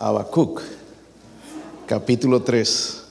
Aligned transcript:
Habacuc, 0.00 0.62
capítulo 1.86 2.42
3. 2.42 3.02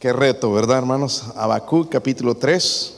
Qué 0.00 0.12
reto, 0.12 0.52
¿verdad, 0.52 0.78
hermanos? 0.78 1.26
Habacuc, 1.36 1.88
capítulo 1.88 2.34
3. 2.36 2.97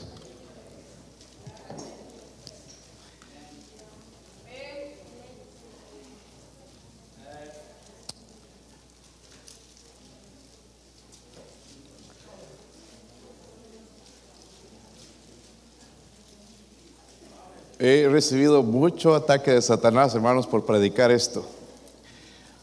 He 17.93 18.07
recibido 18.07 18.63
mucho 18.63 19.13
ataque 19.13 19.51
de 19.51 19.61
Satanás, 19.61 20.15
hermanos, 20.15 20.47
por 20.47 20.65
predicar 20.65 21.11
esto. 21.11 21.45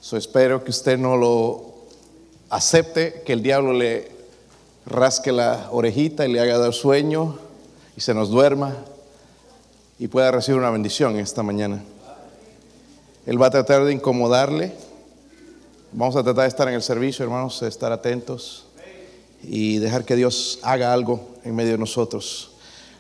So, 0.01 0.17
espero 0.17 0.65
que 0.65 0.71
usted 0.71 0.97
no 0.97 1.19
lo 1.19 1.75
acepte, 2.49 3.23
que 3.27 3.35
el 3.35 3.43
diablo 3.43 3.75
le 3.75 4.11
rasque 4.87 5.31
la 5.31 5.69
orejita 5.71 6.27
y 6.27 6.33
le 6.33 6.41
haga 6.41 6.57
dar 6.57 6.73
sueño 6.73 7.39
y 7.95 8.01
se 8.01 8.15
nos 8.15 8.31
duerma 8.31 8.75
y 9.99 10.09
pueda 10.09 10.31
recibir 10.31 10.59
una 10.59 10.71
bendición 10.71 11.19
esta 11.19 11.43
mañana. 11.43 11.85
Él 13.27 13.41
va 13.41 13.49
a 13.49 13.51
tratar 13.51 13.85
de 13.85 13.93
incomodarle. 13.93 14.73
Vamos 15.93 16.17
a 16.17 16.23
tratar 16.23 16.45
de 16.45 16.49
estar 16.49 16.69
en 16.69 16.75
el 16.75 16.83
servicio, 16.83 17.23
hermanos, 17.23 17.61
de 17.61 17.69
estar 17.69 17.93
atentos 17.93 18.65
y 19.43 19.77
dejar 19.77 20.07
que 20.07 20.17
Dios 20.17 20.59
haga 20.63 20.91
algo 20.95 21.21
en 21.45 21.55
medio 21.55 21.73
de 21.73 21.79
nosotros. 21.79 22.53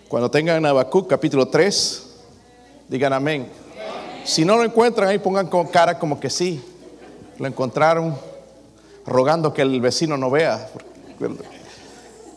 Cuando 0.08 0.30
tengan 0.30 0.66
Habacuc 0.66 1.08
capítulo 1.08 1.48
3, 1.48 2.07
digan 2.88 3.12
amén. 3.12 3.48
Si 4.24 4.44
no 4.44 4.56
lo 4.56 4.64
encuentran 4.64 5.08
ahí, 5.08 5.18
pongan 5.18 5.48
cara 5.70 5.98
como 5.98 6.18
que 6.18 6.30
sí, 6.30 6.62
lo 7.38 7.46
encontraron, 7.46 8.16
rogando 9.06 9.54
que 9.54 9.62
el 9.62 9.80
vecino 9.80 10.16
no 10.16 10.30
vea. 10.30 10.68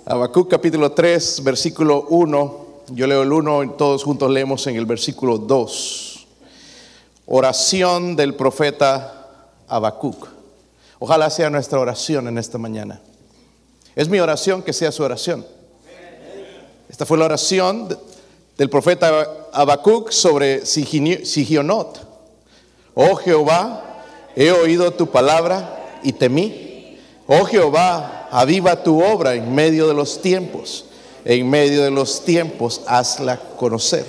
Habacuc 0.06 0.50
capítulo 0.50 0.92
3, 0.92 1.44
versículo 1.44 2.08
1. 2.10 2.66
Yo 2.90 3.08
leo 3.08 3.24
el 3.24 3.32
1 3.32 3.64
y 3.64 3.70
todos 3.78 4.04
juntos 4.04 4.30
leemos 4.32 4.66
en 4.68 4.76
el 4.76 4.86
versículo 4.86 5.38
2. 5.38 6.28
Oración 7.28 8.16
del 8.16 8.36
profeta 8.36 9.28
Habacuc. 9.68 10.28
Ojalá 11.00 11.30
sea 11.30 11.50
nuestra 11.50 11.80
oración 11.80 12.28
en 12.28 12.38
esta 12.38 12.58
mañana. 12.58 13.02
Es 13.96 14.08
mi 14.10 14.20
oración 14.20 14.62
que 14.62 14.74
sea 14.74 14.92
su 14.92 15.04
oración. 15.04 15.46
Esta 16.90 17.06
fue 17.06 17.18
la 17.18 17.26
oración 17.26 17.88
del 18.58 18.70
profeta 18.70 19.48
Habacuc 19.54 20.12
sobre 20.12 20.66
Sigionot. 20.66 22.00
Oh 22.94 23.16
Jehová, 23.16 24.04
he 24.36 24.52
oído 24.52 24.92
tu 24.92 25.08
palabra 25.08 26.00
y 26.04 26.14
temí. 26.14 26.98
Oh 27.28 27.46
Jehová, 27.46 28.28
aviva 28.32 28.84
tu 28.84 29.04
obra 29.04 29.36
en 29.36 29.54
medio 29.54 29.88
de 29.88 29.94
los 29.94 30.22
tiempos. 30.22 30.86
En 31.24 31.50
medio 31.50 31.84
de 31.84 31.92
los 31.92 32.26
tiempos, 32.26 32.82
hazla 32.88 33.38
conocer. 33.38 34.06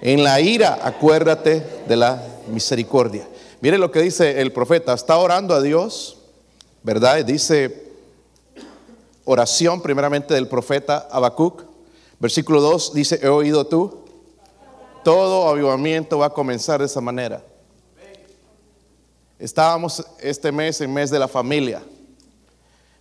En 0.00 0.24
la 0.24 0.40
ira, 0.40 0.80
acuérdate 0.82 1.64
de 1.86 1.96
la 1.96 2.22
misericordia. 2.48 3.28
Mire 3.60 3.78
lo 3.78 3.92
que 3.92 4.00
dice 4.00 4.40
el 4.40 4.52
profeta. 4.52 4.92
Está 4.92 5.16
orando 5.18 5.54
a 5.54 5.62
Dios, 5.62 6.18
¿verdad? 6.82 7.24
Dice 7.24 7.92
oración 9.24 9.80
primeramente 9.80 10.34
del 10.34 10.48
profeta 10.48 11.08
Habacuc. 11.10 11.71
Versículo 12.22 12.60
2 12.60 12.94
dice, 12.94 13.18
he 13.20 13.26
oído 13.26 13.66
tú. 13.66 13.98
Todo 15.02 15.48
avivamiento 15.48 16.18
va 16.18 16.26
a 16.26 16.30
comenzar 16.30 16.78
de 16.78 16.86
esa 16.86 17.00
manera. 17.00 17.44
Estábamos 19.40 20.06
este 20.20 20.52
mes 20.52 20.80
en 20.80 20.94
mes 20.94 21.10
de 21.10 21.18
la 21.18 21.26
familia. 21.26 21.82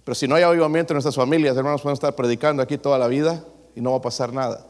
Pero 0.04 0.16
si 0.16 0.28
no 0.28 0.34
hay 0.34 0.42
avivamiento 0.42 0.94
en 0.94 0.96
nuestras 0.96 1.14
familias, 1.14 1.56
hermanos, 1.56 1.84
podemos 1.84 1.98
estar 1.98 2.16
predicando 2.16 2.64
aquí 2.64 2.80
toda 2.80 2.98
la 2.98 3.06
vida 3.06 3.46
y 3.76 3.82
no 3.82 3.92
va 3.92 3.98
a 3.98 4.02
pasar 4.02 4.34
nada. 4.34 4.66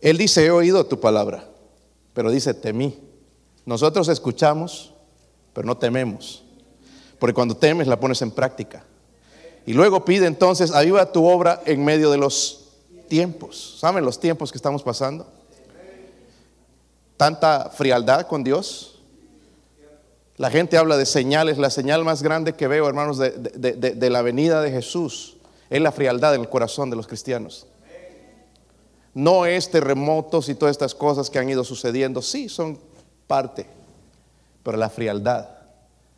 Él 0.00 0.18
dice, 0.18 0.44
he 0.44 0.50
oído 0.50 0.84
tu 0.84 0.98
palabra, 0.98 1.48
pero 2.14 2.32
dice, 2.32 2.52
temí. 2.52 2.98
Nosotros 3.64 4.08
escuchamos, 4.08 4.92
pero 5.52 5.68
no 5.68 5.76
tememos. 5.76 6.42
Porque 7.20 7.34
cuando 7.34 7.56
temes 7.56 7.86
la 7.86 8.00
pones 8.00 8.20
en 8.22 8.32
práctica. 8.32 8.84
Y 9.66 9.72
luego 9.72 10.04
pide 10.04 10.26
entonces, 10.26 10.72
aviva 10.72 11.12
tu 11.12 11.24
obra 11.28 11.62
en 11.64 11.84
medio 11.84 12.10
de 12.10 12.18
los 12.18 12.61
tiempos. 13.12 13.76
¿Saben 13.78 14.06
los 14.06 14.18
tiempos 14.18 14.50
que 14.50 14.56
estamos 14.56 14.82
pasando? 14.82 15.30
Tanta 17.18 17.68
frialdad 17.68 18.26
con 18.26 18.42
Dios 18.42 18.92
la 20.36 20.50
gente 20.50 20.76
habla 20.76 20.96
de 20.96 21.06
señales. 21.06 21.58
La 21.58 21.70
señal 21.70 22.04
más 22.04 22.22
grande 22.22 22.54
que 22.54 22.66
veo, 22.66 22.88
hermanos, 22.88 23.18
de, 23.18 24.10
la 24.10 24.22
venida 24.22 24.60
de 24.62 24.70
Jesús 24.70 25.36
es 25.68 25.80
la 25.80 25.92
frialdad 25.92 26.34
en 26.34 26.40
el 26.40 26.48
corazón 26.48 26.90
de 26.90 26.96
los 26.96 27.06
cristianos. 27.06 27.66
No 29.14 29.44
es 29.44 29.70
terremotos 29.70 30.48
y 30.48 30.54
todas 30.54 30.72
estas 30.72 30.94
cosas 30.94 31.28
que 31.28 31.38
han 31.38 31.48
ido 31.48 31.64
sucediendo. 31.64 32.22
Sí, 32.22 32.48
son 32.48 32.78
parte. 33.26 33.66
Pero 34.62 34.78
la 34.78 34.88
frialdad. 34.88 35.48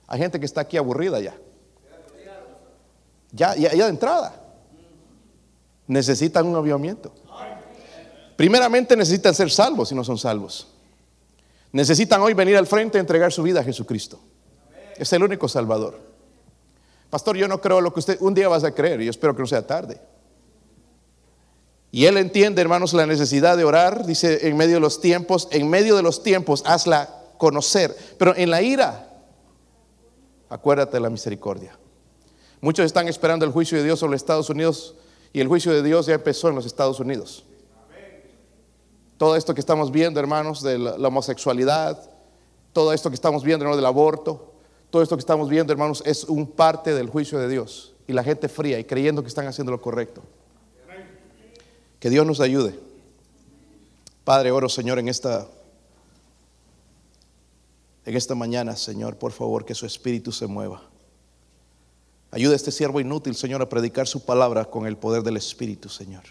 Hay 0.06 0.21
gente 0.21 0.38
que 0.38 0.47
está 0.47 0.60
aquí 0.60 0.77
aburrida 0.77 1.21
ya. 1.21 1.34
Ya, 3.33 3.56
ya, 3.56 3.75
ya 3.75 3.84
de 3.84 3.91
entrada. 3.91 4.44
Necesitan 5.87 6.47
un 6.47 6.56
avivamiento. 6.56 7.12
Primeramente 8.37 8.97
necesitan 8.97 9.34
ser 9.34 9.50
salvos 9.50 9.89
si 9.89 9.95
no 9.95 10.03
son 10.03 10.19
salvos 10.19 10.75
necesitan 11.75 12.21
hoy 12.21 12.34
venir 12.34 12.56
al 12.56 12.69
frente 12.69 12.99
y 12.99 13.00
entregar 13.00 13.33
su 13.33 13.43
vida 13.43 13.61
a 13.61 13.65
Jesucristo. 13.65 14.21
Es 14.97 15.12
el 15.12 15.25
único 15.25 15.49
Salvador. 15.49 15.99
Pastor, 17.11 17.37
yo 17.37 17.49
no 17.49 17.61
creo 17.61 17.81
lo 17.81 17.93
que 17.93 17.99
usted 17.99 18.17
un 18.21 18.33
día 18.33 18.49
vas 18.49 18.62
a 18.62 18.72
creer 18.72 19.00
y 19.00 19.06
yo 19.06 19.11
espero 19.11 19.34
que 19.34 19.43
no 19.43 19.49
sea 19.49 19.67
tarde. 19.67 20.00
Y 21.91 22.06
él 22.06 22.16
entiende, 22.16 22.62
hermanos, 22.62 22.93
la 22.93 23.06
necesidad 23.06 23.56
de 23.56 23.65
orar, 23.65 24.06
dice, 24.06 24.47
en 24.47 24.56
medio 24.56 24.75
de 24.75 24.81
los 24.81 25.01
tiempos, 25.01 25.49
en 25.51 25.69
medio 25.69 25.97
de 25.97 26.05
los 26.05 26.22
tiempos, 26.22 26.62
hazla 26.65 27.09
conocer. 27.39 27.97
Pero 28.19 28.37
en 28.37 28.51
la 28.51 28.62
ira, 28.62 29.12
acuérdate 30.49 30.93
de 30.93 31.01
la 31.01 31.11
misericordia. 31.11 31.77
Muchos 32.61 32.87
están 32.87 33.09
esperando 33.09 33.45
el 33.45 33.51
juicio 33.51 33.78
de 33.78 33.84
Dios 33.84 33.99
sobre 33.99 34.15
Estados 34.15 34.49
Unidos 34.49 34.95
y 35.34 35.41
el 35.41 35.49
juicio 35.49 35.72
de 35.72 35.83
Dios 35.83 36.06
ya 36.06 36.15
empezó 36.15 36.49
en 36.49 36.55
los 36.55 36.65
Estados 36.65 37.00
Unidos. 37.00 37.45
Todo 39.19 39.34
esto 39.34 39.53
que 39.53 39.61
estamos 39.61 39.91
viendo, 39.91 40.21
hermanos, 40.21 40.62
de 40.62 40.78
la, 40.78 41.09
homosexualidad, 41.09 42.09
todo 42.72 42.93
esto 42.93 43.11
que 43.11 43.17
estamos 43.17 43.43
viendo, 43.43 43.65
hermanos, 43.65 43.77
del 43.77 43.87
aborto, 43.87 44.53
todo 44.91 45.03
esto 45.03 45.17
que 45.17 45.21
estamos 45.21 45.49
viendo, 45.49 45.72
hermanos, 45.72 46.05
es 46.06 46.22
un 46.22 46.47
parte 46.47 46.95
del 46.95 47.09
juicio 47.09 47.41
de 47.41 47.49
Dios. 47.49 47.95
Y 48.06 48.12
la 48.12 48.22
gente 48.22 48.49
fría 48.49 48.78
y 48.78 48.84
creyendo 48.84 49.22
que 49.22 49.28
están 49.28 49.49
haciendo 49.49 49.72
lo 49.72 49.81
correcto. 49.81 50.22
Que 51.99 52.11
Dios 52.11 52.25
nos 52.25 52.39
ayude. 52.39 52.78
Padre, 54.22 54.53
oro, 54.53 54.69
Señor, 54.69 55.01
en 55.01 55.09
esta 55.09 55.49
en 58.06 58.16
esta 58.16 58.37
mañana, 58.37 58.77
Señor, 58.77 59.16
por 59.16 59.33
favor, 59.33 59.65
que 59.65 59.75
su 59.75 59.84
espíritu 59.84 60.31
se 60.31 60.47
mueva. 60.47 60.94
Ayuda 62.34 62.55
a 62.55 62.56
este 62.56 62.72
siervo 62.72 62.99
inútil, 62.99 63.37
Señor, 63.37 63.62
a 63.62 63.69
predicar 63.69 64.09
su 64.09 64.25
palabra 64.25 64.65
con 64.65 64.89
el 64.89 64.97
poder 64.97 65.22
del 65.22 65.37
Espíritu, 65.37 65.89
Señor. 65.89 66.25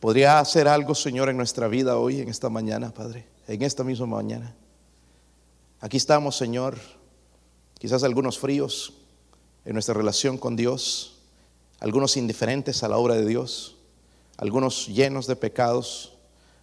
¿Podría 0.00 0.38
hacer 0.38 0.66
algo, 0.66 0.94
Señor, 0.94 1.28
en 1.28 1.36
nuestra 1.36 1.68
vida 1.68 1.98
hoy, 1.98 2.22
en 2.22 2.30
esta 2.30 2.48
mañana, 2.48 2.94
Padre? 2.94 3.26
En 3.46 3.60
esta 3.60 3.84
misma 3.84 4.06
mañana. 4.06 4.56
Aquí 5.80 5.98
estamos, 5.98 6.38
Señor, 6.38 6.78
quizás 7.78 8.04
algunos 8.04 8.38
fríos 8.38 8.94
en 9.66 9.74
nuestra 9.74 9.92
relación 9.92 10.38
con 10.38 10.56
Dios, 10.56 11.18
algunos 11.78 12.16
indiferentes 12.16 12.82
a 12.82 12.88
la 12.88 12.96
obra 12.96 13.14
de 13.14 13.26
Dios, 13.26 13.76
algunos 14.38 14.86
llenos 14.86 15.26
de 15.26 15.36
pecados, 15.36 16.14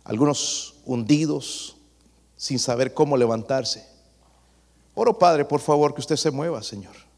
algunos 0.03 0.73
hundidos 0.85 1.77
sin 2.35 2.57
saber 2.57 2.95
cómo 2.95 3.15
levantarse. 3.15 3.85
Oro, 4.95 5.19
Padre, 5.19 5.45
por 5.45 5.59
favor, 5.59 5.93
que 5.93 6.01
usted 6.01 6.15
se 6.15 6.31
mueva, 6.31 6.63
Señor. 6.63 7.08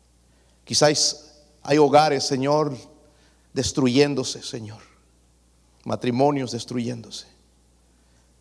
Quizás 0.71 1.41
hay 1.63 1.77
hogares, 1.77 2.23
Señor, 2.23 2.77
destruyéndose, 3.53 4.41
Señor 4.41 4.81
matrimonios 5.83 6.51
destruyéndose. 6.51 7.27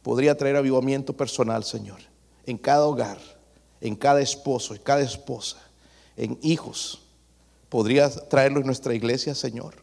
Podría 0.03 0.37
traer 0.37 0.57
avivamiento 0.57 1.17
personal, 1.17 1.65
Señor, 1.65 2.01
en 2.47 2.57
cada 2.57 2.87
hogar, 2.87 3.19
en 3.81 3.97
cada 3.97 4.21
esposo, 4.21 4.75
en 4.75 4.83
cada 4.83 5.01
esposa, 5.01 5.59
en 6.17 6.39
hijos. 6.43 7.03
Podría 7.69 8.11
traerlo 8.11 8.61
en 8.61 8.67
nuestra 8.67 8.95
iglesia, 8.95 9.35
Señor. 9.35 9.77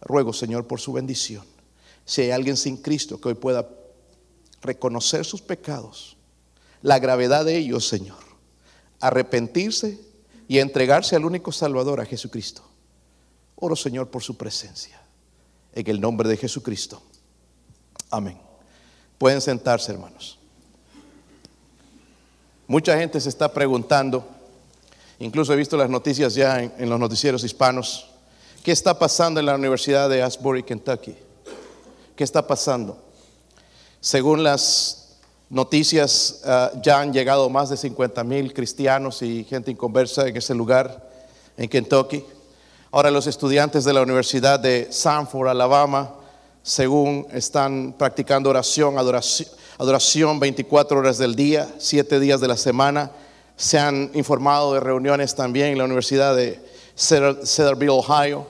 Ruego, 0.00 0.32
Señor, 0.32 0.66
por 0.66 0.80
su 0.80 0.92
bendición. 0.92 1.44
Si 2.04 2.22
hay 2.22 2.30
alguien 2.30 2.56
sin 2.56 2.76
Cristo 2.76 3.20
que 3.20 3.28
hoy 3.28 3.34
pueda 3.34 3.68
reconocer 4.62 5.24
sus 5.24 5.42
pecados, 5.42 6.16
la 6.82 6.98
gravedad 6.98 7.44
de 7.44 7.56
ellos, 7.56 7.86
Señor, 7.86 8.18
arrepentirse 9.00 10.09
y 10.50 10.58
entregarse 10.58 11.14
al 11.14 11.24
único 11.24 11.52
Salvador, 11.52 12.00
a 12.00 12.04
Jesucristo. 12.04 12.60
Oro, 13.54 13.76
Señor, 13.76 14.08
por 14.08 14.20
su 14.20 14.36
presencia 14.36 15.00
en 15.72 15.88
el 15.88 16.00
nombre 16.00 16.28
de 16.28 16.36
Jesucristo. 16.36 17.00
Amén. 18.10 18.36
Pueden 19.16 19.40
sentarse, 19.40 19.92
hermanos. 19.92 20.40
Mucha 22.66 22.98
gente 22.98 23.20
se 23.20 23.28
está 23.28 23.52
preguntando, 23.52 24.26
incluso 25.20 25.52
he 25.52 25.56
visto 25.56 25.76
las 25.76 25.88
noticias 25.88 26.34
ya 26.34 26.60
en, 26.60 26.74
en 26.78 26.90
los 26.90 26.98
noticieros 26.98 27.44
hispanos, 27.44 28.10
¿qué 28.64 28.72
está 28.72 28.98
pasando 28.98 29.38
en 29.38 29.46
la 29.46 29.54
Universidad 29.54 30.10
de 30.10 30.20
Asbury, 30.20 30.64
Kentucky? 30.64 31.14
¿Qué 32.16 32.24
está 32.24 32.44
pasando? 32.44 33.00
Según 34.00 34.42
las 34.42 35.09
noticias, 35.50 36.40
ah, 36.44 36.70
ya 36.82 37.00
han 37.00 37.12
llegado 37.12 37.50
más 37.50 37.68
de 37.68 37.76
50 37.76 38.24
mil 38.24 38.54
cristianos 38.54 39.20
y 39.22 39.44
gente 39.44 39.70
inconversa 39.70 40.26
en 40.26 40.36
ese 40.36 40.54
lugar, 40.54 41.10
en 41.56 41.68
Kentucky. 41.68 42.24
Ahora 42.92 43.10
los 43.10 43.26
estudiantes 43.26 43.84
de 43.84 43.92
la 43.92 44.02
Universidad 44.02 44.58
de 44.58 44.88
Sanford, 44.90 45.48
Alabama, 45.48 46.14
según 46.62 47.26
están 47.32 47.94
practicando 47.98 48.50
oración, 48.50 48.96
adoración, 48.98 49.48
adoración 49.78 50.38
24 50.40 50.98
horas 50.98 51.18
del 51.18 51.34
día, 51.34 51.68
7 51.78 52.20
días 52.20 52.40
de 52.40 52.48
la 52.48 52.56
semana. 52.56 53.10
Se 53.56 53.78
han 53.78 54.10
informado 54.14 54.74
de 54.74 54.80
reuniones 54.80 55.34
también 55.34 55.68
en 55.68 55.78
la 55.78 55.84
Universidad 55.84 56.34
de 56.36 56.60
Cedar- 56.96 57.44
Cedarville, 57.46 57.90
Ohio, 57.90 58.46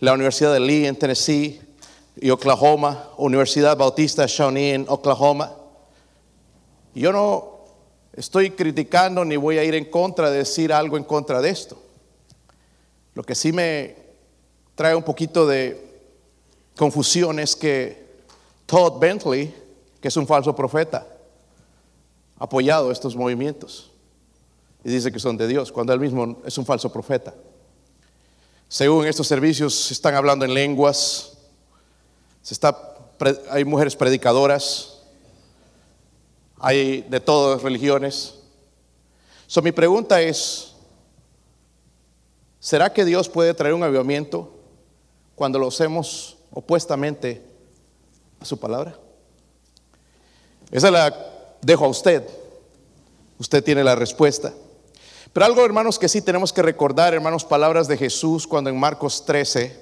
la 0.00 0.12
Universidad 0.12 0.52
de 0.52 0.60
Lee 0.60 0.86
en 0.86 0.96
Tennessee 0.96 1.60
y 2.20 2.30
Oklahoma, 2.30 3.08
Universidad 3.16 3.76
Bautista 3.76 4.24
Shawnee 4.26 4.72
en 4.74 4.86
Oklahoma. 4.88 5.52
Yo 6.98 7.12
no 7.12 7.58
estoy 8.12 8.50
criticando 8.50 9.24
ni 9.24 9.36
voy 9.36 9.58
a 9.58 9.64
ir 9.64 9.74
en 9.74 9.84
contra 9.84 10.30
de 10.30 10.38
decir 10.38 10.72
algo 10.72 10.96
en 10.96 11.04
contra 11.04 11.40
de 11.40 11.50
esto. 11.50 11.80
Lo 13.14 13.22
que 13.22 13.34
sí 13.34 13.52
me 13.52 13.96
trae 14.74 14.96
un 14.96 15.04
poquito 15.04 15.46
de 15.46 15.80
confusión 16.76 17.38
es 17.38 17.54
que 17.54 18.08
Todd 18.66 18.98
Bentley, 18.98 19.54
que 20.00 20.08
es 20.08 20.16
un 20.16 20.26
falso 20.26 20.54
profeta, 20.56 21.06
ha 22.38 22.44
apoyado 22.44 22.90
estos 22.90 23.14
movimientos 23.14 23.90
y 24.84 24.90
dice 24.90 25.12
que 25.12 25.18
son 25.18 25.36
de 25.36 25.46
Dios, 25.46 25.70
cuando 25.70 25.92
él 25.92 26.00
mismo 26.00 26.38
es 26.44 26.58
un 26.58 26.66
falso 26.66 26.92
profeta. 26.92 27.34
Según 28.68 29.06
estos 29.06 29.26
servicios 29.26 29.74
se 29.74 29.94
están 29.94 30.14
hablando 30.14 30.44
en 30.44 30.52
lenguas, 30.52 31.38
hay 33.50 33.64
mujeres 33.64 33.96
predicadoras, 33.96 34.97
hay 36.60 37.02
de 37.02 37.20
todas 37.20 37.62
religiones. 37.62 38.34
So, 39.46 39.62
mi 39.62 39.72
pregunta 39.72 40.20
es, 40.20 40.74
¿será 42.60 42.92
que 42.92 43.04
Dios 43.04 43.28
puede 43.28 43.54
traer 43.54 43.74
un 43.74 43.82
avivamiento 43.82 44.52
cuando 45.34 45.58
lo 45.58 45.68
hacemos 45.68 46.36
opuestamente 46.52 47.42
a 48.40 48.44
su 48.44 48.58
palabra? 48.58 48.96
Esa 50.70 50.90
la 50.90 51.14
dejo 51.62 51.84
a 51.84 51.88
usted. 51.88 52.28
Usted 53.38 53.62
tiene 53.62 53.84
la 53.84 53.94
respuesta. 53.94 54.52
Pero 55.32 55.46
algo, 55.46 55.64
hermanos, 55.64 55.98
que 55.98 56.08
sí 56.08 56.22
tenemos 56.22 56.52
que 56.52 56.62
recordar, 56.62 57.14
hermanos, 57.14 57.44
palabras 57.44 57.86
de 57.86 57.96
Jesús 57.96 58.46
cuando 58.46 58.70
en 58.70 58.78
Marcos 58.78 59.24
13, 59.24 59.80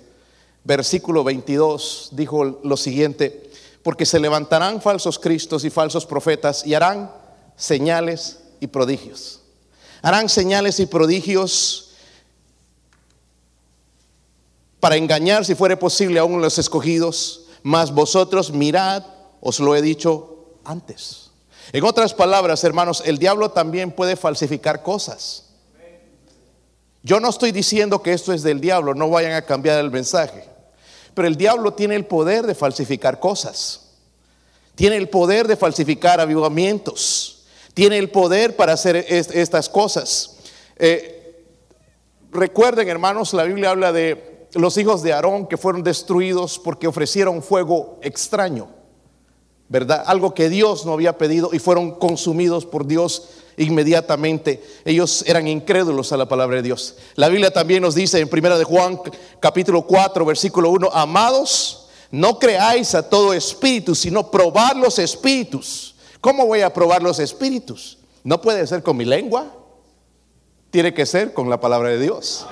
versículo 0.64 1.25
22, 1.25 2.11
dijo 2.12 2.61
lo 2.62 2.76
siguiente, 2.76 3.46
porque 3.87 4.05
se 4.05 4.19
levantarán 4.19 4.83
falsos 4.83 5.17
cristos 5.17 5.65
y 5.65 5.71
falsos 5.71 6.05
profetas 6.06 6.67
y 6.67 6.75
harán 6.75 7.09
señales 7.55 8.41
y 8.59 8.67
prodigios. 8.67 9.43
Harán 10.03 10.29
señales 10.29 10.81
y 10.81 10.87
prodigios 10.87 11.93
para 14.81 14.97
engañar, 14.97 15.44
si 15.44 15.55
fuere 15.55 15.77
posible, 15.77 16.19
aún 16.19 16.43
los 16.43 16.59
escogidos, 16.59 17.44
mas 17.62 17.94
vosotros 17.94 18.50
mirad, 18.50 19.05
os 19.41 19.61
lo 19.61 19.77
he 19.77 19.83
dicho 19.83 20.56
antes. 20.65 21.31
En 21.73 21.85
otras 21.85 22.12
palabras, 22.12 22.65
hermanos, 22.65 23.05
el 23.06 23.19
diablo 23.19 23.53
también 23.53 23.93
puede 23.93 24.17
falsificar 24.17 24.83
cosas. 24.83 25.44
Yo 27.05 27.21
no 27.21 27.29
estoy 27.29 27.53
diciendo 27.53 28.03
que 28.03 28.12
esto 28.12 28.33
es 28.33 28.43
del 28.43 28.61
diablo, 28.61 28.94
no 28.97 29.09
vayan 29.11 29.35
a 29.35 29.43
cambiar 29.43 29.79
el 29.79 29.93
mensaje. 29.93 30.56
Pero 31.17 31.29
el 31.29 31.37
diablo 31.37 31.73
tiene 31.73 31.95
el 31.97 32.05
poder 32.05 32.47
de 32.47 32.55
falsificar 32.55 33.19
cosas. 33.19 33.89
Tiene 34.75 34.97
el 34.97 35.09
poder 35.09 35.49
de 35.49 35.57
falsificar 35.57 36.21
avivamientos. 36.21 37.47
Tiene 37.73 37.97
el 37.97 38.11
poder 38.11 38.55
para 38.55 38.75
hacer 38.75 38.97
est- 39.09 39.35
estas 39.35 39.71
cosas. 39.71 40.37
Eh, 40.77 41.43
recuerden, 42.31 42.87
hermanos, 42.91 43.33
la 43.33 43.45
Biblia 43.45 43.71
habla 43.71 43.93
de 43.93 44.47
los 44.53 44.77
hijos 44.77 45.03
de 45.03 45.15
Aarón 45.15 45.47
que 45.47 45.57
fueron 45.57 45.83
destruidos 45.83 46.59
porque 46.59 46.87
ofrecieron 46.87 47.43
fuego 47.43 47.99
extraño. 48.03 48.69
¿verdad? 49.69 50.05
Algo 50.07 50.35
que 50.35 50.51
Dios 50.51 50.85
no 50.85 50.93
había 50.93 51.17
pedido 51.17 51.49
y 51.55 51.59
fueron 51.61 51.93
consumidos 51.93 52.67
por 52.67 52.87
Dios 52.87 53.31
inmediatamente. 53.56 54.62
Ellos 54.85 55.25
eran 55.26 55.49
incrédulos 55.49 56.12
a 56.12 56.17
la 56.17 56.29
palabra 56.29 56.56
de 56.56 56.62
Dios. 56.62 56.97
La 57.14 57.29
Biblia 57.29 57.50
también 57.50 57.82
nos 57.82 57.94
dice 57.94 58.19
en 58.19 58.29
primera 58.29 58.58
de 58.58 58.64
Juan 58.64 59.00
capítulo 59.41 59.82
4 59.82 60.25
versículo 60.25 60.70
1, 60.70 60.91
amados, 60.93 61.88
no 62.11 62.38
creáis 62.38 62.94
a 62.94 63.08
todo 63.08 63.32
espíritu, 63.32 63.94
sino 63.94 64.31
probad 64.31 64.76
los 64.76 64.99
espíritus. 64.99 65.94
¿Cómo 66.20 66.47
voy 66.47 66.61
a 66.61 66.73
probar 66.73 67.03
los 67.03 67.19
espíritus? 67.19 67.99
No 68.25 68.41
puede 68.41 68.67
ser 68.67 68.82
con 68.82 68.97
mi 68.97 69.05
lengua. 69.05 69.53
Tiene 70.70 70.93
que 70.93 71.06
ser 71.06 71.32
con 71.32 71.49
la 71.49 71.61
palabra 71.61 71.91
de 71.91 71.99
Dios. 72.00 72.47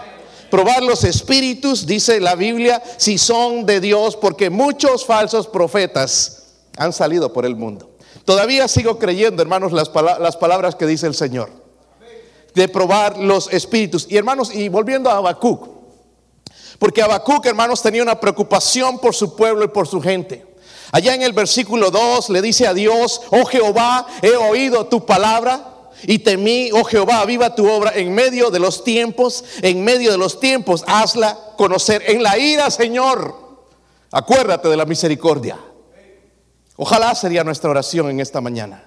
Probar 0.51 0.83
los 0.83 1.03
espíritus, 1.05 1.85
dice 1.85 2.21
la 2.21 2.37
Biblia, 2.37 2.83
si 2.97 3.19
son 3.19 3.67
de 3.67 3.81
Dios, 3.81 4.17
porque 4.17 4.51
muchos 4.51 5.05
falsos 5.05 5.49
profetas 5.49 6.45
han 6.77 6.93
salido 6.93 7.33
por 7.33 7.45
el 7.45 7.57
mundo. 7.57 7.94
Todavía 8.25 8.69
sigo 8.69 8.99
creyendo, 8.99 9.43
hermanos, 9.43 9.73
las, 9.73 9.91
las 10.21 10.37
palabras 10.37 10.75
que 10.75 10.87
dice 10.87 11.07
el 11.07 11.15
Señor. 11.15 11.51
De 12.55 12.69
probar 12.69 13.19
los 13.19 13.53
espíritus. 13.53 14.07
Y 14.09 14.17
hermanos, 14.17 14.55
y 14.55 14.69
volviendo 14.69 15.11
a 15.11 15.17
Habacuc, 15.17 15.75
porque 16.79 17.03
Habacuc, 17.03 17.45
hermanos, 17.47 17.83
tenía 17.83 18.03
una 18.03 18.21
preocupación 18.21 18.99
por 18.99 19.15
su 19.15 19.37
pueblo 19.37 19.65
y 19.65 19.69
por 19.69 19.87
su 19.87 20.01
gente. 20.01 20.45
Allá 20.93 21.15
en 21.15 21.23
el 21.23 21.33
versículo 21.33 21.91
2 21.91 22.31
le 22.31 22.43
dice 22.43 22.67
a 22.67 22.75
Dios, 22.75 23.23
oh 23.31 23.45
Jehová, 23.45 24.07
he 24.23 24.37
oído 24.37 24.87
tu 24.87 25.05
palabra 25.05 25.91
y 26.03 26.19
temí, 26.21 26.71
oh 26.73 26.85
Jehová, 26.85 27.25
viva 27.25 27.55
tu 27.55 27.69
obra 27.69 27.93
en 27.95 28.15
medio 28.15 28.51
de 28.51 28.59
los 28.59 28.85
tiempos, 28.85 29.45
en 29.63 29.83
medio 29.83 30.13
de 30.13 30.19
los 30.19 30.39
tiempos, 30.39 30.85
hazla 30.87 31.39
conocer. 31.57 32.03
En 32.07 32.23
la 32.23 32.39
ira, 32.39 32.71
Señor, 32.71 33.35
acuérdate 34.11 34.69
de 34.69 34.77
la 34.77 34.85
misericordia. 34.85 35.59
Ojalá 36.77 37.15
sería 37.15 37.45
nuestra 37.45 37.71
oración 37.71 38.11
en 38.11 38.21
esta 38.21 38.41
mañana. 38.41 38.85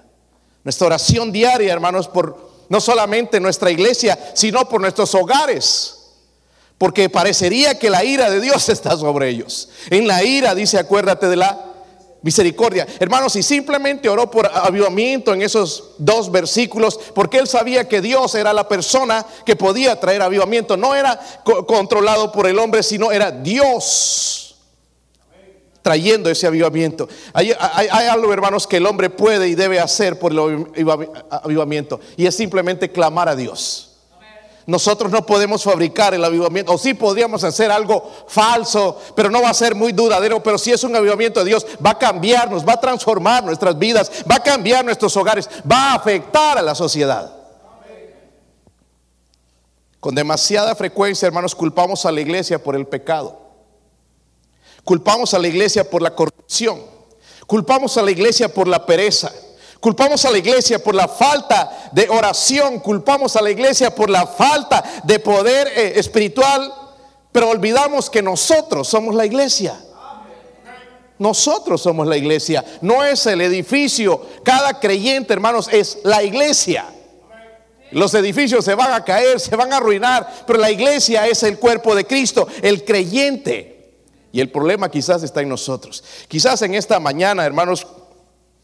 Nuestra 0.64 0.86
oración 0.88 1.32
diaria, 1.32 1.72
hermanos, 1.72 2.08
por 2.08 2.48
no 2.68 2.80
solamente 2.80 3.40
nuestra 3.40 3.70
iglesia, 3.70 4.18
sino 4.34 4.68
por 4.68 4.80
nuestros 4.80 5.14
hogares. 5.14 5.94
Porque 6.76 7.08
parecería 7.08 7.78
que 7.78 7.88
la 7.90 8.04
ira 8.04 8.30
de 8.30 8.40
Dios 8.40 8.68
está 8.68 8.96
sobre 8.96 9.28
ellos. 9.30 9.68
En 9.90 10.06
la 10.06 10.22
ira 10.22 10.54
dice, 10.54 10.78
acuérdate 10.78 11.28
de 11.28 11.36
la 11.36 11.64
misericordia. 12.20 12.86
Hermanos, 12.98 13.36
y 13.36 13.42
simplemente 13.42 14.08
oró 14.08 14.30
por 14.30 14.50
avivamiento 14.52 15.32
en 15.32 15.40
esos 15.40 15.92
dos 15.98 16.30
versículos, 16.30 16.98
porque 17.14 17.38
él 17.38 17.46
sabía 17.46 17.88
que 17.88 18.00
Dios 18.02 18.34
era 18.34 18.52
la 18.52 18.68
persona 18.68 19.24
que 19.46 19.56
podía 19.56 19.98
traer 19.98 20.20
avivamiento. 20.20 20.76
No 20.76 20.94
era 20.94 21.18
co- 21.44 21.64
controlado 21.64 22.30
por 22.32 22.46
el 22.48 22.58
hombre, 22.58 22.82
sino 22.82 23.10
era 23.12 23.30
Dios 23.30 24.47
trayendo 25.82 26.28
ese 26.30 26.46
avivamiento. 26.46 27.08
Hay, 27.32 27.52
algo, 28.08 28.32
hermanos, 28.32 28.66
que 28.66 28.78
el 28.78 28.86
hombre 28.86 29.10
puede 29.10 29.48
y 29.48 29.54
debe 29.54 29.80
hacer 29.80 30.18
por 30.18 30.32
el 30.32 30.38
aviv- 30.38 31.24
avivamiento, 31.30 32.00
y 32.16 32.26
es 32.26 32.34
simplemente 32.34 32.90
clamar 32.90 33.28
a 33.28 33.36
Dios. 33.36 33.84
Nosotros 34.66 35.10
no 35.10 35.24
podemos 35.24 35.64
fabricar 35.64 36.12
el 36.12 36.22
avivamiento, 36.22 36.74
o 36.74 36.76
sí 36.76 36.92
podríamos 36.92 37.42
hacer 37.42 37.70
algo 37.70 38.12
falso, 38.28 39.00
pero 39.16 39.30
no 39.30 39.40
va 39.40 39.48
a 39.48 39.54
ser 39.54 39.74
muy 39.74 39.92
duradero, 39.92 40.42
pero 40.42 40.58
si 40.58 40.70
es 40.72 40.84
un 40.84 40.94
avivamiento 40.94 41.40
de 41.40 41.46
Dios, 41.46 41.66
va 41.84 41.92
a 41.92 41.98
cambiarnos, 41.98 42.68
va 42.68 42.74
a 42.74 42.80
transformar 42.80 43.42
nuestras 43.42 43.78
vidas, 43.78 44.12
va 44.30 44.34
a 44.34 44.42
cambiar 44.42 44.84
nuestros 44.84 45.16
hogares, 45.16 45.48
va 45.70 45.92
a 45.92 45.94
afectar 45.94 46.58
a 46.58 46.62
la 46.62 46.74
sociedad. 46.74 47.34
Con 50.00 50.14
demasiada 50.14 50.74
frecuencia, 50.74 51.26
hermanos, 51.26 51.54
culpamos 51.54 52.04
a 52.04 52.12
la 52.12 52.20
iglesia 52.20 52.62
por 52.62 52.76
el 52.76 52.86
pecado. 52.86 53.47
Culpamos 54.88 55.34
a 55.34 55.38
la 55.38 55.48
iglesia 55.48 55.84
por 55.84 56.00
la 56.00 56.14
corrupción. 56.14 56.80
Culpamos 57.46 57.98
a 57.98 58.02
la 58.02 58.10
iglesia 58.10 58.48
por 58.48 58.66
la 58.66 58.86
pereza. 58.86 59.30
Culpamos 59.80 60.24
a 60.24 60.30
la 60.30 60.38
iglesia 60.38 60.82
por 60.82 60.94
la 60.94 61.06
falta 61.06 61.90
de 61.92 62.08
oración. 62.08 62.80
Culpamos 62.80 63.36
a 63.36 63.42
la 63.42 63.50
iglesia 63.50 63.94
por 63.94 64.08
la 64.08 64.26
falta 64.26 64.82
de 65.04 65.18
poder 65.18 65.68
eh, 65.76 65.92
espiritual. 65.96 66.72
Pero 67.30 67.50
olvidamos 67.50 68.08
que 68.08 68.22
nosotros 68.22 68.88
somos 68.88 69.14
la 69.14 69.26
iglesia. 69.26 69.78
Nosotros 71.18 71.82
somos 71.82 72.06
la 72.06 72.16
iglesia. 72.16 72.64
No 72.80 73.04
es 73.04 73.26
el 73.26 73.42
edificio. 73.42 74.22
Cada 74.42 74.80
creyente, 74.80 75.34
hermanos, 75.34 75.68
es 75.70 75.98
la 76.04 76.22
iglesia. 76.22 76.86
Los 77.90 78.14
edificios 78.14 78.64
se 78.64 78.74
van 78.74 78.94
a 78.94 79.04
caer, 79.04 79.38
se 79.38 79.54
van 79.54 79.70
a 79.70 79.76
arruinar, 79.76 80.44
pero 80.46 80.58
la 80.58 80.70
iglesia 80.70 81.26
es 81.26 81.42
el 81.42 81.58
cuerpo 81.58 81.94
de 81.94 82.06
Cristo, 82.06 82.48
el 82.62 82.86
creyente. 82.86 83.77
Y 84.32 84.40
el 84.40 84.50
problema 84.50 84.90
quizás 84.90 85.22
está 85.22 85.40
en 85.40 85.48
nosotros. 85.48 86.04
Quizás 86.28 86.60
en 86.62 86.74
esta 86.74 87.00
mañana, 87.00 87.46
hermanos, 87.46 87.86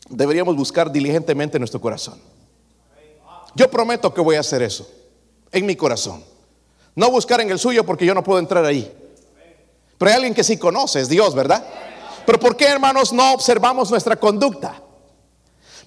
deberíamos 0.08 0.56
buscar 0.56 0.92
diligentemente 0.92 1.58
nuestro 1.58 1.80
corazón. 1.80 2.20
Yo 3.54 3.70
prometo 3.70 4.12
que 4.12 4.20
voy 4.20 4.36
a 4.36 4.40
hacer 4.40 4.62
eso 4.62 4.88
en 5.52 5.64
mi 5.66 5.76
corazón. 5.76 6.22
No 6.94 7.10
buscar 7.10 7.40
en 7.40 7.50
el 7.50 7.58
suyo 7.58 7.84
porque 7.84 8.04
yo 8.04 8.14
no 8.14 8.22
puedo 8.22 8.38
entrar 8.38 8.64
ahí. 8.64 8.92
Pero 9.96 10.10
hay 10.10 10.16
alguien 10.16 10.34
que 10.34 10.44
sí 10.44 10.56
conoce, 10.56 11.00
es 11.00 11.08
Dios, 11.08 11.34
¿verdad? 11.34 11.64
Pero 12.26 12.38
¿por 12.38 12.56
qué, 12.56 12.66
hermanos, 12.66 13.12
no 13.12 13.32
observamos 13.32 13.90
nuestra 13.90 14.16
conducta? 14.16 14.80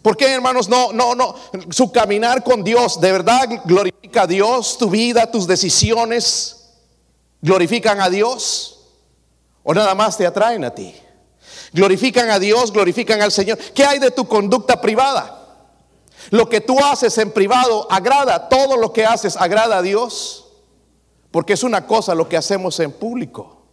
¿Por 0.01 0.15
qué, 0.15 0.34
hermanos, 0.34 0.69
no, 0.69 0.93
no, 0.93 1.15
no? 1.15 1.36
Su 1.69 1.91
caminar 1.91 2.43
con 2.43 2.63
Dios, 2.63 3.01
¿de 3.01 3.12
verdad 3.12 3.50
glorifica 3.65 4.24
a 4.24 4.27
Dios? 4.27 4.77
¿Tu 4.77 4.89
vida, 4.89 5.29
tus 5.29 5.48
decisiones 5.48 6.69
glorifican 7.41 8.00
a 8.00 8.10
Dios? 8.10 8.76
¿O 9.70 9.74
nada 9.74 9.94
más 9.96 10.18
te 10.18 10.26
atraen 10.26 10.64
a 10.64 10.74
ti? 10.74 10.96
Glorifican 11.74 12.30
a 12.30 12.40
Dios, 12.40 12.72
glorifican 12.72 13.22
al 13.22 13.34
Señor. 13.34 13.58
¿Qué 13.58 13.84
hay 13.84 14.00
de 14.00 14.12
tu 14.12 14.26
conducta 14.26 14.80
privada? 14.80 15.46
Lo 16.30 16.48
que 16.48 16.62
tú 16.62 16.80
haces 16.80 17.18
en 17.18 17.32
privado 17.32 17.86
agrada, 17.92 18.48
todo 18.48 18.78
lo 18.78 18.94
que 18.94 19.06
haces 19.06 19.36
agrada 19.36 19.80
a 19.80 19.82
Dios. 19.82 20.48
Porque 21.32 21.52
es 21.52 21.64
una 21.64 21.86
cosa 21.86 22.16
lo 22.16 22.30
que 22.30 22.38
hacemos 22.38 22.80
en 22.80 22.94
público. 22.94 23.66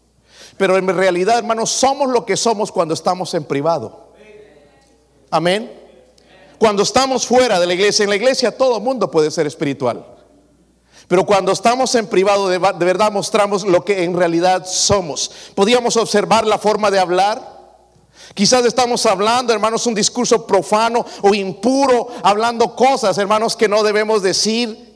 Pero 0.57 0.77
en 0.77 0.89
realidad, 0.89 1.39
hermanos, 1.39 1.71
somos 1.71 2.09
lo 2.11 2.27
que 2.27 2.37
somos 2.37 2.73
cuando 2.73 2.93
estamos 2.93 3.33
en 3.35 3.45
privado. 3.45 4.09
Amén. 5.31 5.81
Cuando 6.59 6.83
estamos 6.83 7.25
fuera 7.25 7.61
de 7.61 7.69
la 7.69 7.75
iglesia, 7.75 8.03
en 8.03 8.11
la 8.11 8.17
iglesia 8.17 8.57
todo 8.57 8.81
mundo 8.81 9.09
puede 9.13 9.31
ser 9.31 9.47
espiritual. 9.47 10.05
Pero 11.09 11.25
cuando 11.25 11.53
estamos 11.53 11.95
en 11.95 12.07
privado, 12.07 12.49
de, 12.49 12.59
verdad 12.59 13.13
mostramos 13.13 13.65
lo 13.65 13.85
que 13.85 14.05
en 14.05 14.17
realidad 14.17 14.65
somos. 14.67 15.31
Podíamos 15.55 15.97
observar 15.97 16.47
la 16.47 16.59
forma 16.59 16.91
de 16.91 16.99
hablar. 16.99 17.53
Quizás 18.33 18.65
estamos 18.65 19.05
hablando, 19.07 19.53
hermanos, 19.53 19.87
un 19.87 19.95
discurso 19.95 20.47
profano 20.47 21.05
o 21.23 21.35
impuro, 21.35 22.09
hablando 22.23 22.75
cosas, 22.75 23.19
hermanos, 23.19 23.55
que 23.57 23.69
no 23.69 23.83
debemos 23.83 24.23
decir. 24.23 24.93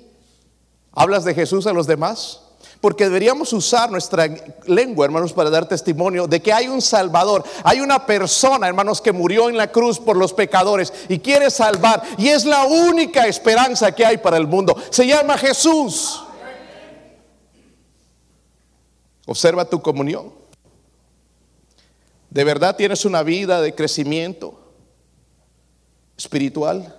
¿Hablas 0.92 1.24
de 1.24 1.34
Jesús 1.34 1.66
a 1.66 1.72
los 1.72 1.86
demás? 1.86 2.47
Porque 2.80 3.04
deberíamos 3.04 3.52
usar 3.52 3.90
nuestra 3.90 4.28
lengua, 4.66 5.04
hermanos, 5.04 5.32
para 5.32 5.50
dar 5.50 5.66
testimonio 5.66 6.28
de 6.28 6.40
que 6.40 6.52
hay 6.52 6.68
un 6.68 6.80
Salvador. 6.80 7.42
Hay 7.64 7.80
una 7.80 8.06
persona, 8.06 8.68
hermanos, 8.68 9.00
que 9.00 9.10
murió 9.10 9.48
en 9.48 9.56
la 9.56 9.72
cruz 9.72 9.98
por 9.98 10.16
los 10.16 10.32
pecadores 10.32 10.92
y 11.08 11.18
quiere 11.18 11.50
salvar. 11.50 12.02
Y 12.18 12.28
es 12.28 12.44
la 12.44 12.64
única 12.64 13.26
esperanza 13.26 13.90
que 13.92 14.06
hay 14.06 14.18
para 14.18 14.36
el 14.36 14.46
mundo. 14.46 14.76
Se 14.90 15.06
llama 15.06 15.36
Jesús. 15.36 16.22
Observa 19.26 19.64
tu 19.64 19.82
comunión. 19.82 20.32
¿De 22.30 22.44
verdad 22.44 22.76
tienes 22.76 23.04
una 23.04 23.24
vida 23.24 23.60
de 23.60 23.74
crecimiento 23.74 24.58
espiritual? 26.16 26.94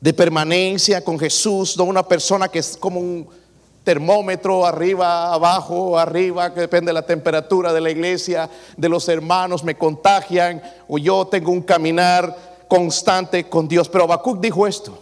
De 0.00 0.14
permanencia 0.14 1.02
con 1.02 1.18
Jesús, 1.18 1.76
no 1.76 1.84
una 1.84 2.06
persona 2.06 2.48
que 2.48 2.60
es 2.60 2.76
como 2.76 3.00
un 3.00 3.41
termómetro 3.84 4.64
arriba, 4.64 5.32
abajo, 5.32 5.98
arriba, 5.98 6.52
que 6.54 6.60
depende 6.60 6.90
de 6.90 6.94
la 6.94 7.06
temperatura 7.06 7.72
de 7.72 7.80
la 7.80 7.90
iglesia, 7.90 8.48
de 8.76 8.88
los 8.88 9.08
hermanos, 9.08 9.64
me 9.64 9.76
contagian, 9.76 10.62
o 10.88 10.98
yo 10.98 11.26
tengo 11.26 11.50
un 11.50 11.62
caminar 11.62 12.64
constante 12.68 13.48
con 13.48 13.68
Dios. 13.68 13.88
Pero 13.88 14.04
Habacuc 14.04 14.40
dijo 14.40 14.66
esto, 14.66 14.98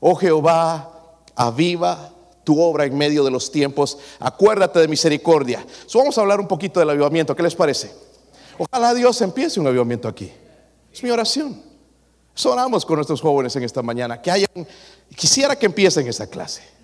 oh 0.00 0.14
Jehová, 0.14 0.90
aviva 1.34 2.10
tu 2.44 2.60
obra 2.60 2.84
en 2.84 2.96
medio 2.96 3.24
de 3.24 3.30
los 3.30 3.50
tiempos, 3.50 3.98
acuérdate 4.20 4.78
de 4.78 4.88
misericordia. 4.88 5.66
vamos 5.92 6.16
a 6.16 6.20
hablar 6.20 6.40
un 6.40 6.46
poquito 6.46 6.80
del 6.80 6.90
avivamiento, 6.90 7.34
¿qué 7.34 7.42
les 7.42 7.54
parece? 7.54 7.92
Ojalá 8.58 8.94
Dios 8.94 9.20
empiece 9.20 9.60
un 9.60 9.66
avivamiento 9.66 10.08
aquí. 10.08 10.32
Es 10.92 11.02
mi 11.02 11.10
oración. 11.10 11.60
Sonamos 12.34 12.86
con 12.86 12.96
nuestros 12.96 13.20
jóvenes 13.20 13.56
en 13.56 13.64
esta 13.64 13.82
mañana, 13.82 14.20
que 14.20 14.30
hayan, 14.30 14.66
quisiera 15.14 15.56
que 15.56 15.66
empiecen 15.66 16.06
esa 16.06 16.26
clase 16.26 16.75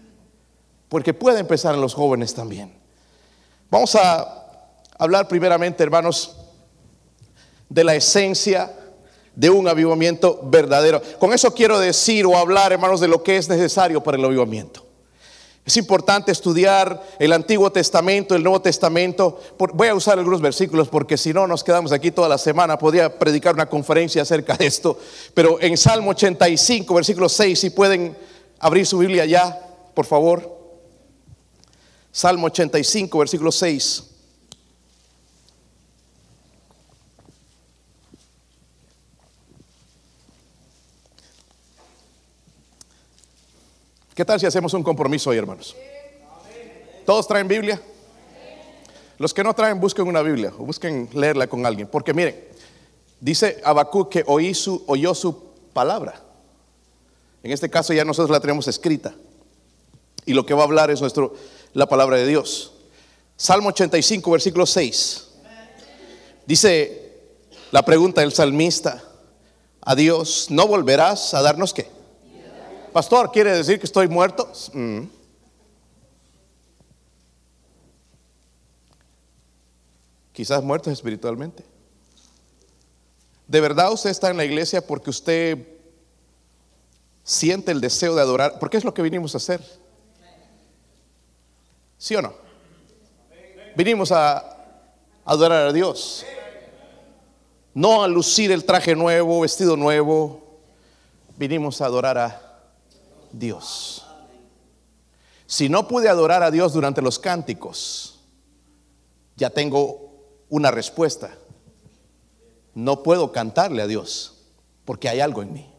porque 0.93 1.15
puede 1.15 1.41
empezar 1.41 1.75
en 1.75 1.81
los 1.81 1.95
jóvenes 1.95 2.35
también. 2.35 2.71
Vamos 3.71 3.95
a 3.95 4.47
hablar 4.99 5.27
primeramente, 5.27 5.83
hermanos, 5.83 6.37
de 7.71 7.83
la 7.83 7.95
esencia 7.95 8.71
de 9.35 9.49
un 9.49 9.67
avivamiento 9.69 10.41
verdadero. 10.43 11.01
Con 11.19 11.33
eso 11.33 11.55
quiero 11.55 11.79
decir 11.79 12.27
o 12.27 12.37
hablar, 12.37 12.73
hermanos, 12.73 13.01
de 13.01 13.09
lo 13.09 13.23
que 13.23 13.39
es 13.39 13.49
necesario 13.49 14.03
para 14.03 14.19
el 14.19 14.25
avivamiento. 14.27 14.85
Es 15.65 15.79
importante 15.79 16.31
estudiar 16.31 17.03
el 17.19 17.33
Antiguo 17.33 17.73
Testamento, 17.73 18.35
el 18.35 18.43
Nuevo 18.43 18.61
Testamento. 18.61 19.41
Voy 19.73 19.89
a 19.89 19.95
usar 19.95 20.19
algunos 20.19 20.43
versículos 20.43 20.89
porque 20.89 21.17
si 21.17 21.33
no 21.33 21.47
nos 21.47 21.65
quedamos 21.65 21.93
aquí 21.93 22.11
toda 22.11 22.29
la 22.29 22.37
semana. 22.37 22.77
Podría 22.77 23.19
predicar 23.19 23.55
una 23.55 23.65
conferencia 23.65 24.21
acerca 24.21 24.59
de 24.59 24.67
esto. 24.67 24.99
Pero 25.33 25.59
en 25.59 25.79
Salmo 25.79 26.11
85, 26.11 26.93
versículo 26.93 27.31
6, 27.31 27.59
si 27.59 27.71
pueden 27.71 28.15
abrir 28.59 28.87
su 28.87 28.99
Biblia 28.99 29.25
ya, 29.25 29.59
por 29.95 30.05
favor. 30.05 30.61
Salmo 32.13 32.49
85, 32.49 33.19
versículo 33.19 33.51
6. 33.51 34.05
¿Qué 44.15 44.27
tal 44.27 44.39
si 44.39 44.45
hacemos 44.45 44.75
un 44.75 44.83
compromiso 44.83 45.31
hoy, 45.31 45.39
hermanos? 45.39 45.75
¿Todos 47.07 47.27
traen 47.27 47.49
Biblia? 47.49 47.81
Los 49.17 49.33
que 49.33 49.43
no 49.43 49.55
traen, 49.55 49.81
busquen 49.81 50.07
una 50.07 50.21
Biblia 50.21 50.53
o 50.59 50.67
busquen 50.67 51.09
leerla 51.15 51.47
con 51.47 51.65
alguien. 51.65 51.89
Porque 51.89 52.13
miren, 52.13 52.39
dice 53.21 53.63
Habacuc 53.65 54.11
que 54.11 54.25
oí 54.27 54.53
su, 54.53 54.85
oyó 54.87 55.15
su 55.15 55.45
palabra. 55.73 56.21
En 57.43 57.53
este 57.53 57.71
caso 57.71 57.95
ya 57.95 58.05
nosotros 58.05 58.31
la 58.31 58.41
tenemos 58.41 58.69
escrita. 58.69 59.15
Y 60.27 60.35
lo 60.35 60.45
que 60.45 60.53
va 60.53 60.61
a 60.61 60.65
hablar 60.65 60.91
es 60.91 61.01
nuestro 61.01 61.35
la 61.75 61.87
palabra 61.87 62.17
de 62.17 62.27
Dios. 62.27 62.73
Salmo 63.37 63.69
85, 63.69 64.31
versículo 64.31 64.67
6. 64.67 65.29
Dice 66.47 67.03
la 67.71 67.85
pregunta 67.85 68.21
del 68.21 68.33
salmista, 68.33 69.03
a 69.81 69.95
Dios, 69.95 70.47
¿no 70.51 70.69
volverás 70.69 71.35
a 71.35 71.43
darnos 71.43 71.75
qué? 71.75 71.89
Pastor, 72.93 73.33
¿quiere 73.33 73.53
decir 73.57 73.81
que 73.81 73.87
estoy 73.87 74.07
muerto? 74.07 74.51
Mm. 74.73 75.05
Quizás 80.33 80.63
muerto 80.63 80.91
espiritualmente. 80.91 81.65
¿De 83.49 83.61
verdad 83.61 83.93
usted 83.93 84.11
está 84.11 84.31
en 84.31 84.37
la 84.37 84.45
iglesia 84.45 84.87
porque 84.87 85.11
usted 85.11 85.67
siente 87.25 87.73
el 87.73 87.81
deseo 87.81 88.15
de 88.15 88.23
adorar? 88.23 88.59
Porque 88.59 88.77
es 88.77 88.85
lo 88.85 88.95
que 88.95 89.03
vinimos 89.03 89.35
a 89.35 89.39
hacer. 89.39 89.61
¿Sí 92.03 92.17
o 92.17 92.21
no? 92.21 92.35
Vinimos 93.77 94.11
a 94.11 94.57
adorar 95.25 95.69
a 95.69 95.73
Dios. 95.73 96.27
No 97.75 98.03
a 98.03 98.09
lucir 98.09 98.51
el 98.51 98.65
traje 98.65 98.97
nuevo, 98.97 99.43
vestido 99.43 99.77
nuevo. 99.77 100.59
Vinimos 101.37 101.81
a 101.81 101.85
adorar 101.85 102.19
a 102.19 102.59
Dios. 103.31 104.05
Si 105.47 105.69
no 105.69 105.87
pude 105.87 106.09
adorar 106.09 106.43
a 106.43 106.51
Dios 106.51 106.73
durante 106.73 107.01
los 107.03 107.21
cánticos, 107.21 108.19
ya 109.37 109.51
tengo 109.51 110.11
una 110.49 110.73
respuesta. 110.73 111.31
No 112.75 113.05
puedo 113.05 113.31
cantarle 113.31 113.81
a 113.81 113.87
Dios 113.87 114.43
porque 114.85 115.09
hay 115.09 115.21
algo 115.21 115.41
en 115.41 115.53
mí. 115.53 115.73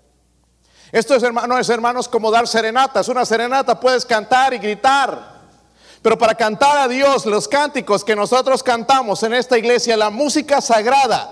Esto 0.94 1.16
es, 1.16 1.24
hermanos, 1.24 1.68
hermanos, 1.68 2.08
como 2.08 2.32
dar 2.32 2.48
serenatas. 2.48 3.10
Una 3.10 3.26
serenata 3.26 3.78
puedes 3.78 4.06
cantar 4.06 4.54
y 4.54 4.60
gritar. 4.60 5.33
Pero 6.04 6.18
para 6.18 6.36
cantar 6.36 6.78
a 6.78 6.88
Dios 6.90 7.26
los 7.26 7.48
cánticos 7.48 8.04
que 8.04 8.14
nosotros 8.14 8.62
cantamos 8.62 9.24
en 9.24 9.34
esta 9.34 9.58
iglesia, 9.58 9.96
la 9.96 10.10
música 10.10 10.60
sagrada, 10.60 11.32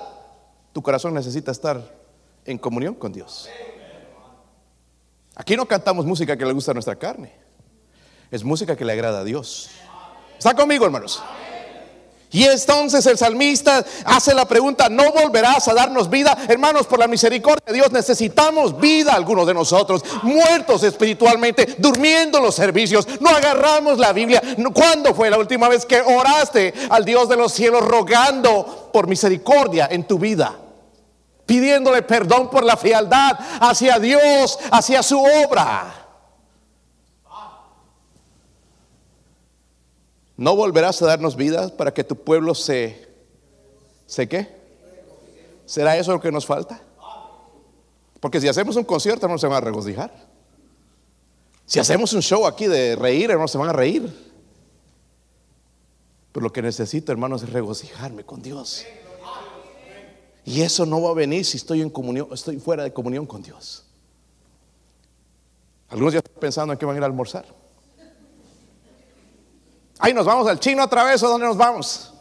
tu 0.72 0.82
corazón 0.82 1.14
necesita 1.14 1.52
estar 1.52 1.82
en 2.46 2.58
comunión 2.58 2.96
con 2.96 3.12
Dios. 3.12 3.50
Aquí 5.36 5.58
no 5.58 5.66
cantamos 5.68 6.06
música 6.06 6.38
que 6.38 6.46
le 6.46 6.54
gusta 6.54 6.72
a 6.72 6.74
nuestra 6.74 6.96
carne, 6.96 7.36
es 8.32 8.46
música 8.46 8.78
que 8.78 8.86
le 8.86 8.94
agrada 8.94 9.20
a 9.20 9.24
Dios. 9.26 9.70
¿Está 10.38 10.56
conmigo, 10.56 10.86
hermanos? 10.86 11.22
Y 12.34 12.46
entonces 12.46 13.06
el 13.08 13.18
salmista 13.18 13.84
hace 14.06 14.34
la 14.34 14.46
pregunta, 14.46 14.88
¿no 14.88 15.12
volverás 15.12 15.68
a 15.68 15.74
darnos 15.74 16.10
vida? 16.10 16.38
Hermanos, 16.48 16.88
por 16.88 16.98
la 16.98 17.08
misericordia 17.08 17.66
de 17.66 17.74
Dios 17.74 17.92
necesitamos 17.92 18.80
vida 18.80 19.14
algunos 19.14 19.46
de 19.46 19.54
nosotros, 19.54 20.02
muertos 20.24 20.84
espiritualmente, 20.84 21.76
durmiendo 21.78 22.40
los 22.40 22.56
servicios, 22.56 23.06
no 23.20 23.30
agarramos 23.30 24.00
la 24.00 24.14
Biblia. 24.14 24.42
¿Cuándo 24.74 25.14
fue 25.14 25.30
la 25.30 25.38
última 25.38 25.68
vez 25.68 25.86
que 25.86 26.00
oraste 26.00 26.74
al 26.90 27.04
Dios 27.04 27.28
de 27.28 27.36
los 27.36 27.52
cielos 27.52 27.86
rogando 27.86 28.90
por 28.94 29.08
misericordia 29.08 29.90
en 29.92 30.08
tu 30.08 30.18
vida? 30.18 30.56
Pidiéndole 31.46 32.02
perdón 32.04 32.50
por 32.50 32.64
la 32.64 32.78
frialdad 32.78 33.38
hacia 33.60 34.00
Dios, 34.00 34.58
hacia 34.72 35.04
su 35.04 35.22
obra. 35.22 36.01
¿No 40.42 40.56
volverás 40.56 41.00
a 41.04 41.06
darnos 41.06 41.36
vida 41.36 41.70
para 41.78 41.94
que 41.94 42.04
tu 42.04 42.16
pueblo 42.16 42.56
se... 42.56 43.08
¿Se 44.08 44.28
qué? 44.28 44.48
¿Será 45.68 45.98
eso 45.98 46.14
lo 46.14 46.20
que 46.20 46.32
nos 46.32 46.48
falta? 46.48 46.82
Porque 48.20 48.42
si 48.42 48.48
hacemos 48.48 48.76
un 48.76 48.84
concierto 48.84 49.28
no 49.28 49.38
se 49.38 49.46
va 49.46 49.58
a 49.58 49.62
regocijar. 49.62 50.12
Si 51.68 51.78
hacemos 51.78 52.14
un 52.14 52.24
show 52.24 52.48
aquí 52.48 52.66
de 52.66 52.96
reír, 52.96 53.30
hermanos, 53.30 53.52
se 53.52 53.60
van 53.60 53.70
a 53.70 53.74
reír. 53.74 54.12
Pero 56.32 56.44
lo 56.44 56.52
que 56.52 56.64
necesito, 56.64 57.12
hermanos, 57.12 57.44
es 57.44 57.52
regocijarme 57.52 58.24
con 58.24 58.42
Dios. 58.42 58.84
Y 60.44 60.62
eso 60.62 60.88
no 60.88 61.04
va 61.04 61.12
a 61.12 61.14
venir 61.14 61.46
si 61.46 61.58
estoy 61.58 61.84
en 61.84 61.92
comunión, 61.92 62.30
estoy 62.32 62.58
fuera 62.58 62.82
de 62.82 62.92
comunión 62.92 63.28
con 63.28 63.44
Dios. 63.44 63.86
Algunos 65.90 66.14
ya 66.14 66.18
están 66.18 66.40
pensando 66.40 66.74
en 66.74 66.80
que 66.80 66.86
van 66.88 66.96
a 66.96 66.98
ir 66.98 67.04
a 67.04 67.06
almorzar. 67.06 67.61
Ahí 70.02 70.14
nos 70.14 70.26
vamos 70.26 70.48
al 70.48 70.60
chino 70.60 70.84
otra 70.84 71.04
vez 71.04 71.22
o 71.24 71.30
dónde 71.30 71.46
nos 71.46 71.56
vamos. 71.56 72.12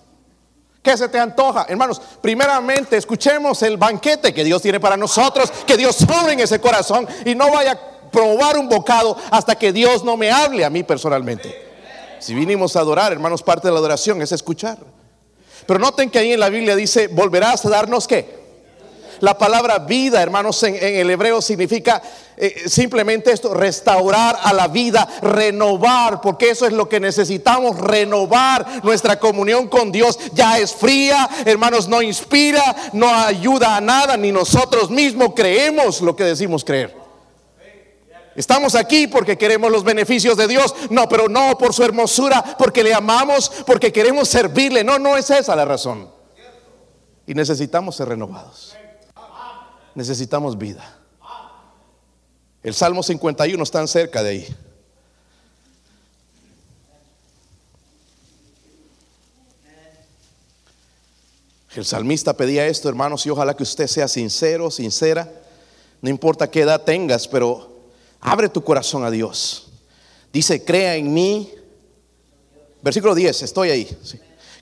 ¿Qué 0.83 0.97
se 0.97 1.09
te 1.09 1.19
antoja? 1.19 1.67
Hermanos, 1.69 2.01
primeramente 2.21 2.97
escuchemos 2.97 3.63
el 3.63 3.77
banquete 3.77 4.33
que 4.33 4.45
Dios 4.45 4.63
tiene 4.63 4.79
para 4.79 4.97
nosotros, 4.97 5.51
que 5.67 5.77
Dios 5.77 5.97
sobre 5.97 6.35
en 6.35 6.41
ese 6.41 6.61
corazón 6.61 7.09
y 7.25 7.35
no 7.35 7.51
vaya 7.51 7.73
a 7.73 8.11
probar 8.11 8.59
un 8.59 8.69
bocado 8.69 9.17
hasta 9.31 9.57
que 9.57 9.73
Dios 9.73 10.05
no 10.05 10.17
me 10.17 10.31
hable 10.31 10.65
a 10.65 10.71
mí 10.71 10.83
personalmente. 10.83 11.69
Si 12.19 12.35
vinimos 12.35 12.77
a 12.77 12.81
adorar, 12.81 13.13
hermanos, 13.13 13.43
parte 13.43 13.69
de 13.69 13.73
la 13.73 13.79
adoración 13.79 14.21
es 14.21 14.33
escuchar. 14.33 14.79
Pero 15.67 15.79
noten 15.79 16.11
que 16.11 16.19
ahí 16.19 16.33
en 16.33 16.41
la 16.41 16.49
Biblia 16.49 16.77
dice, 16.77 17.09
volverás 17.09 17.65
a 17.65 17.71
darnos 17.71 18.07
qué. 18.07 18.40
La 19.21 19.37
palabra 19.37 19.79
vida, 19.79 20.23
hermanos, 20.23 20.63
en, 20.63 20.77
el 20.81 21.11
hebreo 21.11 21.43
significa 21.43 22.03
eh, 22.37 22.65
simplemente 22.67 23.33
esto, 23.33 23.53
restaurar 23.53 24.39
a 24.43 24.53
la 24.53 24.69
vida, 24.69 25.07
renovar, 25.21 26.21
porque 26.21 26.51
eso 26.51 26.67
es 26.67 26.73
lo 26.73 26.89
que 26.89 27.01
necesitamos, 27.01 27.79
renovar 27.79 28.83
nuestra 28.83 29.19
comunión 29.19 29.69
con 29.69 29.93
Dios. 29.93 30.19
Ya 30.33 30.59
es 30.59 30.75
fría, 30.75 31.29
hermanos, 31.45 31.87
no 31.87 32.01
inspira, 32.01 32.75
no 32.95 33.09
ayuda 33.15 33.77
a 33.77 33.81
nada, 33.81 34.17
ni 34.17 34.33
nosotros 34.33 34.91
mismos 34.91 35.35
creemos 35.37 36.01
lo 36.01 36.17
que 36.17 36.25
decimos 36.25 36.65
creer. 36.65 37.01
Estamos 38.35 38.75
aquí 38.75 39.07
porque 39.07 39.37
queremos 39.37 39.71
los 39.71 39.85
beneficios 39.85 40.37
de 40.37 40.49
Dios. 40.49 40.75
No, 40.89 41.09
pero 41.09 41.29
no 41.29 41.59
por 41.59 41.75
su 41.75 41.83
hermosura, 41.83 42.57
porque 42.57 42.83
le 42.83 42.95
amamos, 42.95 43.51
porque 43.67 43.93
queremos 43.93 44.29
servirle. 44.29 44.83
No, 44.83 44.99
no 44.99 45.17
es 45.17 45.29
esa 45.29 45.55
la 45.55 45.67
razón. 45.67 46.09
Y 47.27 47.35
necesitamos 47.35 47.97
ser 47.97 48.09
renovados. 48.09 48.77
Necesitamos 49.95 50.57
vida. 50.57 51.01
El 52.63 52.75
Salmo 52.75 53.03
51 53.03 53.63
está 53.63 53.87
cerca 53.87 54.23
de 54.23 54.31
ahí. 54.31 54.57
El 61.75 61.85
salmista 61.85 62.37
pedía 62.37 62.67
esto, 62.67 62.89
hermanos, 62.89 63.25
y 63.25 63.31
ojalá 63.31 63.55
que 63.57 63.63
usted 63.63 63.87
sea 63.87 64.09
sincero, 64.09 64.71
sincera. 64.71 65.31
No 66.03 66.11
importa 66.11 66.51
qué 66.51 66.63
edad 66.63 66.83
tengas, 66.83 67.29
pero 67.29 67.71
abre 68.21 68.49
tu 68.49 68.63
corazón 68.63 69.05
a 69.05 69.11
Dios. 69.11 69.69
Dice, 70.33 70.65
crea 70.65 70.97
en 70.97 71.15
mí. 71.15 71.51
Versículo 72.83 73.15
10, 73.15 73.43
estoy 73.43 73.71
ahí. 73.71 73.99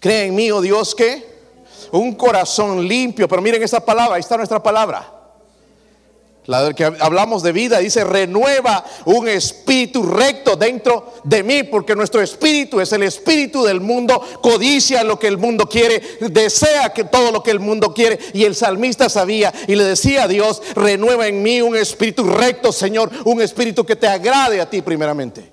Crea 0.00 0.25
en 0.25 0.35
mí, 0.35 0.50
oh 0.50 0.61
Dios, 0.61 0.94
que 0.94 1.38
un 1.92 2.14
corazón 2.14 2.87
limpio. 2.87 3.26
Pero 3.26 3.42
miren 3.42 3.62
esa 3.62 3.80
palabra, 3.80 4.16
ahí 4.16 4.20
está 4.20 4.37
nuestra 4.37 4.62
palabra 4.62 5.17
la 6.48 6.72
que 6.72 6.82
hablamos 6.82 7.42
de 7.42 7.52
vida, 7.52 7.78
dice, 7.78 8.04
renueva 8.04 8.82
un 9.04 9.28
espíritu 9.28 10.02
recto 10.02 10.56
dentro 10.56 11.12
de 11.22 11.42
mí, 11.42 11.62
porque 11.64 11.94
nuestro 11.94 12.22
espíritu 12.22 12.80
es 12.80 12.90
el 12.94 13.02
espíritu 13.02 13.64
del 13.64 13.82
mundo, 13.82 14.18
codicia 14.40 15.04
lo 15.04 15.18
que 15.18 15.26
el 15.26 15.36
mundo 15.36 15.68
quiere, 15.68 16.00
desea 16.30 16.94
que 16.94 17.04
todo 17.04 17.32
lo 17.32 17.42
que 17.42 17.50
el 17.50 17.60
mundo 17.60 17.92
quiere. 17.92 18.18
Y 18.32 18.44
el 18.44 18.54
salmista 18.54 19.10
sabía 19.10 19.52
y 19.66 19.76
le 19.76 19.84
decía 19.84 20.22
a 20.22 20.28
Dios, 20.28 20.62
renueva 20.74 21.26
en 21.26 21.42
mí 21.42 21.60
un 21.60 21.76
espíritu 21.76 22.24
recto, 22.24 22.72
Señor, 22.72 23.10
un 23.26 23.42
espíritu 23.42 23.84
que 23.84 23.96
te 23.96 24.08
agrade 24.08 24.58
a 24.62 24.70
ti 24.70 24.80
primeramente. 24.80 25.52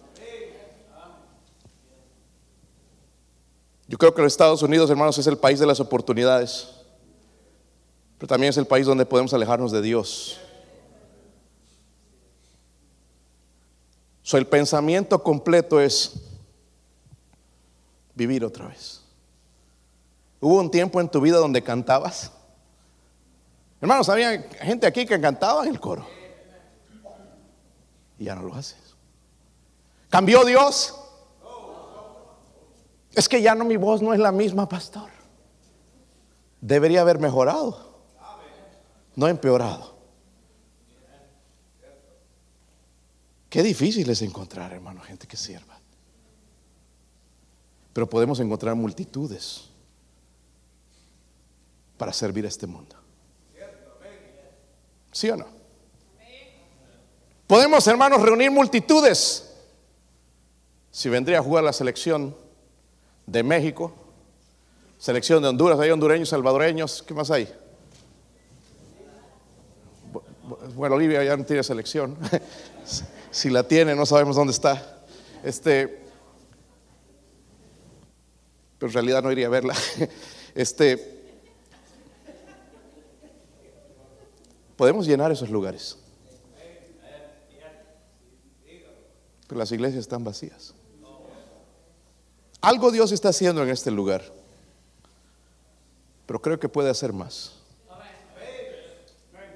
Yo 3.90 3.98
creo 3.98 4.16
que 4.16 4.22
los 4.22 4.32
Estados 4.32 4.62
Unidos, 4.62 4.90
hermanos, 4.90 5.18
es 5.18 5.28
el 5.28 5.38
país 5.38 5.60
de 5.60 5.66
las 5.66 5.82
oportunidades, 5.82 6.70
pero 8.18 8.30
también 8.30 8.52
es 8.52 8.58
el 8.58 8.66
país 8.66 8.86
donde 8.86 9.06
podemos 9.06 9.34
alejarnos 9.34 9.74
de 9.74 9.82
Dios. 9.82 10.40
El 14.34 14.48
pensamiento 14.48 15.22
completo 15.22 15.80
es 15.80 16.14
vivir 18.16 18.44
otra 18.44 18.68
vez. 18.68 19.02
¿Hubo 20.42 20.60
un 20.60 20.72
tiempo 20.72 21.00
en 21.00 21.10
tu 21.10 21.22
vida 21.22 21.38
donde 21.38 21.62
cantabas? 21.62 22.32
Hermanos, 23.80 24.10
había 24.10 24.42
gente 24.62 24.88
aquí 24.88 25.06
que 25.06 25.20
cantaba 25.22 25.64
en 25.64 25.70
el 25.70 25.80
coro. 25.80 26.06
Y 28.18 28.26
ya 28.26 28.36
no 28.36 28.44
lo 28.44 28.56
haces. 28.56 28.96
¿Cambió 30.10 30.44
Dios? 30.44 30.96
Es 33.14 33.30
que 33.30 33.42
ya 33.42 33.56
no 33.56 33.64
mi 33.64 33.78
voz 33.78 34.02
no 34.02 34.14
es 34.14 34.20
la 34.20 34.32
misma, 34.32 34.68
pastor. 34.68 35.10
Debería 36.62 37.02
haber 37.02 37.20
mejorado, 37.20 38.02
no 39.16 39.28
empeorado. 39.28 39.95
Qué 43.56 43.64
difícil 43.64 44.10
es 44.10 44.22
encontrar, 44.22 44.74
hermano, 44.74 45.00
gente 45.00 45.28
que 45.28 45.38
sirva. 45.38 45.80
Pero 47.94 48.10
podemos 48.10 48.38
encontrar 48.42 48.76
multitudes 48.76 49.70
para 51.98 52.12
servir 52.12 52.44
a 52.44 52.50
este 52.50 52.68
mundo. 52.68 52.98
¿Sí 55.14 55.30
o 55.30 55.38
no? 55.38 55.46
Podemos, 57.48 57.88
hermanos, 57.88 58.22
reunir 58.22 58.52
multitudes. 58.52 59.54
Si 60.92 61.08
vendría 61.08 61.40
a 61.40 61.42
jugar 61.42 61.64
la 61.64 61.72
selección 61.72 62.36
de 63.26 63.42
México, 63.42 63.94
selección 65.00 65.42
de 65.42 65.48
Honduras, 65.48 65.80
hay 65.80 65.92
hondureños, 65.92 66.28
salvadoreños, 66.28 67.04
¿qué 67.04 67.14
más 67.14 67.32
hay? 67.32 67.48
Bueno, 70.76 70.96
Olivia 70.96 71.24
ya 71.24 71.38
no 71.38 71.46
tiene 71.46 71.64
selección. 71.64 72.18
Si 73.36 73.50
la 73.50 73.68
tiene, 73.68 73.94
no 73.96 74.06
sabemos 74.06 74.38
dónde 74.38 74.54
está. 74.54 75.04
Este, 75.44 76.00
pero 78.80 78.88
en 78.88 78.94
realidad 78.94 79.22
no 79.22 79.30
iría 79.30 79.48
a 79.48 79.50
verla. 79.50 79.76
Este, 80.56 81.22
podemos 84.78 85.06
llenar 85.06 85.34
esos 85.34 85.50
lugares. 85.50 85.98
Pero 89.48 89.60
las 89.60 89.70
iglesias 89.74 90.00
están 90.00 90.24
vacías. 90.24 90.74
Algo 92.62 92.90
Dios 92.90 93.12
está 93.12 93.30
haciendo 93.30 93.62
en 93.64 93.70
este 93.70 93.92
lugar. 93.92 94.24
Pero 96.26 96.42
creo 96.42 96.58
que 96.58 96.70
puede 96.70 96.90
hacer 96.90 97.12
más. 97.12 97.58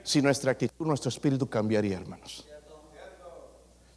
Si 0.04 0.22
nuestra 0.22 0.52
actitud, 0.52 0.86
nuestro 0.86 1.08
espíritu 1.08 1.48
cambiaría, 1.50 1.96
hermanos. 1.96 2.49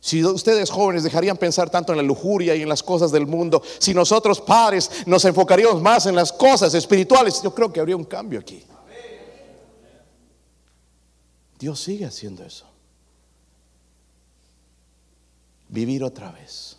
Si 0.05 0.25
ustedes 0.25 0.69
jóvenes 0.69 1.05
dejarían 1.05 1.37
pensar 1.37 1.71
tanto 1.71 1.93
en 1.93 1.99
la 1.99 2.03
lujuria 2.03 2.57
y 2.57 2.63
en 2.63 2.69
las 2.69 2.83
cosas 2.83 3.13
del 3.13 3.25
mundo, 3.25 3.63
si 3.79 3.95
nosotros 3.95 4.41
padres 4.41 4.91
nos 5.07 5.25
enfocaríamos 5.25 5.81
más 5.81 6.07
en 6.07 6.17
las 6.17 6.33
cosas 6.33 6.75
espirituales, 6.75 7.41
yo 7.41 7.55
creo 7.55 7.73
que 7.73 7.79
habría 7.79 7.97
un 7.97 8.03
cambio 8.03 8.41
aquí. 8.41 8.65
Dios 11.57 11.79
sigue 11.79 12.05
haciendo 12.05 12.45
eso. 12.45 12.67
Vivir 15.69 16.03
otra 16.03 16.33
vez. 16.33 16.79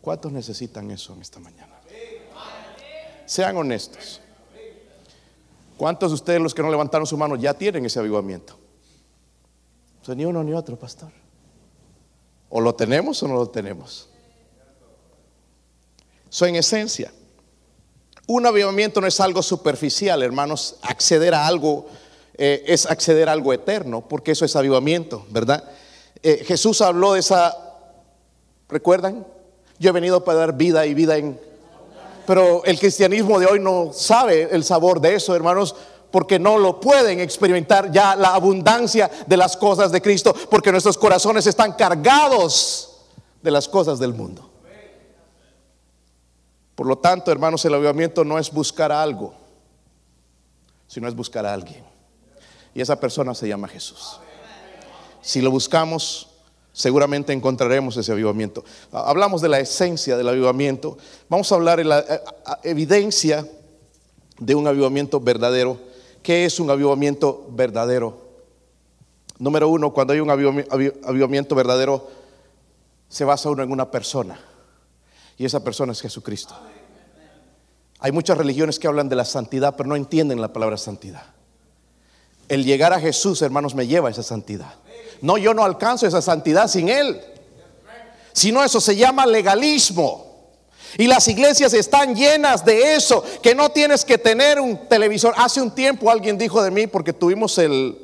¿Cuántos 0.00 0.32
necesitan 0.32 0.90
eso 0.90 1.12
en 1.12 1.22
esta 1.22 1.38
mañana? 1.38 1.78
Sean 3.24 3.56
honestos. 3.56 4.20
¿Cuántos 5.76 6.10
de 6.10 6.14
ustedes 6.14 6.40
los 6.40 6.52
que 6.52 6.62
no 6.62 6.72
levantaron 6.72 7.06
su 7.06 7.16
mano 7.16 7.36
ya 7.36 7.54
tienen 7.54 7.86
ese 7.86 8.00
avivamiento? 8.00 8.58
ni 10.08 10.24
uno 10.24 10.42
ni 10.42 10.52
otro, 10.54 10.76
pastor. 10.76 11.25
O 12.56 12.60
lo 12.62 12.74
tenemos 12.74 13.22
o 13.22 13.28
no 13.28 13.34
lo 13.34 13.50
tenemos. 13.50 14.08
So, 16.30 16.46
en 16.46 16.56
esencia, 16.56 17.12
un 18.26 18.46
avivamiento 18.46 18.98
no 18.98 19.06
es 19.06 19.20
algo 19.20 19.42
superficial, 19.42 20.22
hermanos. 20.22 20.76
Acceder 20.80 21.34
a 21.34 21.46
algo 21.46 21.84
eh, 22.32 22.64
es 22.66 22.86
acceder 22.86 23.28
a 23.28 23.32
algo 23.32 23.52
eterno, 23.52 24.08
porque 24.08 24.32
eso 24.32 24.46
es 24.46 24.56
avivamiento, 24.56 25.26
¿verdad? 25.28 25.64
Eh, 26.22 26.44
Jesús 26.46 26.80
habló 26.80 27.12
de 27.12 27.20
esa, 27.20 27.54
¿recuerdan? 28.70 29.26
Yo 29.78 29.90
he 29.90 29.92
venido 29.92 30.24
para 30.24 30.38
dar 30.38 30.56
vida 30.56 30.86
y 30.86 30.94
vida 30.94 31.18
en... 31.18 31.38
Pero 32.26 32.64
el 32.64 32.78
cristianismo 32.78 33.38
de 33.38 33.44
hoy 33.44 33.60
no 33.60 33.92
sabe 33.92 34.48
el 34.50 34.64
sabor 34.64 35.02
de 35.02 35.16
eso, 35.16 35.36
hermanos 35.36 35.76
porque 36.10 36.38
no 36.38 36.58
lo 36.58 36.80
pueden 36.80 37.20
experimentar 37.20 37.90
ya 37.90 38.16
la 38.16 38.34
abundancia 38.34 39.10
de 39.26 39.36
las 39.36 39.56
cosas 39.56 39.92
de 39.92 40.00
Cristo, 40.00 40.34
porque 40.50 40.72
nuestros 40.72 40.96
corazones 40.98 41.46
están 41.46 41.72
cargados 41.72 42.98
de 43.42 43.50
las 43.50 43.68
cosas 43.68 43.98
del 43.98 44.14
mundo. 44.14 44.50
Por 46.74 46.86
lo 46.86 46.98
tanto, 46.98 47.32
hermanos, 47.32 47.64
el 47.64 47.74
avivamiento 47.74 48.24
no 48.24 48.38
es 48.38 48.52
buscar 48.52 48.92
algo, 48.92 49.34
sino 50.86 51.08
es 51.08 51.14
buscar 51.14 51.46
a 51.46 51.54
alguien. 51.54 51.82
Y 52.74 52.82
esa 52.82 53.00
persona 53.00 53.34
se 53.34 53.48
llama 53.48 53.66
Jesús. 53.66 54.20
Si 55.22 55.40
lo 55.40 55.50
buscamos, 55.50 56.28
seguramente 56.72 57.32
encontraremos 57.32 57.96
ese 57.96 58.12
avivamiento. 58.12 58.62
Hablamos 58.92 59.40
de 59.40 59.48
la 59.48 59.58
esencia 59.58 60.18
del 60.18 60.28
avivamiento. 60.28 60.98
Vamos 61.30 61.50
a 61.50 61.54
hablar 61.54 61.78
de 61.78 61.84
la 61.84 62.00
eh, 62.00 62.20
evidencia 62.64 63.48
de 64.38 64.54
un 64.54 64.66
avivamiento 64.66 65.18
verdadero. 65.18 65.78
¿Qué 66.26 66.44
es 66.44 66.58
un 66.58 66.68
avivamiento 66.68 67.46
verdadero? 67.50 68.18
Número 69.38 69.68
uno, 69.68 69.92
cuando 69.92 70.12
hay 70.12 70.18
un 70.18 70.28
avivamiento 70.28 71.54
verdadero, 71.54 72.10
se 73.08 73.24
basa 73.24 73.48
uno 73.48 73.62
en 73.62 73.70
una 73.70 73.92
persona. 73.92 74.36
Y 75.38 75.44
esa 75.44 75.62
persona 75.62 75.92
es 75.92 76.00
Jesucristo. 76.00 76.52
Hay 78.00 78.10
muchas 78.10 78.36
religiones 78.36 78.80
que 78.80 78.88
hablan 78.88 79.08
de 79.08 79.14
la 79.14 79.24
santidad, 79.24 79.76
pero 79.76 79.88
no 79.88 79.94
entienden 79.94 80.40
la 80.40 80.52
palabra 80.52 80.76
santidad. 80.78 81.22
El 82.48 82.64
llegar 82.64 82.92
a 82.92 82.98
Jesús, 82.98 83.40
hermanos, 83.40 83.76
me 83.76 83.86
lleva 83.86 84.08
a 84.08 84.10
esa 84.10 84.24
santidad. 84.24 84.74
No, 85.22 85.38
yo 85.38 85.54
no 85.54 85.62
alcanzo 85.62 86.08
esa 86.08 86.22
santidad 86.22 86.66
sin 86.66 86.88
Él. 86.88 87.20
Sino 88.32 88.64
eso 88.64 88.80
se 88.80 88.96
llama 88.96 89.26
legalismo. 89.26 90.25
Y 90.98 91.06
las 91.06 91.28
iglesias 91.28 91.74
están 91.74 92.14
llenas 92.14 92.64
de 92.64 92.94
eso, 92.94 93.22
que 93.42 93.54
no 93.54 93.68
tienes 93.70 94.04
que 94.04 94.16
tener 94.16 94.60
un 94.60 94.88
televisor. 94.88 95.34
Hace 95.36 95.60
un 95.60 95.70
tiempo 95.70 96.10
alguien 96.10 96.38
dijo 96.38 96.62
de 96.62 96.70
mí, 96.70 96.86
porque 96.86 97.12
tuvimos 97.12 97.58
el 97.58 97.98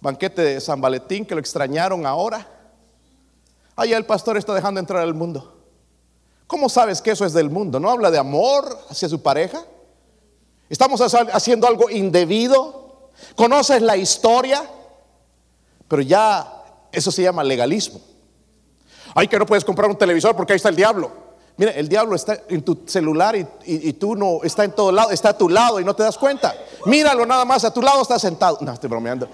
banquete 0.00 0.42
de 0.42 0.60
San 0.60 0.80
Valentín, 0.80 1.24
que 1.24 1.34
lo 1.34 1.40
extrañaron 1.40 2.04
ahora. 2.04 2.46
Allá 3.76 3.96
el 3.96 4.06
pastor 4.06 4.36
está 4.36 4.54
dejando 4.54 4.80
entrar 4.80 5.02
al 5.02 5.14
mundo. 5.14 5.54
¿Cómo 6.46 6.68
sabes 6.68 7.00
que 7.02 7.10
eso 7.10 7.24
es 7.24 7.32
del 7.32 7.50
mundo? 7.50 7.78
¿No 7.78 7.90
habla 7.90 8.10
de 8.10 8.18
amor 8.18 8.78
hacia 8.88 9.08
su 9.08 9.22
pareja? 9.22 9.64
¿Estamos 10.68 11.00
haciendo 11.00 11.66
algo 11.66 11.90
indebido? 11.90 13.10
¿Conoces 13.36 13.82
la 13.82 13.96
historia? 13.96 14.68
Pero 15.86 16.02
ya 16.02 16.64
eso 16.90 17.12
se 17.12 17.22
llama 17.22 17.44
legalismo. 17.44 18.00
Ay, 19.14 19.28
que 19.28 19.38
no 19.38 19.46
puedes 19.46 19.64
comprar 19.64 19.88
un 19.88 19.96
televisor 19.96 20.34
porque 20.34 20.52
ahí 20.52 20.56
está 20.56 20.68
el 20.68 20.76
diablo. 20.76 21.25
Mira, 21.58 21.72
el 21.72 21.88
diablo 21.88 22.14
está 22.14 22.42
en 22.48 22.62
tu 22.62 22.82
celular 22.86 23.34
y, 23.64 23.92
tú 23.94 24.14
no 24.14 24.40
está 24.42 24.64
en 24.64 24.72
todo 24.72 24.92
lado, 24.92 25.10
está 25.10 25.30
a 25.30 25.38
tu 25.38 25.48
lado 25.48 25.80
y 25.80 25.84
no 25.84 25.96
te 25.96 26.02
das 26.02 26.18
cuenta. 26.18 26.54
Míralo 26.84 27.24
nada 27.24 27.46
más, 27.46 27.64
a 27.64 27.72
tu 27.72 27.80
lado 27.80 28.02
está 28.02 28.18
sentado. 28.18 28.58
No, 28.60 28.72
estoy 28.72 28.90
bromeando. 28.90 29.26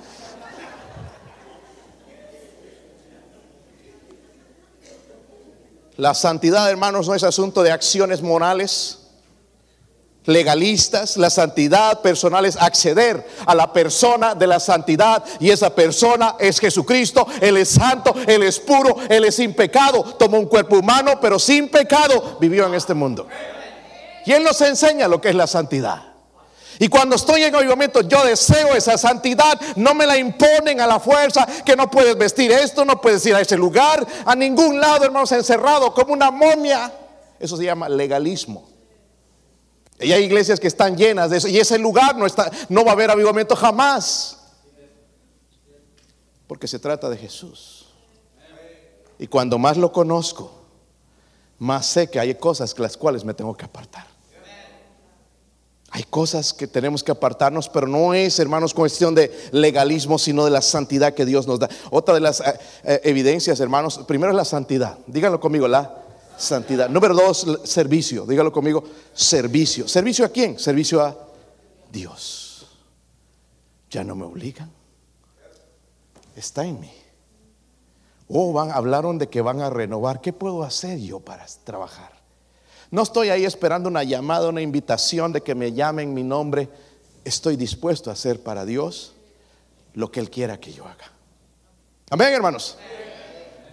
La 5.96 6.14
santidad, 6.14 6.70
hermanos, 6.70 7.08
no 7.08 7.14
es 7.14 7.24
asunto 7.24 7.62
de 7.62 7.72
acciones 7.72 8.22
morales 8.22 9.01
legalistas, 10.24 11.16
la 11.16 11.30
santidad 11.30 12.00
personal 12.00 12.44
es 12.46 12.56
acceder 12.56 13.26
a 13.46 13.54
la 13.54 13.72
persona 13.72 14.34
de 14.34 14.46
la 14.46 14.60
santidad 14.60 15.24
y 15.40 15.50
esa 15.50 15.74
persona 15.74 16.36
es 16.38 16.60
Jesucristo, 16.60 17.26
Él 17.40 17.56
es 17.56 17.70
santo, 17.70 18.14
Él 18.26 18.42
es 18.42 18.60
puro, 18.60 18.96
Él 19.08 19.24
es 19.24 19.36
sin 19.36 19.54
pecado, 19.54 20.02
tomó 20.18 20.38
un 20.38 20.46
cuerpo 20.46 20.78
humano 20.78 21.18
pero 21.20 21.38
sin 21.38 21.68
pecado 21.68 22.38
vivió 22.40 22.66
en 22.66 22.74
este 22.74 22.94
mundo. 22.94 23.26
Y 24.24 24.32
Él 24.32 24.44
nos 24.44 24.60
enseña 24.60 25.08
lo 25.08 25.20
que 25.20 25.30
es 25.30 25.34
la 25.34 25.46
santidad. 25.46 26.12
Y 26.78 26.88
cuando 26.88 27.16
estoy 27.16 27.44
en 27.44 27.54
avivamiento, 27.54 28.00
yo 28.00 28.24
deseo 28.24 28.74
esa 28.74 28.96
santidad. 28.96 29.60
No 29.76 29.94
me 29.94 30.06
la 30.06 30.16
imponen 30.16 30.80
a 30.80 30.86
la 30.86 30.98
fuerza, 30.98 31.46
que 31.64 31.76
no 31.76 31.90
puedes 31.90 32.16
vestir 32.16 32.50
esto, 32.50 32.84
no 32.84 33.00
puedes 33.00 33.24
ir 33.26 33.34
a 33.34 33.40
ese 33.40 33.56
lugar, 33.56 34.04
a 34.24 34.34
ningún 34.34 34.80
lado, 34.80 35.04
hermanos, 35.04 35.30
encerrado 35.32 35.92
como 35.92 36.12
una 36.12 36.30
momia. 36.30 36.90
Eso 37.38 37.56
se 37.56 37.64
llama 37.64 37.88
legalismo. 37.88 38.71
Y 40.02 40.12
hay 40.12 40.24
iglesias 40.24 40.58
que 40.58 40.68
están 40.68 40.96
llenas 40.96 41.30
de 41.30 41.38
eso. 41.38 41.48
Y 41.48 41.58
ese 41.58 41.78
lugar 41.78 42.16
no, 42.16 42.26
está, 42.26 42.50
no 42.68 42.84
va 42.84 42.90
a 42.90 42.94
haber 42.94 43.10
avivamiento 43.10 43.56
jamás. 43.56 44.38
Porque 46.46 46.66
se 46.68 46.78
trata 46.78 47.08
de 47.08 47.16
Jesús. 47.16 47.86
Y 49.18 49.26
cuando 49.26 49.58
más 49.58 49.76
lo 49.76 49.92
conozco, 49.92 50.50
más 51.58 51.86
sé 51.86 52.10
que 52.10 52.18
hay 52.18 52.34
cosas 52.34 52.76
las 52.78 52.96
cuales 52.96 53.24
me 53.24 53.34
tengo 53.34 53.56
que 53.56 53.64
apartar. 53.64 54.12
Hay 55.94 56.04
cosas 56.04 56.54
que 56.54 56.66
tenemos 56.66 57.04
que 57.04 57.12
apartarnos, 57.12 57.68
pero 57.68 57.86
no 57.86 58.14
es, 58.14 58.38
hermanos, 58.38 58.72
cuestión 58.72 59.14
de 59.14 59.30
legalismo, 59.52 60.18
sino 60.18 60.46
de 60.46 60.50
la 60.50 60.62
santidad 60.62 61.12
que 61.12 61.26
Dios 61.26 61.46
nos 61.46 61.58
da. 61.58 61.68
Otra 61.90 62.14
de 62.14 62.20
las 62.20 62.40
eh, 62.40 62.58
eh, 62.82 63.00
evidencias, 63.04 63.60
hermanos, 63.60 64.00
primero 64.08 64.32
es 64.32 64.36
la 64.36 64.46
santidad. 64.46 64.96
Díganlo 65.06 65.38
conmigo, 65.38 65.68
la 65.68 66.01
santidad. 66.42 66.88
Número 66.88 67.14
dos, 67.14 67.46
servicio. 67.64 68.26
Dígalo 68.26 68.52
conmigo, 68.52 68.84
servicio. 69.14 69.88
¿Servicio 69.88 70.24
a 70.24 70.28
quién? 70.28 70.58
Servicio 70.58 71.00
a 71.00 71.16
Dios. 71.90 72.66
Ya 73.90 74.04
no 74.04 74.14
me 74.14 74.24
obligan. 74.24 74.70
Está 76.36 76.64
en 76.64 76.80
mí. 76.80 76.92
Oh, 78.28 78.52
van, 78.52 78.70
hablaron 78.70 79.18
de 79.18 79.28
que 79.28 79.42
van 79.42 79.60
a 79.60 79.70
renovar. 79.70 80.20
¿Qué 80.20 80.32
puedo 80.32 80.62
hacer 80.62 80.98
yo 80.98 81.20
para 81.20 81.46
trabajar? 81.64 82.12
No 82.90 83.02
estoy 83.02 83.28
ahí 83.30 83.44
esperando 83.44 83.88
una 83.88 84.04
llamada, 84.04 84.48
una 84.48 84.60
invitación 84.60 85.32
de 85.32 85.42
que 85.42 85.54
me 85.54 85.72
llamen 85.72 86.12
mi 86.12 86.22
nombre. 86.22 86.68
Estoy 87.24 87.56
dispuesto 87.56 88.10
a 88.10 88.14
hacer 88.14 88.42
para 88.42 88.64
Dios 88.64 89.14
lo 89.94 90.10
que 90.10 90.20
Él 90.20 90.30
quiera 90.30 90.58
que 90.58 90.72
yo 90.72 90.86
haga. 90.86 91.12
Amén, 92.10 92.32
hermanos. 92.34 92.76
Pero 92.78 93.11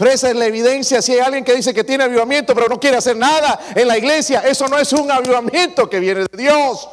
esa 0.08 0.30
es 0.30 0.36
la 0.36 0.46
evidencia. 0.46 1.02
Si 1.02 1.12
hay 1.12 1.20
alguien 1.20 1.44
que 1.44 1.54
dice 1.54 1.74
que 1.74 1.84
tiene 1.84 2.06
avivamiento, 2.06 2.56
pero 2.56 2.70
no 2.70 2.80
quiere 2.80 2.98
hacer 2.98 3.18
nada 3.18 3.60
en 3.76 3.88
la 3.88 3.98
iglesia, 3.98 4.42
eso 4.42 4.68
no 4.68 4.78
es 4.78 4.94
un 4.94 5.12
avivamiento 5.12 5.90
que 5.90 6.00
viene 6.00 6.22
de 6.22 6.38
Dios. 6.38 6.88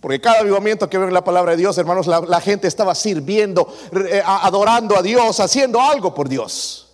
Porque 0.00 0.20
cada 0.20 0.40
avivamiento 0.40 0.88
que 0.88 0.98
ve 0.98 1.06
en 1.06 1.14
la 1.14 1.24
palabra 1.24 1.52
de 1.52 1.56
Dios, 1.56 1.76
hermanos, 1.78 2.06
la, 2.06 2.40
gente 2.40 2.68
estaba 2.68 2.94
sirviendo, 2.94 3.74
eh, 4.10 4.22
adorando 4.24 4.96
a 4.96 5.02
Dios, 5.02 5.40
haciendo 5.40 5.80
algo 5.80 6.14
por 6.14 6.28
Dios. 6.28 6.90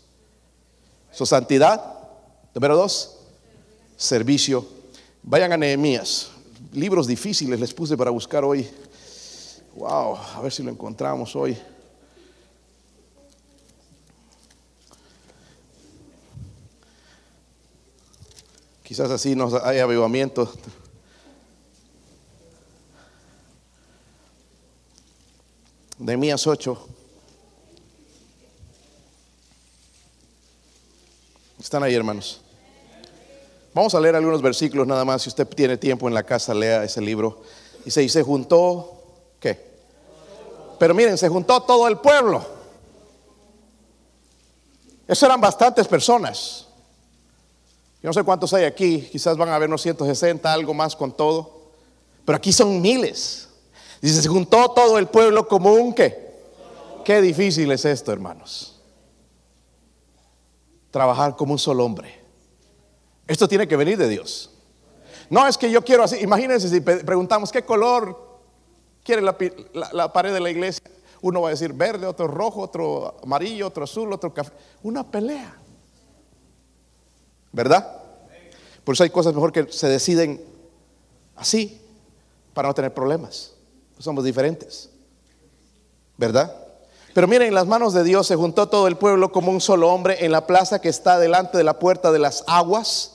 Su 1.10 1.26
santidad. 1.26 1.82
Número 2.54 2.76
dos, 2.76 3.18
servicio. 3.96 4.66
Vayan 5.22 5.52
a 5.52 5.56
Nehemías. 5.56 6.30
Libros 6.72 7.06
difíciles 7.06 7.60
les 7.60 7.74
puse 7.74 7.96
para 7.96 8.10
buscar 8.10 8.44
hoy. 8.44 8.68
Wow, 9.74 10.16
a 10.16 10.40
ver 10.40 10.52
si 10.52 10.62
lo 10.62 10.70
encontramos 10.70 11.34
hoy. 11.34 11.58
Quizás 18.94 19.10
así 19.10 19.34
nos 19.34 19.52
hay 19.54 19.80
avivamiento. 19.80 20.48
Nehemías 25.98 26.46
8. 26.46 26.86
Están 31.58 31.82
ahí, 31.82 31.92
hermanos. 31.92 32.40
Vamos 33.74 33.92
a 33.96 34.00
leer 34.00 34.14
algunos 34.14 34.40
versículos 34.40 34.86
nada 34.86 35.04
más. 35.04 35.22
Si 35.22 35.28
usted 35.28 35.48
tiene 35.48 35.76
tiempo 35.76 36.06
en 36.06 36.14
la 36.14 36.22
casa, 36.22 36.54
lea 36.54 36.84
ese 36.84 37.00
libro. 37.00 37.42
Dice, 37.84 38.00
y 38.00 38.08
se 38.08 38.22
juntó, 38.22 39.02
¿qué? 39.40 39.74
Pero 40.78 40.94
miren, 40.94 41.18
se 41.18 41.28
juntó 41.28 41.60
todo 41.64 41.88
el 41.88 41.98
pueblo. 41.98 42.46
Eso 45.08 45.26
eran 45.26 45.40
bastantes 45.40 45.88
personas. 45.88 46.68
Yo 48.04 48.08
no 48.10 48.12
sé 48.12 48.22
cuántos 48.22 48.52
hay 48.52 48.64
aquí, 48.64 49.00
quizás 49.00 49.34
van 49.38 49.48
a 49.48 49.54
haber 49.54 49.66
unos 49.66 49.80
160, 49.80 50.52
algo 50.52 50.74
más 50.74 50.94
con 50.94 51.10
todo. 51.10 51.70
Pero 52.26 52.36
aquí 52.36 52.52
son 52.52 52.82
miles. 52.82 53.48
Dice, 54.02 54.20
se 54.20 54.28
juntó 54.28 54.72
todo 54.72 54.98
el 54.98 55.06
pueblo 55.06 55.48
como 55.48 55.72
un 55.72 55.94
qué. 55.94 56.34
Qué 57.02 57.22
difícil 57.22 57.72
es 57.72 57.86
esto, 57.86 58.12
hermanos. 58.12 58.78
Trabajar 60.90 61.34
como 61.34 61.54
un 61.54 61.58
solo 61.58 61.82
hombre. 61.82 62.20
Esto 63.26 63.48
tiene 63.48 63.66
que 63.66 63.74
venir 63.74 63.96
de 63.96 64.10
Dios. 64.10 64.50
No 65.30 65.48
es 65.48 65.56
que 65.56 65.70
yo 65.70 65.82
quiero 65.82 66.04
así. 66.04 66.18
Imagínense 66.20 66.68
si 66.68 66.82
preguntamos 66.82 67.50
qué 67.50 67.64
color 67.64 68.38
quiere 69.02 69.22
la, 69.22 69.34
la 69.94 70.12
pared 70.12 70.34
de 70.34 70.40
la 70.40 70.50
iglesia. 70.50 70.84
Uno 71.22 71.40
va 71.40 71.48
a 71.48 71.52
decir 71.52 71.72
verde, 71.72 72.06
otro 72.06 72.26
rojo, 72.26 72.60
otro 72.60 73.16
amarillo, 73.22 73.66
otro 73.66 73.84
azul, 73.84 74.12
otro 74.12 74.34
café. 74.34 74.52
Una 74.82 75.10
pelea. 75.10 75.63
¿Verdad? 77.54 77.86
Por 78.82 78.94
eso 78.94 79.04
hay 79.04 79.10
cosas 79.10 79.32
mejor 79.32 79.52
que 79.52 79.70
se 79.70 79.88
deciden 79.88 80.44
así 81.36 81.80
para 82.52 82.68
no 82.68 82.74
tener 82.74 82.92
problemas. 82.92 83.52
Somos 83.98 84.24
diferentes. 84.24 84.90
¿Verdad? 86.16 86.52
Pero 87.14 87.28
miren, 87.28 87.48
en 87.48 87.54
las 87.54 87.68
manos 87.68 87.94
de 87.94 88.02
Dios 88.02 88.26
se 88.26 88.34
juntó 88.34 88.68
todo 88.68 88.88
el 88.88 88.96
pueblo 88.96 89.30
como 89.30 89.52
un 89.52 89.60
solo 89.60 89.92
hombre 89.92 90.24
en 90.24 90.32
la 90.32 90.48
plaza 90.48 90.80
que 90.80 90.88
está 90.88 91.16
delante 91.20 91.56
de 91.56 91.62
la 91.62 91.78
puerta 91.78 92.10
de 92.10 92.18
las 92.18 92.42
aguas. 92.48 93.12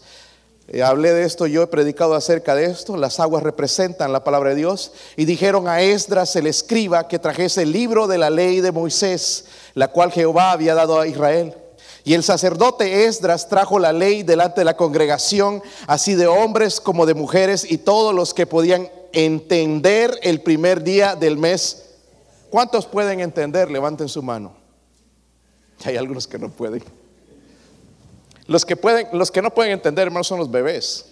Eh, 0.69 0.83
hablé 0.83 1.11
de 1.11 1.25
esto, 1.25 1.45
yo 1.45 1.63
he 1.63 1.67
predicado 1.67 2.15
acerca 2.15 2.55
de 2.55 2.65
esto. 2.65 2.95
Las 2.95 3.19
aguas 3.19 3.43
representan 3.43 4.13
la 4.13 4.23
palabra 4.23 4.51
de 4.51 4.55
Dios. 4.55 4.93
Y 5.17 5.25
dijeron 5.25 5.67
a 5.67 5.81
Esdras, 5.81 6.33
el 6.37 6.47
escriba, 6.47 7.09
que 7.09 7.19
trajese 7.19 7.63
el 7.63 7.73
libro 7.73 8.07
de 8.07 8.17
la 8.17 8.29
ley 8.29 8.61
de 8.61 8.71
Moisés, 8.71 9.45
la 9.73 9.89
cual 9.89 10.13
Jehová 10.13 10.51
había 10.53 10.75
dado 10.75 10.97
a 10.97 11.07
Israel. 11.07 11.55
Y 12.03 12.13
el 12.13 12.23
sacerdote 12.23 13.05
Esdras 13.05 13.49
trajo 13.49 13.79
la 13.79 13.93
ley 13.93 14.23
delante 14.23 14.61
de 14.61 14.65
la 14.65 14.77
congregación, 14.77 15.61
así 15.87 16.15
de 16.15 16.27
hombres 16.27 16.79
como 16.79 17.05
de 17.05 17.13
mujeres 17.13 17.69
y 17.69 17.77
todos 17.77 18.15
los 18.15 18.33
que 18.33 18.47
podían 18.47 18.89
entender 19.11 20.17
el 20.23 20.41
primer 20.41 20.83
día 20.83 21.15
del 21.15 21.37
mes. 21.37 21.95
¿Cuántos 22.49 22.85
pueden 22.85 23.19
entender? 23.19 23.69
Levanten 23.69 24.09
su 24.09 24.23
mano. 24.23 24.53
Hay 25.85 25.97
algunos 25.97 26.27
que 26.27 26.39
no 26.39 26.49
pueden. 26.49 26.83
Los 28.47 28.65
que 28.65 28.75
pueden, 28.75 29.07
los 29.13 29.29
que 29.29 29.41
no 29.41 29.53
pueden 29.53 29.73
entender, 29.73 30.07
hermanos, 30.07 30.27
son 30.27 30.39
los 30.39 30.49
bebés. 30.49 31.05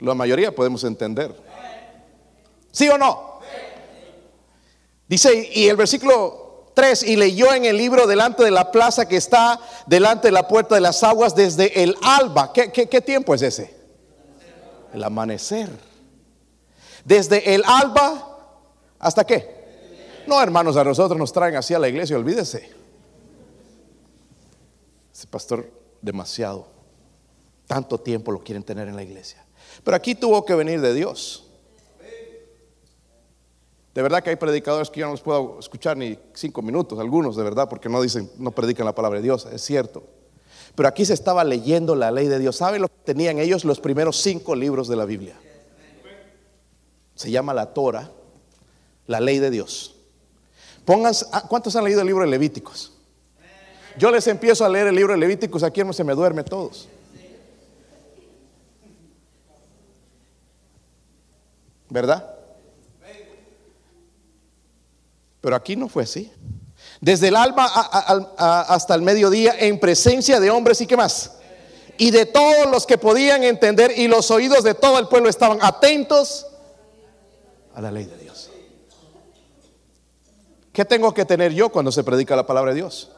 La 0.00 0.14
mayoría 0.14 0.54
podemos 0.54 0.82
entender. 0.84 1.34
¿Sí 2.72 2.88
o 2.88 2.98
no? 2.98 3.40
Dice, 5.06 5.50
y 5.52 5.68
el 5.68 5.76
versículo 5.76 6.43
3, 6.74 7.04
y 7.04 7.16
leyó 7.16 7.54
en 7.54 7.64
el 7.64 7.76
libro 7.76 8.06
delante 8.06 8.42
de 8.44 8.50
la 8.50 8.70
plaza 8.70 9.06
que 9.06 9.16
está 9.16 9.60
delante 9.86 10.28
de 10.28 10.32
la 10.32 10.48
puerta 10.48 10.74
de 10.74 10.80
las 10.80 11.02
aguas 11.02 11.34
desde 11.34 11.82
el 11.82 11.96
alba. 12.02 12.52
¿Qué, 12.52 13.00
tiempo 13.00 13.34
es 13.34 13.42
ese? 13.42 13.74
El 14.92 15.02
amanecer. 15.04 15.70
Desde 17.04 17.54
el 17.54 17.62
alba 17.64 18.34
hasta 18.98 19.24
qué? 19.24 19.54
No, 20.26 20.42
hermanos, 20.42 20.76
a 20.76 20.84
nosotros 20.84 21.18
nos 21.18 21.32
traen 21.32 21.56
así 21.56 21.74
a 21.74 21.78
la 21.78 21.88
iglesia, 21.88 22.16
olvídese. 22.16 22.70
Ese 25.12 25.26
pastor, 25.26 25.70
demasiado. 26.02 26.66
Tanto 27.66 27.98
tiempo 27.98 28.32
lo 28.32 28.42
quieren 28.42 28.62
tener 28.62 28.88
en 28.88 28.96
la 28.96 29.02
iglesia. 29.02 29.44
Pero 29.84 29.96
aquí 29.96 30.14
tuvo 30.14 30.44
que 30.44 30.54
venir 30.54 30.80
de 30.80 30.92
Dios. 30.94 31.43
De 33.94 34.02
verdad 34.02 34.24
que 34.24 34.30
hay 34.30 34.36
predicadores 34.36 34.90
que 34.90 35.00
yo 35.00 35.06
no 35.06 35.12
los 35.12 35.20
puedo 35.20 35.60
escuchar 35.60 35.96
ni 35.96 36.18
cinco 36.34 36.62
minutos, 36.62 36.98
algunos 36.98 37.36
de 37.36 37.44
verdad, 37.44 37.68
porque 37.68 37.88
no 37.88 38.02
dicen, 38.02 38.28
no 38.38 38.50
predican 38.50 38.84
la 38.84 38.94
palabra 38.94 39.20
de 39.20 39.22
Dios, 39.22 39.46
es 39.46 39.62
cierto. 39.62 40.02
Pero 40.74 40.88
aquí 40.88 41.04
se 41.04 41.14
estaba 41.14 41.44
leyendo 41.44 41.94
la 41.94 42.10
ley 42.10 42.26
de 42.26 42.40
Dios. 42.40 42.56
¿Saben 42.56 42.82
lo 42.82 42.88
que 42.88 42.94
tenían 43.04 43.38
ellos? 43.38 43.64
Los 43.64 43.78
primeros 43.78 44.16
cinco 44.16 44.56
libros 44.56 44.88
de 44.88 44.96
la 44.96 45.04
Biblia. 45.04 45.36
Se 47.14 47.30
llama 47.30 47.54
la 47.54 47.72
Torah, 47.72 48.10
la 49.06 49.20
ley 49.20 49.38
de 49.38 49.50
Dios. 49.50 49.94
Pónganse, 50.84 51.26
ah, 51.30 51.44
¿cuántos 51.48 51.76
han 51.76 51.84
leído 51.84 52.00
el 52.00 52.08
libro 52.08 52.24
de 52.24 52.30
Levíticos? 52.30 52.92
Yo 53.96 54.10
les 54.10 54.26
empiezo 54.26 54.64
a 54.64 54.68
leer 54.68 54.88
el 54.88 54.96
libro 54.96 55.12
de 55.12 55.20
Levíticos, 55.20 55.62
aquí 55.62 55.84
no 55.84 55.92
se 55.92 56.02
me 56.02 56.14
duerme 56.14 56.42
todos. 56.42 56.88
¿Verdad? 61.88 62.33
Pero 65.44 65.56
aquí 65.56 65.76
no 65.76 65.90
fue 65.90 66.04
así. 66.04 66.32
Desde 67.02 67.28
el 67.28 67.36
alba 67.36 67.66
hasta 67.66 68.94
el 68.94 69.02
mediodía 69.02 69.54
en 69.58 69.78
presencia 69.78 70.40
de 70.40 70.50
hombres 70.50 70.80
y 70.80 70.86
qué 70.86 70.96
más. 70.96 71.32
Y 71.98 72.10
de 72.10 72.24
todos 72.24 72.70
los 72.70 72.86
que 72.86 72.96
podían 72.96 73.44
entender 73.44 73.92
y 73.94 74.08
los 74.08 74.30
oídos 74.30 74.64
de 74.64 74.72
todo 74.72 74.98
el 74.98 75.06
pueblo 75.06 75.28
estaban 75.28 75.58
atentos 75.60 76.46
a 77.74 77.82
la 77.82 77.92
ley 77.92 78.06
de 78.06 78.16
Dios. 78.16 78.48
¿Qué 80.72 80.86
tengo 80.86 81.12
que 81.12 81.26
tener 81.26 81.52
yo 81.52 81.68
cuando 81.68 81.92
se 81.92 82.02
predica 82.02 82.34
la 82.34 82.46
palabra 82.46 82.70
de 82.70 82.76
Dios? 82.76 83.10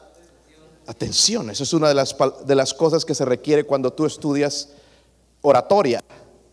Atención, 0.85 1.49
eso 1.49 1.63
es 1.63 1.71
una 1.71 1.87
de 1.87 1.93
las, 1.93 2.13
de 2.45 2.55
las 2.55 2.73
cosas 2.73 3.05
que 3.05 3.15
se 3.15 3.23
requiere 3.23 3.63
cuando 3.63 3.93
tú 3.93 4.05
estudias 4.05 4.73
oratoria. 5.41 6.03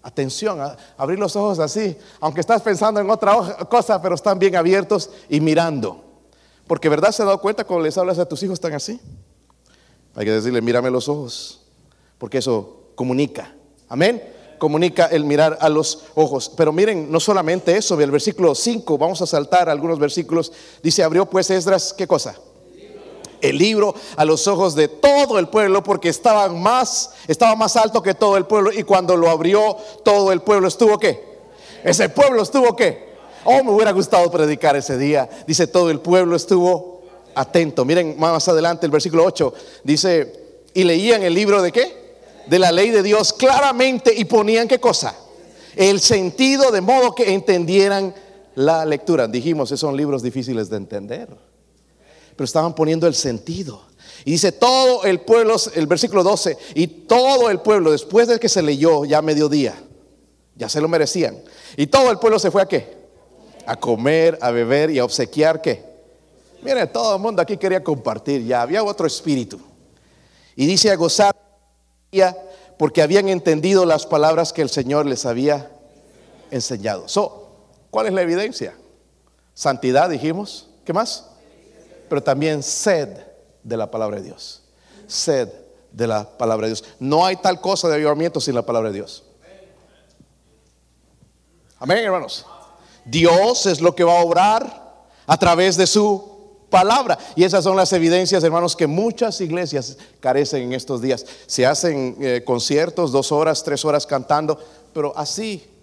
Atención, 0.06 0.60
abrir 0.98 1.18
los 1.18 1.34
ojos 1.34 1.58
así, 1.58 1.96
aunque 2.20 2.40
estás 2.40 2.60
pensando 2.60 3.00
en 3.00 3.08
otra 3.08 3.56
cosa, 3.70 4.02
pero 4.02 4.14
están 4.14 4.38
bien 4.38 4.54
abiertos 4.54 5.08
y 5.30 5.40
mirando. 5.40 6.04
Porque 6.66 6.90
verdad 6.90 7.10
se 7.10 7.22
ha 7.22 7.24
dado 7.24 7.40
cuenta 7.40 7.64
cuando 7.64 7.86
les 7.86 7.96
hablas 7.96 8.18
a 8.18 8.28
tus 8.28 8.42
hijos 8.42 8.52
están 8.54 8.74
así. 8.74 9.00
Hay 10.14 10.26
que 10.26 10.30
decirle, 10.30 10.60
mírame 10.60 10.90
los 10.90 11.08
ojos, 11.08 11.62
porque 12.18 12.36
eso 12.36 12.90
comunica. 12.94 13.54
Amén. 13.88 14.22
Comunica 14.58 15.06
el 15.06 15.24
mirar 15.24 15.56
a 15.58 15.70
los 15.70 16.04
ojos. 16.14 16.52
Pero 16.54 16.70
miren, 16.70 17.10
no 17.10 17.18
solamente 17.18 17.74
eso, 17.74 17.98
el 17.98 18.10
versículo 18.10 18.54
5, 18.54 18.98
vamos 18.98 19.22
a 19.22 19.26
saltar 19.26 19.70
algunos 19.70 19.98
versículos. 19.98 20.52
Dice, 20.82 21.02
abrió 21.02 21.24
pues 21.24 21.48
Esdras, 21.48 21.94
¿qué 21.94 22.06
cosa? 22.06 22.34
El 23.44 23.58
libro 23.58 23.94
a 24.16 24.24
los 24.24 24.48
ojos 24.48 24.74
de 24.74 24.88
todo 24.88 25.38
el 25.38 25.48
pueblo 25.48 25.82
porque 25.82 26.08
estaba 26.08 26.48
más, 26.48 27.10
estaba 27.28 27.54
más 27.54 27.76
alto 27.76 28.02
que 28.02 28.14
todo 28.14 28.36
el 28.36 28.46
pueblo 28.46 28.72
y 28.72 28.82
cuando 28.82 29.16
lo 29.16 29.28
abrió 29.28 29.76
todo 30.02 30.32
el 30.32 30.40
pueblo 30.40 30.66
estuvo 30.68 30.98
qué? 30.98 31.22
Ese 31.84 32.08
pueblo 32.08 32.42
estuvo 32.42 32.74
qué? 32.74 33.12
Oh, 33.44 33.62
me 33.62 33.70
hubiera 33.70 33.92
gustado 33.92 34.30
predicar 34.30 34.74
ese 34.76 34.96
día. 34.96 35.28
Dice 35.46 35.66
todo 35.66 35.90
el 35.90 36.00
pueblo 36.00 36.34
estuvo 36.34 37.02
atento. 37.34 37.84
Miren 37.84 38.18
más 38.18 38.48
adelante 38.48 38.86
el 38.86 38.92
versículo 38.92 39.24
8 39.24 39.52
dice, 39.82 40.60
y 40.72 40.84
leían 40.84 41.22
el 41.22 41.34
libro 41.34 41.60
de 41.60 41.70
qué? 41.70 42.16
De 42.46 42.58
la 42.58 42.72
ley 42.72 42.90
de 42.90 43.02
Dios 43.02 43.34
claramente 43.34 44.14
y 44.16 44.24
ponían 44.24 44.68
qué 44.68 44.80
cosa? 44.80 45.14
El 45.76 46.00
sentido 46.00 46.70
de 46.70 46.80
modo 46.80 47.14
que 47.14 47.34
entendieran 47.34 48.14
la 48.54 48.86
lectura. 48.86 49.28
Dijimos, 49.28 49.68
esos 49.68 49.80
son 49.80 49.96
libros 49.96 50.22
difíciles 50.22 50.70
de 50.70 50.76
entender 50.78 51.53
pero 52.36 52.44
estaban 52.44 52.74
poniendo 52.74 53.06
el 53.06 53.14
sentido. 53.14 53.82
Y 54.24 54.32
dice 54.32 54.52
todo 54.52 55.04
el 55.04 55.20
pueblo, 55.20 55.56
el 55.74 55.86
versículo 55.86 56.22
12, 56.22 56.56
y 56.74 56.86
todo 56.86 57.50
el 57.50 57.60
pueblo, 57.60 57.92
después 57.92 58.28
de 58.28 58.38
que 58.38 58.48
se 58.48 58.62
leyó 58.62 59.04
ya 59.04 59.20
mediodía, 59.20 59.74
ya 60.56 60.68
se 60.68 60.80
lo 60.80 60.88
merecían. 60.88 61.42
Y 61.76 61.86
todo 61.86 62.10
el 62.10 62.18
pueblo 62.18 62.38
se 62.38 62.50
fue 62.50 62.62
a 62.62 62.66
qué? 62.66 62.96
A 63.66 63.76
comer, 63.76 64.38
a 64.40 64.50
beber 64.50 64.90
y 64.90 64.98
a 64.98 65.04
obsequiar 65.04 65.60
qué. 65.60 65.84
Miren, 66.62 66.90
todo 66.90 67.16
el 67.16 67.20
mundo 67.20 67.42
aquí 67.42 67.56
quería 67.56 67.82
compartir, 67.84 68.44
ya 68.44 68.62
había 68.62 68.82
otro 68.82 69.06
espíritu. 69.06 69.60
Y 70.56 70.66
dice 70.66 70.90
a 70.90 70.96
gozar 70.96 71.34
porque 72.78 73.02
habían 73.02 73.28
entendido 73.28 73.84
las 73.84 74.06
palabras 74.06 74.52
que 74.52 74.62
el 74.62 74.68
Señor 74.68 75.06
les 75.06 75.26
había 75.26 75.70
enseñado. 76.50 77.08
So, 77.08 77.48
¿cuál 77.90 78.06
es 78.06 78.12
la 78.12 78.22
evidencia? 78.22 78.74
Santidad, 79.54 80.10
dijimos. 80.10 80.68
¿Qué 80.84 80.92
más? 80.92 81.26
Pero 82.08 82.22
también 82.22 82.62
sed 82.62 83.08
de 83.62 83.76
la 83.76 83.90
palabra 83.90 84.16
de 84.16 84.24
Dios. 84.24 84.62
Sed 85.06 85.48
de 85.92 86.06
la 86.06 86.28
palabra 86.28 86.66
de 86.66 86.74
Dios. 86.74 86.84
No 86.98 87.24
hay 87.24 87.36
tal 87.36 87.60
cosa 87.60 87.88
de 87.88 87.94
avivamiento 87.94 88.40
sin 88.40 88.54
la 88.54 88.62
palabra 88.62 88.90
de 88.90 88.96
Dios. 88.96 89.24
Amén, 91.78 91.98
hermanos. 91.98 92.46
Dios 93.04 93.66
es 93.66 93.80
lo 93.80 93.94
que 93.94 94.04
va 94.04 94.18
a 94.18 94.24
obrar 94.24 95.04
a 95.26 95.36
través 95.36 95.76
de 95.76 95.86
su 95.86 96.34
palabra. 96.70 97.18
Y 97.36 97.44
esas 97.44 97.62
son 97.62 97.76
las 97.76 97.92
evidencias, 97.92 98.42
hermanos, 98.42 98.74
que 98.74 98.86
muchas 98.86 99.40
iglesias 99.40 99.96
carecen 100.20 100.62
en 100.62 100.72
estos 100.72 101.00
días. 101.00 101.24
Se 101.46 101.66
hacen 101.66 102.16
eh, 102.20 102.42
conciertos, 102.44 103.12
dos 103.12 103.30
horas, 103.30 103.62
tres 103.62 103.84
horas 103.84 104.06
cantando, 104.06 104.58
pero 104.92 105.16
así 105.16 105.73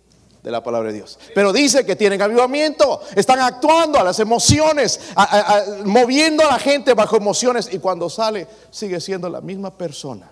de 0.43 0.51
la 0.51 0.63
palabra 0.63 0.89
de 0.91 0.97
Dios. 0.97 1.19
Pero 1.36 1.54
dice 1.54 1.86
que 1.86 1.95
tienen 1.95 2.21
avivamiento, 2.21 3.01
están 3.15 3.39
actuando 3.39 3.99
a 3.99 4.04
las 4.04 4.19
emociones, 4.19 4.99
moviendo 5.86 6.43
a 6.43 6.51
la 6.51 6.60
gente 6.60 6.93
bajo 6.93 7.17
emociones 7.17 7.69
y 7.71 7.80
cuando 7.80 8.10
sale 8.10 8.47
sigue 8.69 8.99
siendo 8.99 9.30
la 9.30 9.41
misma 9.41 9.77
persona 9.77 10.32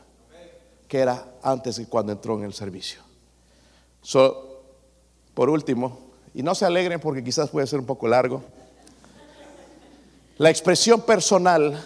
que 0.88 0.98
era 0.98 1.24
antes 1.43 1.78
y 1.78 1.86
cuando 1.86 2.12
entró 2.12 2.36
en 2.38 2.45
el 2.45 2.54
servicio. 2.54 3.02
por 5.34 5.50
último, 5.50 6.10
y 6.34 6.43
no 6.43 6.56
se 6.56 6.65
alegren 6.65 7.00
porque 7.00 7.24
quizás 7.24 7.50
puede 7.50 7.67
ser 7.67 7.80
un 7.80 7.86
poco 7.86 8.08
largo, 8.08 8.43
la 10.38 10.50
expresión 10.50 11.02
personal, 11.02 11.82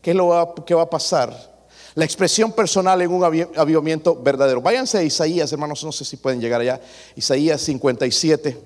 ¿qué 0.00 0.10
es 0.10 0.16
lo 0.16 0.54
que 0.64 0.74
va 0.74 0.82
a 0.82 0.90
pasar? 0.90 1.57
La 1.98 2.04
expresión 2.04 2.52
personal 2.52 3.02
en 3.02 3.10
un 3.10 3.24
avivamiento 3.24 4.14
verdadero. 4.14 4.62
Váyanse 4.62 4.98
a 4.98 5.02
Isaías, 5.02 5.52
hermanos, 5.52 5.82
no 5.82 5.90
sé 5.90 6.04
si 6.04 6.16
pueden 6.16 6.40
llegar 6.40 6.60
allá. 6.60 6.80
Isaías 7.16 7.60
57. 7.60 8.56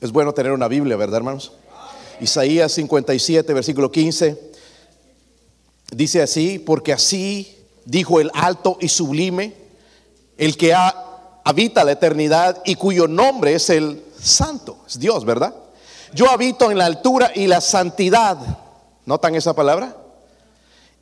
Es 0.00 0.10
bueno 0.10 0.32
tener 0.32 0.52
una 0.52 0.66
Biblia, 0.66 0.96
¿verdad, 0.96 1.18
hermanos? 1.18 1.52
Isaías 2.22 2.72
57, 2.72 3.52
versículo 3.52 3.92
15. 3.92 4.50
Dice 5.92 6.22
así, 6.22 6.58
porque 6.58 6.94
así 6.94 7.58
dijo 7.84 8.18
el 8.18 8.30
alto 8.32 8.78
y 8.80 8.88
sublime, 8.88 9.52
el 10.38 10.56
que 10.56 10.72
ha 10.72 11.04
habita 11.48 11.82
la 11.82 11.92
eternidad 11.92 12.60
y 12.66 12.74
cuyo 12.74 13.08
nombre 13.08 13.54
es 13.54 13.70
el 13.70 14.04
santo, 14.20 14.76
es 14.86 14.98
Dios, 14.98 15.24
¿verdad? 15.24 15.54
Yo 16.12 16.28
habito 16.30 16.70
en 16.70 16.76
la 16.76 16.84
altura 16.84 17.32
y 17.34 17.46
la 17.46 17.62
santidad. 17.62 18.36
¿Notan 19.06 19.34
esa 19.34 19.54
palabra? 19.54 19.96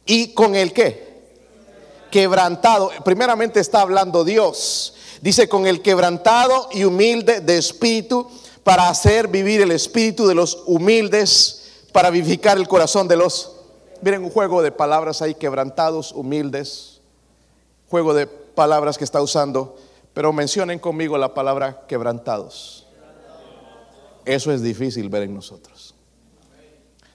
¿Y 0.04 0.34
con 0.34 0.54
el 0.54 0.72
qué? 0.72 1.24
Quebrantado. 2.12 2.92
Primeramente 3.04 3.58
está 3.58 3.80
hablando 3.80 4.22
Dios. 4.22 4.94
Dice 5.20 5.48
con 5.48 5.66
el 5.66 5.82
quebrantado 5.82 6.68
y 6.70 6.84
humilde 6.84 7.40
de 7.40 7.58
espíritu 7.58 8.30
para 8.62 8.88
hacer 8.88 9.26
vivir 9.26 9.62
el 9.62 9.72
espíritu 9.72 10.28
de 10.28 10.36
los 10.36 10.62
humildes, 10.66 11.72
para 11.90 12.08
vivificar 12.10 12.56
el 12.56 12.68
corazón 12.68 13.08
de 13.08 13.16
los... 13.16 13.50
Miren 14.00 14.22
un 14.22 14.30
juego 14.30 14.62
de 14.62 14.70
palabras 14.70 15.22
ahí, 15.22 15.34
quebrantados, 15.34 16.12
humildes. 16.12 17.00
Juego 17.90 18.14
de 18.14 18.28
palabras 18.28 18.96
que 18.96 19.02
está 19.02 19.20
usando 19.20 19.76
pero 20.16 20.32
mencionen 20.32 20.78
conmigo 20.78 21.18
la 21.18 21.34
palabra 21.34 21.82
quebrantados. 21.86 22.86
Eso 24.24 24.50
es 24.50 24.62
difícil 24.62 25.10
ver 25.10 25.24
en 25.24 25.34
nosotros. 25.34 25.94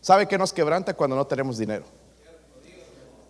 ¿Sabe 0.02 0.28
qué 0.28 0.38
nos 0.38 0.54
quebranta 0.54 0.94
cuando 0.94 1.16
no 1.16 1.26
tenemos 1.26 1.58
dinero? 1.58 1.84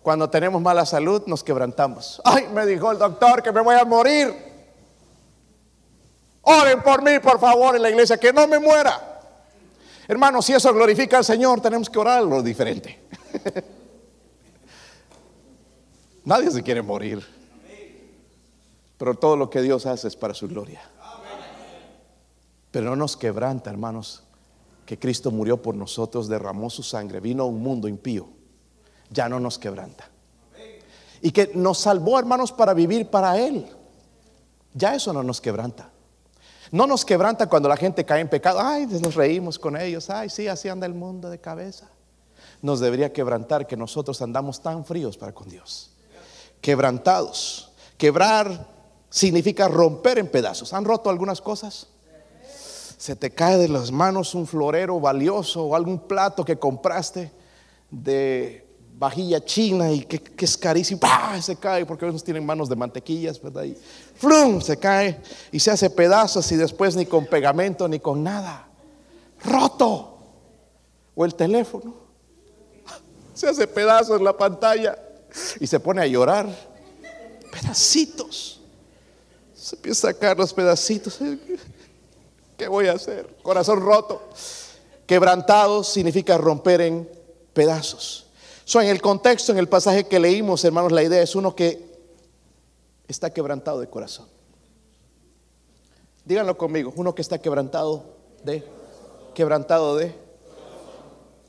Cuando 0.02 0.28
tenemos 0.28 0.60
mala 0.60 0.84
salud 0.84 1.22
nos 1.26 1.42
quebrantamos. 1.42 2.20
Ay, 2.22 2.48
me 2.52 2.66
dijo 2.66 2.92
el 2.92 2.98
doctor 2.98 3.42
que 3.42 3.50
me 3.50 3.62
voy 3.62 3.74
a 3.74 3.86
morir. 3.86 4.34
Oren 6.42 6.82
por 6.82 7.02
mí, 7.02 7.18
por 7.20 7.40
favor, 7.40 7.74
en 7.74 7.80
la 7.80 7.88
iglesia, 7.88 8.18
que 8.18 8.30
no 8.30 8.46
me 8.46 8.58
muera. 8.58 9.22
Hermanos, 10.06 10.44
si 10.44 10.52
eso 10.52 10.70
glorifica 10.74 11.16
al 11.16 11.24
Señor, 11.24 11.62
tenemos 11.62 11.88
que 11.88 11.98
orar 11.98 12.18
algo 12.18 12.42
diferente. 12.42 13.00
Nadie 16.26 16.50
se 16.50 16.62
quiere 16.62 16.82
morir. 16.82 17.41
Pero 19.02 19.16
todo 19.16 19.36
lo 19.36 19.50
que 19.50 19.60
Dios 19.62 19.84
hace 19.84 20.06
es 20.06 20.14
para 20.14 20.32
su 20.32 20.46
gloria. 20.46 20.80
Pero 22.70 22.90
no 22.90 22.94
nos 22.94 23.16
quebranta, 23.16 23.68
hermanos, 23.68 24.22
que 24.86 24.96
Cristo 24.96 25.32
murió 25.32 25.60
por 25.60 25.74
nosotros, 25.74 26.28
derramó 26.28 26.70
su 26.70 26.84
sangre, 26.84 27.18
vino 27.18 27.42
a 27.42 27.46
un 27.46 27.60
mundo 27.60 27.88
impío. 27.88 28.28
Ya 29.10 29.28
no 29.28 29.40
nos 29.40 29.58
quebranta. 29.58 30.08
Y 31.20 31.32
que 31.32 31.50
nos 31.52 31.78
salvó, 31.78 32.16
hermanos, 32.16 32.52
para 32.52 32.74
vivir 32.74 33.10
para 33.10 33.36
Él. 33.40 33.66
Ya 34.72 34.94
eso 34.94 35.12
no 35.12 35.24
nos 35.24 35.40
quebranta. 35.40 35.90
No 36.70 36.86
nos 36.86 37.04
quebranta 37.04 37.48
cuando 37.48 37.68
la 37.68 37.76
gente 37.76 38.04
cae 38.04 38.20
en 38.20 38.28
pecado. 38.28 38.60
Ay, 38.60 38.86
nos 38.86 39.16
reímos 39.16 39.58
con 39.58 39.76
ellos. 39.76 40.10
Ay, 40.10 40.30
sí, 40.30 40.46
así 40.46 40.68
anda 40.68 40.86
el 40.86 40.94
mundo 40.94 41.28
de 41.28 41.40
cabeza. 41.40 41.88
Nos 42.60 42.78
debería 42.78 43.12
quebrantar 43.12 43.66
que 43.66 43.76
nosotros 43.76 44.22
andamos 44.22 44.62
tan 44.62 44.84
fríos 44.84 45.18
para 45.18 45.32
con 45.32 45.48
Dios. 45.48 45.90
Quebrantados. 46.60 47.72
Quebrar 47.98 48.71
significa 49.12 49.68
romper 49.68 50.18
en 50.18 50.26
pedazos. 50.26 50.72
¿Han 50.72 50.84
roto 50.84 51.10
algunas 51.10 51.40
cosas? 51.40 51.86
Se 52.96 53.14
te 53.14 53.30
cae 53.30 53.58
de 53.58 53.68
las 53.68 53.92
manos 53.92 54.34
un 54.34 54.46
florero 54.46 54.98
valioso 54.98 55.64
o 55.64 55.76
algún 55.76 55.98
plato 55.98 56.44
que 56.44 56.58
compraste 56.58 57.30
de 57.90 58.66
vajilla 58.98 59.44
china 59.44 59.90
y 59.90 60.04
que, 60.04 60.22
es 60.38 60.56
carísimo, 60.56 61.00
se 61.40 61.56
cae 61.56 61.84
porque 61.84 62.04
a 62.04 62.08
veces 62.08 62.24
tienen 62.24 62.46
manos 62.46 62.68
de 62.68 62.76
mantequillas, 62.76 63.40
¿verdad? 63.42 63.64
Y 63.64 63.76
¡flum! 64.14 64.60
se 64.60 64.78
cae 64.78 65.20
y 65.50 65.60
se 65.60 65.70
hace 65.70 65.90
pedazos 65.90 66.50
y 66.52 66.56
después 66.56 66.96
ni 66.96 67.04
con 67.04 67.26
pegamento 67.26 67.88
ni 67.88 68.00
con 68.00 68.22
nada. 68.22 68.68
Roto. 69.44 70.08
O 71.14 71.24
el 71.26 71.34
teléfono. 71.34 71.92
Se 73.34 73.46
hace 73.46 73.66
pedazos 73.66 74.18
en 74.18 74.24
la 74.24 74.34
pantalla 74.34 74.96
y 75.60 75.66
se 75.66 75.78
pone 75.78 76.00
a 76.00 76.06
llorar. 76.06 76.48
Pedacitos. 77.50 78.61
Se 79.62 79.76
empieza 79.76 80.08
a 80.08 80.12
sacar 80.12 80.36
los 80.36 80.52
pedacitos. 80.52 81.18
¿Qué 82.56 82.68
voy 82.68 82.88
a 82.88 82.92
hacer? 82.92 83.36
Corazón 83.42 83.80
roto. 83.80 84.22
Quebrantado 85.06 85.84
significa 85.84 86.36
romper 86.38 86.80
en 86.80 87.08
pedazos 87.52 88.22
en 88.80 88.88
el 88.88 89.02
contexto, 89.02 89.52
en 89.52 89.58
el 89.58 89.68
pasaje 89.68 90.06
que 90.06 90.18
leímos, 90.18 90.64
hermanos, 90.64 90.92
la 90.92 91.02
idea 91.02 91.22
es 91.22 91.34
uno 91.34 91.54
que 91.54 91.92
está 93.06 93.32
quebrantado 93.32 93.80
de 93.80 93.88
corazón. 93.88 94.26
Díganlo 96.24 96.56
conmigo, 96.56 96.92
uno 96.96 97.14
que 97.14 97.22
está 97.22 97.38
quebrantado 97.38 98.04
de, 98.44 98.64
quebrantado 99.34 99.96
de. 99.96 100.14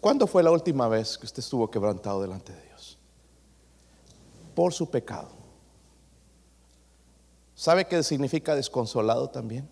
¿Cuándo 0.02 0.28
fue 0.28 0.44
la 0.44 0.52
última 0.52 0.88
vez 0.88 1.18
que 1.18 1.26
usted 1.26 1.40
estuvo 1.40 1.70
quebrantado 1.70 2.22
delante 2.22 2.52
de 2.52 2.62
Dios? 2.64 2.98
Por 4.56 4.74
su 4.74 4.90
pecado. 4.90 5.30
¿Sabe 7.56 7.86
qué 7.86 8.02
significa 8.04 8.56
desconsolado 8.56 9.30
también? 9.30 9.70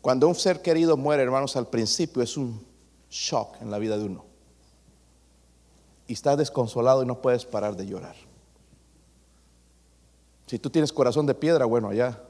Cuando 0.00 0.26
un 0.26 0.34
ser 0.34 0.62
querido 0.62 0.96
muere, 0.96 1.22
hermanos, 1.22 1.56
al 1.56 1.68
principio 1.68 2.22
es 2.22 2.36
un 2.36 2.66
shock 3.08 3.60
en 3.60 3.70
la 3.70 3.78
vida 3.78 3.96
de 3.96 4.04
uno 4.04 4.24
y 6.06 6.14
estás 6.14 6.36
desconsolado 6.36 7.02
y 7.02 7.06
no 7.06 7.22
puedes 7.22 7.46
parar 7.46 7.76
de 7.76 7.86
llorar. 7.86 8.16
Si 10.46 10.58
tú 10.58 10.70
tienes 10.70 10.92
corazón 10.92 11.24
de 11.24 11.34
piedra, 11.34 11.64
bueno, 11.64 11.88
allá, 11.88 12.22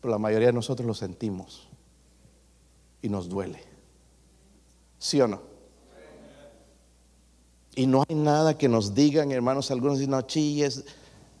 pero 0.00 0.12
la 0.12 0.18
mayoría 0.18 0.46
de 0.46 0.54
nosotros 0.54 0.86
lo 0.86 0.94
sentimos 0.94 1.68
y 3.02 3.08
nos 3.08 3.28
duele. 3.28 3.62
¿Sí 4.98 5.20
o 5.20 5.28
no? 5.28 5.42
Y 7.74 7.86
no 7.86 8.04
hay 8.08 8.14
nada 8.14 8.56
que 8.56 8.68
nos 8.68 8.94
digan, 8.94 9.30
hermanos, 9.32 9.70
algunos 9.70 9.98
dicen, 9.98 10.12
no 10.12 10.22
chilles, 10.22 10.84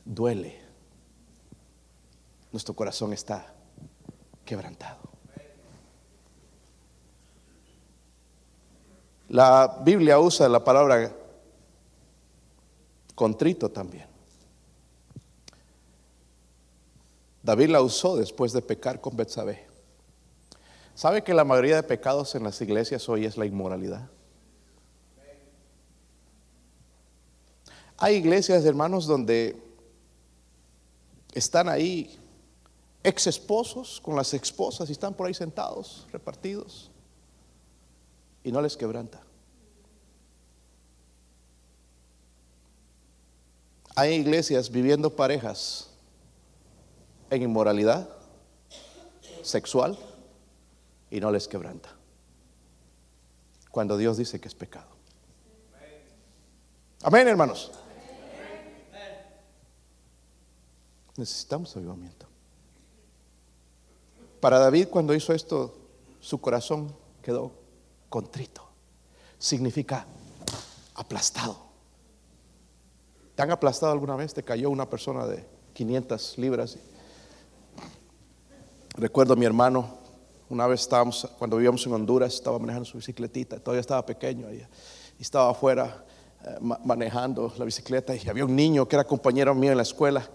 duele. 0.04 0.59
Nuestro 2.52 2.74
corazón 2.74 3.12
está 3.12 3.54
quebrantado. 4.44 4.98
La 9.28 9.80
Biblia 9.84 10.18
usa 10.18 10.48
la 10.48 10.64
palabra 10.64 11.12
contrito 13.14 13.70
también. 13.70 14.08
David 17.42 17.68
la 17.68 17.80
usó 17.80 18.16
después 18.16 18.52
de 18.52 18.60
pecar 18.60 19.00
con 19.00 19.16
Betsabé. 19.16 19.66
¿Sabe 20.94 21.22
que 21.22 21.32
la 21.32 21.44
mayoría 21.44 21.76
de 21.76 21.82
pecados 21.82 22.34
en 22.34 22.42
las 22.42 22.60
iglesias 22.60 23.08
hoy 23.08 23.24
es 23.24 23.36
la 23.36 23.46
inmoralidad? 23.46 24.10
Hay 27.96 28.16
iglesias, 28.16 28.64
hermanos, 28.64 29.06
donde 29.06 29.56
están 31.32 31.68
ahí 31.68 32.18
ex 33.02 33.26
esposos 33.26 34.00
con 34.00 34.16
las 34.16 34.34
esposas 34.34 34.88
y 34.88 34.92
están 34.92 35.14
por 35.14 35.26
ahí 35.26 35.34
sentados, 35.34 36.06
repartidos, 36.12 36.90
y 38.44 38.52
no 38.52 38.60
les 38.60 38.76
quebranta. 38.76 39.20
Hay 43.96 44.14
iglesias 44.14 44.70
viviendo 44.70 45.14
parejas 45.14 45.90
en 47.28 47.42
inmoralidad 47.42 48.08
sexual 49.42 49.98
y 51.10 51.20
no 51.20 51.30
les 51.30 51.48
quebranta. 51.48 51.90
Cuando 53.70 53.96
Dios 53.96 54.16
dice 54.16 54.40
que 54.40 54.48
es 54.48 54.54
pecado. 54.54 54.88
Amén, 57.02 57.28
hermanos. 57.28 57.70
Necesitamos 61.16 61.76
avivamiento. 61.76 62.29
Para 64.40 64.58
David 64.58 64.88
cuando 64.88 65.14
hizo 65.14 65.34
esto, 65.34 65.74
su 66.18 66.40
corazón 66.40 66.94
quedó 67.22 67.52
contrito. 68.08 68.66
Significa 69.38 70.06
aplastado. 70.94 71.58
¿Te 73.34 73.42
han 73.42 73.50
aplastado 73.50 73.92
alguna 73.92 74.16
vez? 74.16 74.32
¿Te 74.32 74.42
cayó 74.42 74.70
una 74.70 74.88
persona 74.88 75.26
de 75.26 75.46
500 75.74 76.38
libras? 76.38 76.78
Recuerdo 78.96 79.34
a 79.34 79.36
mi 79.36 79.44
hermano, 79.44 79.98
una 80.48 80.66
vez 80.66 80.80
estábamos, 80.80 81.28
cuando 81.38 81.56
vivíamos 81.56 81.86
en 81.86 81.92
Honduras, 81.92 82.34
estaba 82.34 82.58
manejando 82.58 82.84
su 82.84 82.96
bicicletita, 82.98 83.60
todavía 83.60 83.80
estaba 83.80 84.04
pequeño 84.04 84.52
y, 84.52 84.66
estaba 85.18 85.50
afuera 85.50 86.02
eh, 86.46 86.56
manejando 86.82 87.52
la 87.58 87.66
bicicleta 87.66 88.16
y 88.16 88.26
había 88.26 88.46
un 88.46 88.56
niño 88.56 88.88
que 88.88 88.96
era 88.96 89.04
compañero 89.04 89.54
mío 89.54 89.70
en 89.70 89.76
la 89.76 89.82
escuela 89.82 90.26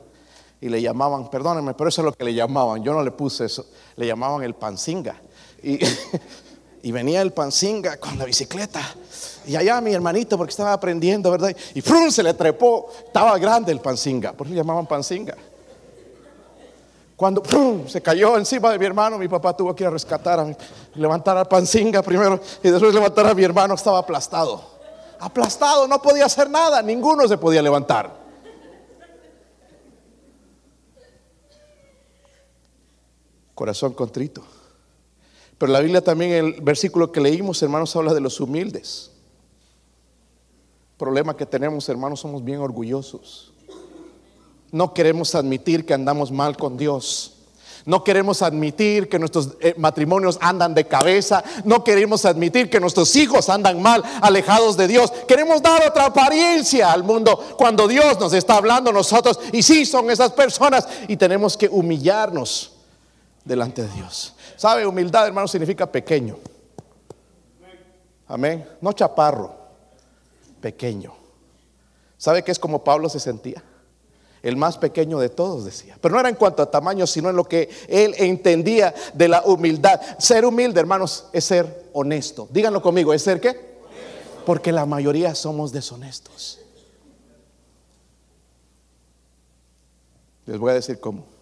y 0.66 0.70
le 0.70 0.82
llamaban, 0.82 1.30
perdónenme, 1.30 1.76
pero 1.76 1.90
eso 1.90 2.02
es 2.02 2.06
lo 2.06 2.12
que 2.12 2.24
le 2.24 2.34
llamaban, 2.34 2.84
yo 2.84 2.92
no 2.92 3.04
le 3.04 3.12
puse 3.12 3.46
eso, 3.46 3.68
le 3.98 4.08
llamaban 4.08 4.42
el 4.42 4.56
panzinga. 4.56 5.16
Y, 5.62 5.80
venía 6.92 7.22
el 7.22 7.34
panzinga 7.34 7.98
con 7.98 8.18
la 8.18 8.26
bicicleta 8.26 8.82
y 9.46 9.56
allá 9.56 9.80
mi 9.80 9.94
hermanito, 9.94 10.38
porque 10.38 10.50
estaba 10.50 10.74
aprendiendo, 10.74 11.30
¿verdad? 11.30 11.56
Y 11.76 11.82
se 12.12 12.24
le 12.24 12.34
trepó. 12.34 12.90
Estaba 13.06 13.38
grande 13.38 13.72
el 13.72 13.80
pancinga, 13.80 14.34
por 14.34 14.48
eso 14.48 14.56
le 14.56 14.62
llamaban 14.62 14.88
pancinga. 14.88 15.36
Cuando 17.16 17.44
se 17.88 18.02
cayó 18.02 18.36
encima 18.36 18.72
de 18.72 18.80
mi 18.80 18.86
hermano, 18.88 19.20
mi 19.20 19.28
papá 19.28 19.56
tuvo 19.56 19.76
que 19.76 19.84
ir 19.84 19.88
a 19.88 19.92
rescatar, 19.92 20.40
a 20.40 20.58
levantar 20.96 21.38
al 21.38 21.48
pancinga 21.48 22.02
primero 22.02 22.40
y 22.64 22.70
después 22.70 22.92
levantar 22.92 23.28
a 23.28 23.36
mi 23.36 23.44
hermano. 23.44 23.76
Estaba 23.76 24.00
aplastado. 24.00 24.64
Aplastado, 25.20 25.88
no 25.88 26.02
podía 26.02 26.26
hacer 26.26 26.50
nada, 26.50 26.82
ninguno 26.82 27.28
se 27.28 27.38
podía 27.38 27.62
levantar. 27.62 28.25
Corazón 33.56 33.94
contrito. 33.94 34.44
Pero 35.58 35.72
la 35.72 35.80
Biblia 35.80 36.04
también, 36.04 36.32
el 36.32 36.62
versículo 36.62 37.12
que 37.12 37.22
leímos, 37.22 37.64
hermanos, 37.64 37.96
habla 37.96 38.14
de 38.14 38.22
los 38.22 38.40
humildes 38.40 39.12
problema 40.98 41.36
que 41.36 41.46
tenemos, 41.46 41.88
hermanos, 41.90 42.22
somos 42.22 42.44
bien 42.44 42.60
orgullosos. 42.60 43.52
No 44.72 44.94
queremos 44.94 45.36
admitir 45.36 45.86
que 45.86 45.94
andamos 45.94 46.32
mal 46.32 46.58
con 46.58 46.78
Dios. 46.78 47.32
No 47.86 48.04
queremos 48.04 48.42
admitir 48.42 49.08
que 49.10 49.20
nuestros 49.20 49.50
eh, 49.60 49.76
matrimonios 49.78 50.40
andan 50.42 50.74
de 50.74 50.86
cabeza. 50.86 51.44
No 51.66 51.84
queremos 51.84 52.26
admitir 52.26 52.70
que 52.70 52.80
nuestros 52.80 53.16
hijos 53.16 53.48
andan 53.50 53.82
mal, 53.82 54.04
alejados 54.22 54.76
de 54.76 54.88
Dios. 54.88 55.12
Queremos 55.28 55.62
dar 55.62 55.86
otra 55.88 56.06
apariencia 56.06 56.92
al 56.92 57.04
mundo 57.04 57.38
cuando 57.58 57.88
Dios 57.88 58.20
nos 58.20 58.34
está 58.34 58.56
hablando 58.56 58.90
a 58.90 58.94
nosotros. 58.94 59.40
Y 59.52 59.62
sí, 59.62 59.86
son 59.86 60.10
esas 60.10 60.32
personas. 60.32 60.88
Y 61.08 61.18
tenemos 61.18 61.56
que 61.56 61.68
humillarnos 61.70 62.72
delante 63.46 63.84
de 63.84 63.90
Dios. 63.90 64.36
¿Sabe? 64.58 64.86
Humildad, 64.86 65.28
hermano, 65.28 65.48
significa 65.48 65.90
pequeño. 65.90 66.38
Amén. 68.28 68.68
No 68.82 68.92
chaparro 68.92 69.56
pequeño. 70.60 71.14
¿Sabe 72.18 72.44
qué 72.44 72.52
es 72.52 72.60
como 72.60 72.84
Pablo 72.84 73.08
se 73.08 73.20
sentía? 73.20 73.64
El 74.42 74.58
más 74.58 74.78
pequeño 74.78 75.20
de 75.20 75.30
todos, 75.30 75.66
decía. 75.66 75.98
Pero 76.02 76.14
no 76.14 76.20
era 76.20 76.30
en 76.30 76.36
cuanto 76.36 76.62
a 76.62 76.70
tamaño, 76.70 77.08
sino 77.08 77.30
en 77.30 77.36
lo 77.36 77.46
que 77.46 77.70
él 77.88 78.14
entendía 78.18 78.94
de 79.14 79.28
la 79.28 79.44
humildad. 79.44 80.00
Ser 80.20 80.46
humilde, 80.46 80.80
hermanos, 80.80 81.26
es 81.34 81.46
ser 81.46 81.90
honesto. 81.94 82.48
Díganlo 82.52 82.82
conmigo, 82.82 83.14
¿es 83.14 83.22
ser 83.22 83.40
qué? 83.40 83.76
Porque 84.46 84.72
la 84.72 84.86
mayoría 84.86 85.34
somos 85.34 85.72
deshonestos. 85.72 86.60
Les 90.46 90.60
voy 90.60 90.72
a 90.72 90.76
decir 90.76 91.00
cómo. 91.00 91.35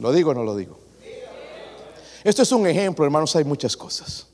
¿Lo 0.00 0.12
digo 0.12 0.30
o 0.30 0.34
no 0.34 0.42
lo 0.42 0.56
digo? 0.56 0.78
Esto 2.24 2.42
es 2.42 2.52
un 2.52 2.66
ejemplo, 2.66 3.04
hermanos, 3.04 3.36
hay 3.36 3.44
muchas 3.44 3.76
cosas. 3.76 4.26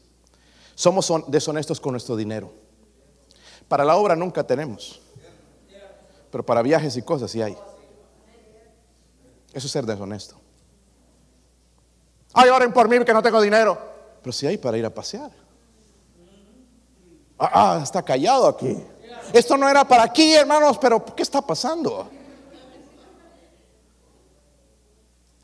Somos 0.77 1.13
deshonestos 1.27 1.81
con 1.81 1.93
nuestro 1.93 2.15
dinero. 2.15 2.53
Para 3.69 3.85
la 3.85 3.97
obra 3.97 4.15
nunca 4.15 4.45
tenemos. 4.45 5.01
Pero 6.31 6.47
para 6.47 6.63
viajes 6.63 6.97
y 6.97 7.03
cosas 7.03 7.31
sí 7.31 7.43
hay. 7.43 7.57
Eso 9.53 9.67
es 9.67 9.73
ser 9.73 9.85
deshonesto. 9.85 10.37
Ay, 12.33 12.49
oren 12.51 12.73
por 12.73 12.89
mí 12.89 13.05
que 13.05 13.13
no 13.13 13.23
tengo 13.23 13.41
dinero. 13.41 13.77
Pero 14.23 14.33
si 14.33 14.47
hay 14.47 14.59
para 14.59 14.79
ir 14.79 14.87
a 14.87 14.91
pasear. 14.91 15.31
Ah, 17.39 17.51
ah, 17.53 17.81
está 17.83 18.03
callado 18.03 18.47
aquí. 18.47 18.85
Esto 19.33 19.57
no 19.57 19.69
era 19.69 19.87
para 19.87 20.05
aquí, 20.05 20.35
hermanos, 20.35 20.79
pero 20.79 21.05
¿qué 21.05 21.23
está 21.23 21.43
pasando? 21.43 22.09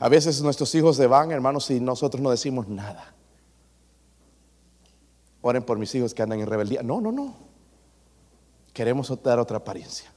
A 0.02 0.08
veces 0.08 0.42
nuestros 0.42 0.74
hijos 0.74 0.96
se 0.96 1.06
van, 1.06 1.30
hermanos, 1.30 1.70
y 1.70 1.78
nosotros 1.78 2.20
no 2.20 2.32
decimos 2.32 2.66
nada. 2.66 3.14
Oren 5.42 5.62
por 5.62 5.78
mis 5.78 5.94
hijos 5.94 6.12
que 6.12 6.24
andan 6.24 6.40
en 6.40 6.48
rebeldía. 6.48 6.82
No, 6.82 7.00
no, 7.00 7.12
no. 7.12 7.36
Queremos 8.72 9.16
dar 9.22 9.38
otra 9.38 9.58
apariencia. 9.58 10.12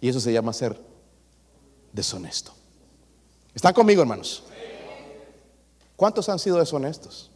Y 0.00 0.08
eso 0.08 0.18
se 0.18 0.32
llama 0.32 0.54
ser 0.54 0.80
deshonesto. 1.92 2.54
¿Están 3.52 3.74
conmigo, 3.74 4.00
hermanos? 4.00 4.44
¿Cuántos 5.94 6.26
han 6.30 6.38
sido 6.38 6.58
deshonestos? 6.58 7.30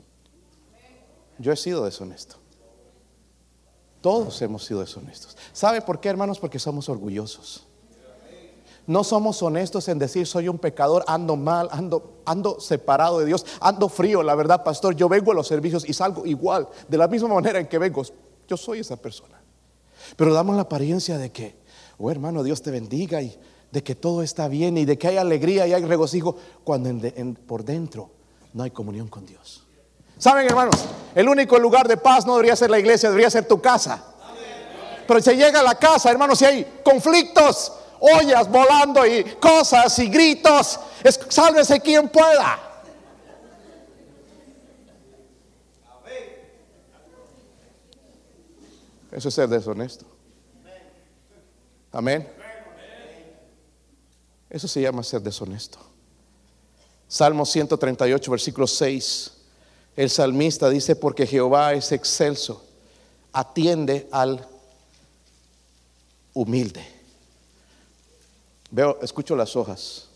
Yo 1.36 1.52
he 1.52 1.56
sido 1.56 1.84
deshonesto. 1.84 2.36
Todos 4.00 4.40
hemos 4.40 4.64
sido 4.64 4.80
deshonestos. 4.80 5.36
¿Sabe 5.52 5.82
por 5.82 6.00
qué, 6.00 6.08
hermanos? 6.08 6.38
Porque 6.38 6.58
somos 6.58 6.88
orgullosos. 6.88 7.66
No 8.86 9.04
somos 9.04 9.42
honestos 9.42 9.88
en 9.88 9.98
decir 9.98 10.26
soy 10.26 10.48
un 10.48 10.58
pecador, 10.58 11.04
ando 11.06 11.36
mal, 11.36 11.68
ando, 11.70 12.20
ando 12.24 12.60
separado 12.60 13.20
de 13.20 13.26
Dios, 13.26 13.46
ando 13.60 13.88
frío. 13.88 14.22
La 14.22 14.34
verdad, 14.34 14.64
pastor, 14.64 14.96
yo 14.96 15.08
vengo 15.08 15.32
a 15.32 15.34
los 15.34 15.46
servicios 15.46 15.88
y 15.88 15.92
salgo 15.92 16.26
igual, 16.26 16.68
de 16.88 16.98
la 16.98 17.06
misma 17.06 17.28
manera 17.28 17.60
en 17.60 17.68
que 17.68 17.78
vengo. 17.78 18.02
Yo 18.48 18.56
soy 18.56 18.80
esa 18.80 18.96
persona. 18.96 19.40
Pero 20.16 20.34
damos 20.34 20.56
la 20.56 20.62
apariencia 20.62 21.16
de 21.16 21.30
que, 21.30 21.56
oh 21.98 22.10
hermano, 22.10 22.42
Dios 22.42 22.60
te 22.62 22.70
bendiga 22.70 23.22
y 23.22 23.38
de 23.70 23.82
que 23.82 23.94
todo 23.94 24.22
está 24.22 24.48
bien 24.48 24.76
y 24.76 24.84
de 24.84 24.98
que 24.98 25.08
hay 25.08 25.16
alegría 25.16 25.66
y 25.66 25.72
hay 25.72 25.84
regocijo, 25.84 26.36
cuando 26.64 26.90
por 27.46 27.64
dentro 27.64 28.10
no 28.52 28.64
hay 28.64 28.70
comunión 28.70 29.08
con 29.08 29.24
Dios. 29.24 29.64
Saben, 30.18 30.46
hermanos, 30.46 30.84
el 31.14 31.28
único 31.28 31.58
lugar 31.58 31.88
de 31.88 31.96
paz 31.96 32.26
no 32.26 32.34
debería 32.34 32.54
ser 32.54 32.70
la 32.70 32.78
iglesia, 32.78 33.08
debería 33.08 33.30
ser 33.30 33.46
tu 33.46 33.60
casa. 33.60 34.04
Pero 35.06 35.20
si 35.20 35.30
llega 35.34 35.60
a 35.60 35.62
la 35.62 35.74
casa, 35.76 36.10
hermanos, 36.10 36.38
si 36.38 36.44
hay 36.44 36.80
conflictos, 36.84 37.72
ollas 38.02 38.50
volando 38.50 39.06
y 39.06 39.24
cosas 39.36 39.96
y 40.00 40.08
gritos. 40.08 40.78
Es, 41.04 41.20
sálvese 41.28 41.80
quien 41.80 42.08
pueda. 42.08 42.58
Eso 49.12 49.28
es 49.28 49.34
ser 49.34 49.48
deshonesto. 49.48 50.06
Amén. 51.92 52.26
Eso 54.48 54.66
se 54.66 54.80
llama 54.80 55.02
ser 55.02 55.20
deshonesto. 55.20 55.78
Salmo 57.06 57.44
138, 57.44 58.30
versículo 58.30 58.66
6. 58.66 59.32
El 59.96 60.08
salmista 60.08 60.70
dice, 60.70 60.96
porque 60.96 61.26
Jehová 61.26 61.74
es 61.74 61.92
excelso, 61.92 62.64
atiende 63.32 64.08
al 64.10 64.46
humilde. 66.32 66.91
Veo, 68.72 68.98
escucho 69.02 69.36
las 69.36 69.54
hojas. 69.54 70.06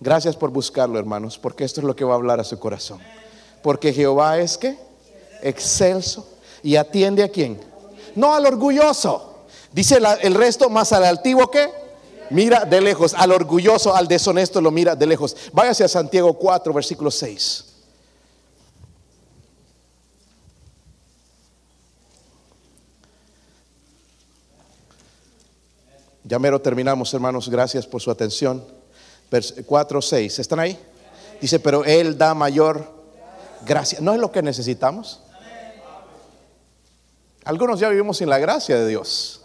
Gracias 0.00 0.34
por 0.36 0.50
buscarlo, 0.50 0.98
hermanos, 0.98 1.38
porque 1.38 1.64
esto 1.64 1.80
es 1.80 1.86
lo 1.86 1.94
que 1.94 2.04
va 2.04 2.14
a 2.14 2.16
hablar 2.16 2.40
a 2.40 2.44
su 2.44 2.58
corazón. 2.58 2.98
Porque 3.62 3.92
Jehová 3.92 4.38
es 4.38 4.58
que 4.58 4.76
excelso 5.40 6.28
y 6.64 6.74
atiende 6.74 7.22
a 7.22 7.28
quién? 7.28 7.60
No 8.16 8.34
al 8.34 8.46
orgulloso. 8.46 9.46
Dice 9.72 10.00
el 10.22 10.34
resto 10.34 10.68
más 10.68 10.92
al 10.92 11.04
altivo 11.04 11.48
que 11.48 11.70
mira 12.30 12.64
de 12.64 12.80
lejos, 12.80 13.14
al 13.14 13.30
orgulloso, 13.30 13.94
al 13.94 14.08
deshonesto 14.08 14.60
lo 14.60 14.72
mira 14.72 14.96
de 14.96 15.06
lejos. 15.06 15.36
Váyase 15.52 15.84
a 15.84 15.88
Santiago 15.88 16.34
4, 16.34 16.72
versículo 16.72 17.12
6. 17.12 17.67
Ya 26.28 26.38
mero 26.38 26.60
terminamos, 26.60 27.12
hermanos. 27.14 27.48
Gracias 27.48 27.86
por 27.86 28.02
su 28.02 28.10
atención. 28.10 28.62
4, 29.64 30.02
6. 30.02 30.38
¿Están 30.38 30.60
ahí? 30.60 30.78
Dice, 31.40 31.58
pero 31.58 31.86
Él 31.86 32.18
da 32.18 32.34
mayor 32.34 32.86
gracia. 33.64 33.98
¿No 34.02 34.12
es 34.12 34.20
lo 34.20 34.30
que 34.30 34.42
necesitamos? 34.42 35.22
Algunos 37.44 37.80
ya 37.80 37.88
vivimos 37.88 38.18
sin 38.18 38.28
la 38.28 38.36
gracia 38.36 38.76
de 38.76 38.86
Dios. 38.86 39.40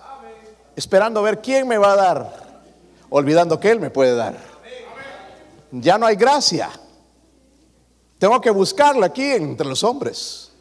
Esperando 0.75 1.21
ver 1.23 1.41
quién 1.41 1.69
me 1.69 1.77
va 1.77 1.93
a 1.93 1.95
dar. 1.95 2.63
Olvidando 3.09 3.61
que 3.61 3.71
Él 3.71 3.79
me 3.79 3.89
puede 3.89 4.13
dar. 4.13 4.35
Ya 5.71 5.97
no 5.97 6.05
hay 6.05 6.17
gracia. 6.17 6.69
Tengo 8.19 8.41
que 8.41 8.49
buscarla 8.49 9.05
aquí 9.05 9.31
entre 9.31 9.65
los 9.65 9.85
hombres. 9.85 10.51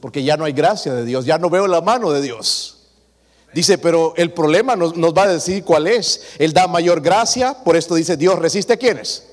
Porque 0.00 0.24
ya 0.24 0.38
no 0.38 0.46
hay 0.46 0.52
gracia 0.54 0.94
de 0.94 1.04
Dios. 1.04 1.26
Ya 1.26 1.36
no 1.36 1.50
veo 1.50 1.66
la 1.66 1.82
mano 1.82 2.10
de 2.10 2.22
Dios. 2.22 2.77
Dice, 3.52 3.78
pero 3.78 4.12
el 4.16 4.32
problema 4.32 4.76
nos, 4.76 4.92
va 4.94 5.22
a 5.22 5.32
decir 5.32 5.64
cuál 5.64 5.86
es. 5.86 6.34
Él 6.38 6.52
da 6.52 6.66
mayor 6.66 7.00
gracia, 7.00 7.54
por 7.64 7.76
esto 7.76 7.94
dice, 7.94 8.16
Dios 8.16 8.38
resiste 8.38 8.74
a 8.74 8.76
quienes? 8.76 9.26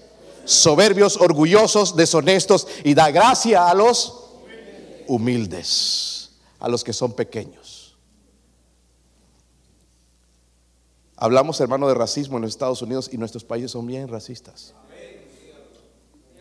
Soberbios, 0.45 1.17
orgullosos, 1.17 1.95
deshonestos 1.95 2.67
y 2.83 2.93
da 2.93 3.11
gracia 3.11 3.69
a 3.69 3.73
los 3.73 4.23
humildes, 5.07 6.31
a 6.59 6.69
los 6.69 6.83
que 6.83 6.93
son 6.93 7.13
pequeños. 7.13 7.97
Hablamos, 11.17 11.59
hermano, 11.59 11.87
de 11.87 11.93
racismo 11.93 12.37
en 12.37 12.43
los 12.43 12.51
Estados 12.51 12.81
Unidos 12.81 13.09
y 13.11 13.17
nuestros 13.17 13.43
países 13.43 13.71
son 13.71 13.85
bien 13.85 14.07
racistas. 14.07 14.73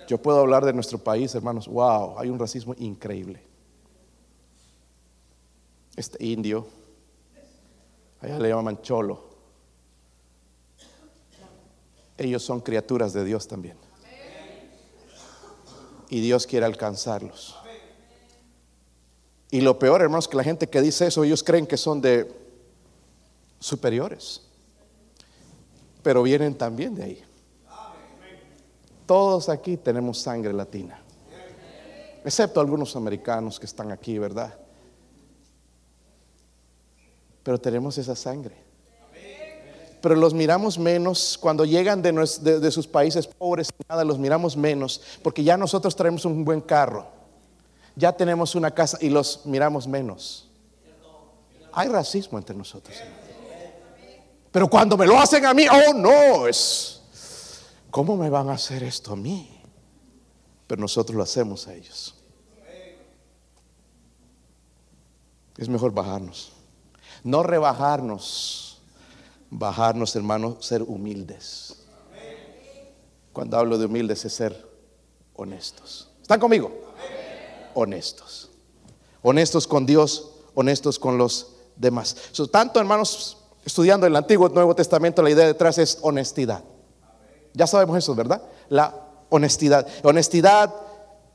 Yo 0.06 0.18
puedo 0.18 0.40
hablar 0.40 0.64
de 0.64 0.72
nuestro 0.72 0.98
país, 0.98 1.34
hermanos. 1.34 1.66
Wow, 1.66 2.18
hay 2.18 2.28
un 2.28 2.38
racismo 2.38 2.74
increíble. 2.78 3.40
Este 5.96 6.22
indio 6.24 6.66
Allá 8.24 8.38
le 8.38 8.48
llaman 8.48 8.80
cholo. 8.80 9.22
Ellos 12.16 12.42
son 12.42 12.62
criaturas 12.62 13.12
de 13.12 13.22
Dios 13.22 13.46
también. 13.46 13.76
Y 16.08 16.22
Dios 16.22 16.46
quiere 16.46 16.64
alcanzarlos. 16.64 17.54
Y 19.50 19.60
lo 19.60 19.78
peor, 19.78 20.00
hermanos, 20.00 20.26
que 20.26 20.38
la 20.38 20.42
gente 20.42 20.68
que 20.68 20.80
dice 20.80 21.08
eso, 21.08 21.22
ellos 21.22 21.42
creen 21.42 21.66
que 21.66 21.76
son 21.76 22.00
de 22.00 22.32
superiores. 23.58 24.40
Pero 26.02 26.22
vienen 26.22 26.54
también 26.56 26.94
de 26.94 27.04
ahí. 27.04 27.24
Todos 29.04 29.50
aquí 29.50 29.76
tenemos 29.76 30.18
sangre 30.18 30.54
latina. 30.54 30.98
Excepto 32.24 32.58
algunos 32.58 32.96
americanos 32.96 33.60
que 33.60 33.66
están 33.66 33.92
aquí, 33.92 34.18
¿verdad? 34.18 34.63
Pero 37.44 37.60
tenemos 37.60 37.96
esa 37.98 38.16
sangre. 38.16 38.56
Pero 40.00 40.16
los 40.16 40.34
miramos 40.34 40.78
menos 40.78 41.38
cuando 41.40 41.64
llegan 41.64 42.02
de, 42.02 42.70
sus 42.70 42.86
países 42.86 43.26
pobres, 43.26 43.68
nada, 43.88 44.04
los 44.04 44.18
miramos 44.18 44.56
menos, 44.56 45.00
porque 45.22 45.44
ya 45.44 45.56
nosotros 45.56 45.94
traemos 45.94 46.24
un 46.24 46.44
buen 46.44 46.60
carro, 46.60 47.06
ya 47.94 48.12
tenemos 48.12 48.54
una 48.54 48.70
casa 48.70 48.98
y 49.00 49.08
los 49.08 49.46
miramos 49.46 49.86
menos. 49.86 50.50
Hay 51.72 51.88
racismo 51.88 52.38
entre 52.38 52.56
nosotros. 52.56 52.96
Pero 54.50 54.68
cuando 54.68 54.96
me 54.96 55.06
lo 55.06 55.18
hacen 55.18 55.44
a 55.46 55.54
mí, 55.54 55.66
oh 55.68 55.94
no, 55.94 56.46
es, 56.46 57.00
¿cómo 57.90 58.16
me 58.16 58.28
van 58.30 58.48
a 58.50 58.52
hacer 58.52 58.82
esto 58.82 59.12
a 59.12 59.16
mí? 59.16 59.60
Pero 60.66 60.80
nosotros 60.80 61.16
lo 61.16 61.22
hacemos 61.22 61.66
a 61.66 61.74
ellos. 61.74 62.14
Es 65.56 65.68
mejor 65.68 65.92
bajarnos. 65.92 66.53
No 67.24 67.42
rebajarnos, 67.42 68.78
bajarnos, 69.50 70.14
hermanos, 70.14 70.64
ser 70.64 70.82
humildes. 70.82 71.74
Cuando 73.32 73.56
hablo 73.56 73.78
de 73.78 73.86
humildes 73.86 74.24
es 74.24 74.34
ser 74.34 74.68
honestos. 75.34 76.10
¿Están 76.22 76.38
conmigo? 76.38 76.70
Honestos. 77.74 78.50
Honestos 79.22 79.66
con 79.66 79.86
Dios, 79.86 80.32
honestos 80.54 80.98
con 80.98 81.18
los 81.18 81.56
demás. 81.76 82.14
Tanto, 82.52 82.78
hermanos, 82.78 83.38
estudiando 83.64 84.06
el 84.06 84.14
Antiguo 84.14 84.48
y 84.48 84.52
Nuevo 84.52 84.76
Testamento, 84.76 85.22
la 85.22 85.30
idea 85.30 85.46
detrás 85.46 85.78
es 85.78 85.98
honestidad. 86.02 86.62
Ya 87.54 87.66
sabemos 87.66 87.96
eso, 87.96 88.14
¿verdad? 88.14 88.42
La 88.68 88.94
honestidad. 89.30 89.86
Honestidad 90.02 90.72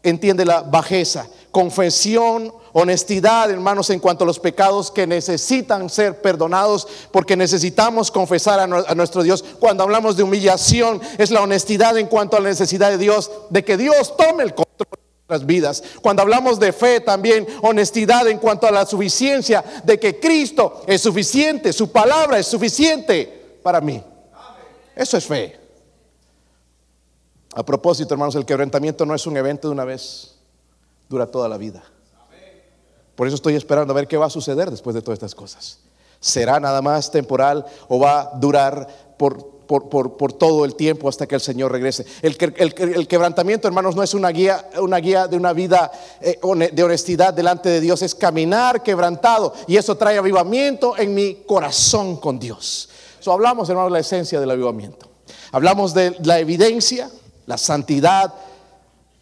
entiende 0.03 0.45
la 0.45 0.61
bajeza, 0.61 1.27
confesión, 1.51 2.53
honestidad, 2.73 3.49
hermanos, 3.49 3.89
en 3.89 3.99
cuanto 3.99 4.23
a 4.23 4.27
los 4.27 4.39
pecados 4.39 4.91
que 4.91 5.07
necesitan 5.07 5.89
ser 5.89 6.21
perdonados, 6.21 6.87
porque 7.11 7.35
necesitamos 7.35 8.11
confesar 8.11 8.59
a, 8.59 8.95
nuestro 8.95 9.23
Dios. 9.23 9.43
Cuando 9.59 9.83
hablamos 9.83 10.15
de 10.15 10.23
humillación, 10.23 11.01
es 11.17 11.31
la 11.31 11.41
honestidad 11.41 11.97
en 11.97 12.07
cuanto 12.07 12.37
a 12.37 12.39
la 12.39 12.49
necesidad 12.49 12.89
de 12.89 12.97
Dios, 12.97 13.31
de 13.49 13.63
que 13.63 13.77
Dios 13.77 14.15
tome 14.15 14.43
el 14.43 14.53
control 14.53 14.87
de 14.91 15.07
nuestras 15.27 15.45
vidas. 15.45 15.83
Cuando 16.01 16.21
hablamos 16.21 16.59
de 16.59 16.71
fe, 16.71 16.99
también 17.01 17.47
honestidad 17.61 18.27
en 18.27 18.37
cuanto 18.37 18.67
a 18.67 18.71
la 18.71 18.85
suficiencia 18.85 19.63
de 19.83 19.99
que 19.99 20.19
Cristo 20.19 20.83
es 20.87 21.01
suficiente, 21.01 21.73
su 21.73 21.91
palabra 21.91 22.39
es 22.39 22.47
suficiente 22.47 23.59
para 23.63 23.81
mí. 23.81 24.03
Eso 24.95 25.17
es 25.17 25.25
fe. 25.25 25.58
A 27.55 27.65
propósito, 27.65 28.13
hermanos, 28.13 28.35
el 28.35 28.45
quebrantamiento 28.45 29.05
no 29.05 29.15
es 29.15 29.25
un 29.25 29.35
evento 29.37 29.67
de 29.67 29.73
una 29.73 29.85
vez, 29.85 30.35
dura 31.09 31.27
toda 31.27 31.47
la 31.49 31.57
vida. 31.57 31.83
Por 33.15 33.27
eso 33.27 33.35
estoy 33.35 33.55
esperando 33.55 33.91
a 33.91 33.95
ver 33.95 34.07
qué 34.07 34.17
va 34.17 34.27
a 34.27 34.29
suceder 34.29 34.71
después 34.71 34.93
de 34.93 35.01
todas 35.01 35.17
estas 35.17 35.35
cosas. 35.35 35.79
¿Será 36.19 36.59
nada 36.59 36.81
más 36.81 37.11
temporal 37.11 37.65
o 37.87 37.99
va 37.99 38.21
a 38.21 38.31
durar 38.37 38.87
por, 39.17 39.59
por, 39.67 40.33
todo 40.33 40.63
el 40.63 40.75
tiempo 40.75 41.09
hasta 41.09 41.27
que 41.27 41.35
el 41.35 41.41
Señor 41.41 41.71
regrese? 41.71 42.05
El, 42.21 42.37
el, 42.57 43.07
quebrantamiento, 43.07 43.67
hermanos, 43.67 43.95
no 43.95 44.03
es 44.03 44.13
una 44.13 44.29
guía, 44.29 44.69
una 44.81 44.97
guía 44.97 45.27
de 45.27 45.35
una 45.35 45.53
vida 45.53 45.91
eh, 46.21 46.39
de 46.71 46.83
honestidad 46.83 47.33
delante 47.33 47.69
de 47.69 47.81
Dios, 47.81 48.01
es 48.01 48.15
caminar 48.15 48.83
quebrantado 48.83 49.53
y 49.67 49.75
eso 49.75 49.95
trae 49.95 50.17
avivamiento 50.17 50.97
en 50.97 51.13
mi 51.13 51.43
corazón 51.45 52.17
con 52.17 52.39
Dios. 52.39 52.89
So, 53.19 53.33
hablamos, 53.33 53.69
hermanos, 53.69 53.91
de 53.91 53.93
la 53.95 53.99
esencia 53.99 54.39
del 54.39 54.51
avivamiento. 54.51 55.09
Hablamos 55.51 55.93
de 55.93 56.15
la 56.23 56.39
evidencia, 56.39 57.09
la 57.49 57.57
santidad, 57.57 58.31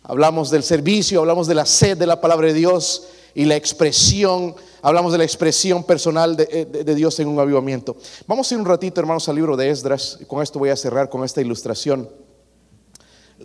hablamos 0.03 0.51
del 0.51 0.61
servicio, 0.61 1.21
hablamos 1.21 1.47
de 1.47 1.55
la 1.55 1.65
sed 1.65 1.97
de 1.97 2.05
la 2.05 2.19
palabra 2.19 2.47
de 2.47 2.53
Dios 2.53 3.07
y 3.33 3.45
la 3.45 3.55
expresión, 3.55 4.53
hablamos 4.81 5.13
de 5.13 5.19
la 5.19 5.23
expresión 5.23 5.81
personal 5.85 6.35
de, 6.35 6.65
de, 6.65 6.93
Dios 6.95 7.17
en 7.21 7.29
un 7.29 7.39
avivamiento. 7.39 7.95
Vamos 8.27 8.51
a 8.51 8.55
ir 8.55 8.59
un 8.59 8.65
ratito, 8.65 8.99
hermanos, 8.99 9.29
al 9.29 9.35
libro 9.35 9.55
de 9.55 9.69
Esdras, 9.69 10.19
con 10.27 10.43
esto 10.43 10.59
voy 10.59 10.71
a 10.71 10.75
cerrar 10.75 11.09
con 11.09 11.23
esta 11.23 11.39
ilustración. 11.39 12.09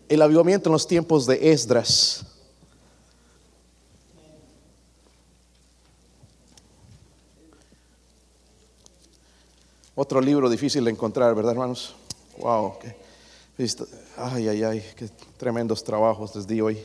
El 0.08 0.20
avivamiento 0.20 0.68
en 0.68 0.72
los 0.72 0.88
tiempos 0.88 1.26
de 1.26 1.52
Esdras. 1.52 2.26
Otro 9.94 10.20
libro 10.20 10.50
difícil 10.50 10.84
de 10.84 10.90
encontrar, 10.90 11.32
¿verdad, 11.36 11.52
hermanos? 11.52 11.94
Wow. 12.38 12.74
Ay, 14.16 14.48
ay, 14.48 14.64
ay, 14.64 14.84
qué 14.96 15.08
tremendos 15.36 15.84
trabajos 15.84 16.34
les 16.34 16.46
di 16.48 16.60
hoy. 16.60 16.84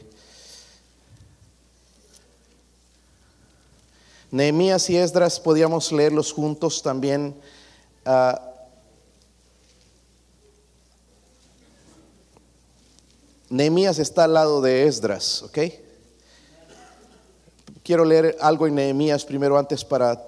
Nehemías 4.30 4.88
y 4.92 4.98
Esdras 4.98 5.40
podíamos 5.40 5.92
leerlos 5.92 6.32
juntos 6.32 6.84
también. 6.84 7.36
Uh, 8.06 8.38
Nehemías 13.50 13.98
está 13.98 14.26
al 14.26 14.36
lado 14.36 14.62
de 14.62 14.86
Esdras, 14.86 15.42
¿ok? 15.42 15.58
Quiero 17.82 18.06
leer 18.06 18.38
algo 18.40 18.68
en 18.68 18.76
Nehemías 18.76 19.26
primero 19.26 19.58
antes 19.58 19.84
para 19.84 20.22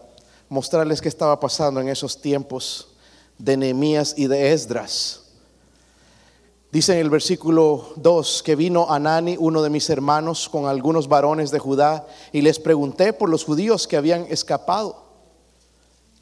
mostrarles 0.47 0.99
qué 0.99 1.09
estaba 1.09 1.39
pasando 1.39 1.79
en 1.79 1.89
esos 1.89 2.19
tiempos 2.19 2.87
de 3.37 3.55
Nehemías 3.55 4.15
y 4.17 4.25
de 4.25 4.51
Esdras. 4.51 5.18
Dice 6.71 6.93
en 6.93 6.99
el 6.99 7.09
versículo 7.09 7.93
2 7.95 8.43
que 8.43 8.55
vino 8.55 8.91
Anani, 8.91 9.35
uno 9.39 9.63
de 9.63 9.71
mis 9.71 9.89
hermanos, 9.89 10.47
con 10.49 10.67
algunos 10.67 11.07
varones 11.07 11.49
de 11.49 11.57
Judá, 11.57 12.05
y 12.31 12.41
les 12.41 12.59
pregunté 12.59 13.11
por 13.11 13.27
los 13.27 13.43
judíos 13.43 13.87
que 13.87 13.97
habían 13.97 14.27
escapado, 14.29 15.03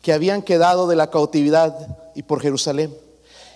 que 0.01 0.13
habían 0.13 0.41
quedado 0.41 0.87
de 0.87 0.95
la 0.95 1.09
cautividad 1.09 1.97
y 2.15 2.23
por 2.23 2.39
Jerusalén. 2.39 2.95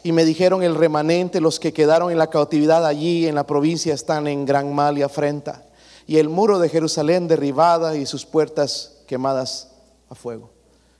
Y 0.03 0.11
me 0.11 0.25
dijeron 0.25 0.63
el 0.63 0.75
remanente, 0.75 1.39
los 1.39 1.61
que 1.61 1.71
quedaron 1.71 2.11
en 2.11 2.17
la 2.17 2.29
cautividad 2.29 2.85
allí 2.85 3.25
en 3.25 3.35
la 3.35 3.47
provincia 3.47 3.93
están 3.93 4.27
en 4.27 4.45
gran 4.45 4.75
mal 4.75 4.97
y 4.97 5.01
afrenta, 5.01 5.63
y 6.07 6.17
el 6.17 6.27
muro 6.27 6.59
de 6.59 6.67
Jerusalén 6.67 7.29
derribada 7.29 7.95
y 7.95 8.05
sus 8.05 8.25
puertas 8.25 8.97
quemadas 9.07 9.69
a 10.09 10.15
fuego. 10.15 10.49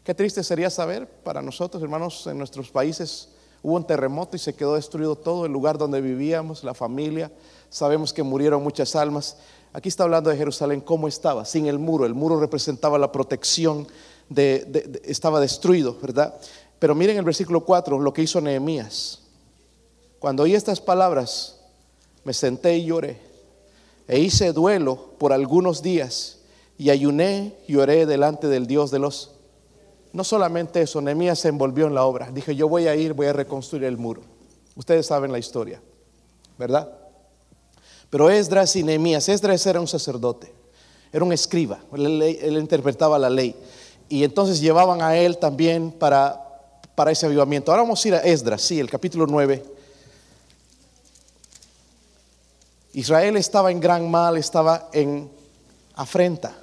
Qué 0.06 0.16
triste 0.16 0.42
sería 0.42 0.70
saber 0.70 1.06
para 1.06 1.42
nosotros, 1.42 1.84
hermanos, 1.84 2.26
en 2.28 2.38
nuestros 2.38 2.72
países 2.72 3.28
Hubo 3.64 3.76
un 3.76 3.86
terremoto 3.86 4.36
y 4.36 4.40
se 4.40 4.56
quedó 4.56 4.76
destruido 4.76 5.16
todo 5.16 5.46
el 5.46 5.52
lugar 5.52 5.78
donde 5.78 6.02
vivíamos, 6.02 6.64
la 6.64 6.74
familia. 6.74 7.32
Sabemos 7.70 8.12
que 8.12 8.24
murieron 8.24 8.64
muchas 8.64 8.96
almas. 8.96 9.38
Aquí 9.74 9.90
está 9.90 10.04
hablando 10.04 10.30
de 10.30 10.38
Jerusalén, 10.38 10.82
cómo 10.82 11.08
estaba, 11.08 11.46
sin 11.46 11.68
el 11.68 11.80
muro. 11.80 12.06
El 12.06 12.14
muro 12.14 12.40
representaba 12.40 12.98
la 12.98 13.12
protección, 13.12 13.88
de, 14.30 15.02
estaba 15.06 15.40
destruido, 15.40 15.96
¿verdad? 16.02 16.36
Pero 16.80 16.96
miren 16.96 17.18
el 17.18 17.24
versículo 17.24 17.64
4, 17.64 18.00
lo 18.00 18.14
que 18.14 18.24
hizo 18.24 18.42
Nehemías. 18.42 19.20
Cuando 20.20 20.44
oí 20.44 20.56
estas 20.56 20.82
palabras, 20.82 21.60
me 22.24 22.34
senté 22.34 22.78
y 22.78 22.86
lloré. 22.86 23.20
E 24.08 24.20
hice 24.20 24.52
duelo 24.54 25.12
por 25.18 25.34
algunos 25.34 25.82
días 25.82 26.40
y 26.78 26.90
ayuné 26.90 27.56
y 27.68 27.76
oré 27.76 28.06
delante 28.06 28.48
del 28.48 28.66
Dios 28.66 28.92
de 28.92 29.00
los 29.00 29.32
no 30.14 30.24
solamente 30.24 30.82
eso, 30.82 31.02
Nehemías 31.02 31.40
se 31.40 31.48
envolvió 31.48 31.88
en 31.88 31.96
la 31.96 32.06
obra. 32.06 32.30
Dije, 32.32 32.56
yo 32.56 32.68
voy 32.68 32.88
a 32.88 32.96
ir, 32.96 33.14
voy 33.14 33.28
a 33.28 33.34
reconstruir 33.34 33.86
el 33.86 33.98
muro. 33.98 34.22
Ustedes 34.76 35.06
saben 35.06 35.32
la 35.32 35.40
historia, 35.40 35.82
¿verdad? 36.58 36.92
Pero 38.10 38.30
Esdras 38.30 38.76
y 38.76 38.84
Nehemías, 38.84 39.30
Esdras 39.30 39.66
era 39.66 39.80
un 39.80 39.88
sacerdote, 39.88 40.54
era 41.14 41.24
un 41.24 41.32
escriba, 41.32 41.80
él, 41.94 42.58
interpretaba 42.60 43.18
la 43.18 43.30
ley. 43.30 43.56
Y 44.10 44.26
entonces 44.26 44.60
llevaban 44.60 45.02
a 45.02 45.16
él 45.16 45.38
también 45.38 45.92
para, 45.92 46.42
para 46.94 47.12
ese 47.12 47.26
avivamiento. 47.26 47.72
Ahora 47.72 47.84
vamos 47.84 48.04
a 48.04 48.08
ir 48.10 48.16
a 48.16 48.20
Esdras, 48.20 48.62
sí, 48.62 48.80
el 48.80 48.90
capítulo 48.90 49.26
9. 49.28 49.64
Israel 52.94 53.38
estaba 53.38 53.72
en 53.72 53.80
gran 53.80 54.12
mal, 54.12 54.36
estaba 54.36 54.90
en 54.92 55.32
afrenta. 55.96 56.61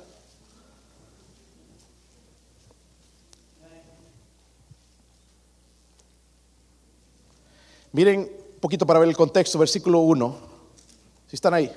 Miren 7.93 8.21
un 8.21 8.61
poquito 8.61 8.87
para 8.87 8.99
ver 8.99 9.09
el 9.09 9.17
contexto, 9.17 9.59
versículo 9.59 10.01
1. 10.01 10.37
Si 11.29 11.37
están 11.37 11.55
ahí. 11.55 11.73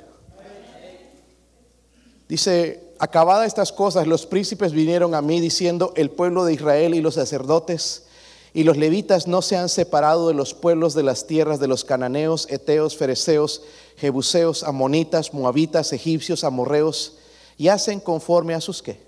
Dice, 2.28 2.94
acabadas 2.98 3.48
estas 3.48 3.72
cosas, 3.72 4.08
los 4.08 4.26
príncipes 4.26 4.72
vinieron 4.72 5.16
a 5.16 5.22
mí 5.22 5.40
diciendo, 5.40 5.94
el 5.96 6.12
pueblo 6.12 6.46
de 6.46 6.54
Israel 6.54 6.96
y 6.96 7.02
los 7.02 7.16
sacerdotes 7.16 8.06
y 8.54 8.64
los 8.64 8.78
levitas 8.78 9.28
no 9.28 9.42
se 9.42 9.58
han 9.58 9.70
separado 9.70 10.28
de 10.28 10.34
los 10.34 10.54
pueblos 10.54 10.94
de 10.94 11.04
las 11.04 11.28
tierras 11.28 11.60
de 11.60 11.68
los 11.68 11.86
cananeos, 11.86 12.48
eteos, 12.50 12.98
fereceos, 12.98 13.64
jebuseos, 13.98 14.64
amonitas, 14.64 15.34
moabitas, 15.34 15.94
egipcios, 15.94 16.44
amorreos, 16.44 17.18
y 17.58 17.70
hacen 17.70 18.00
conforme 18.00 18.54
a 18.54 18.62
sus 18.62 18.82
qué. 18.82 19.00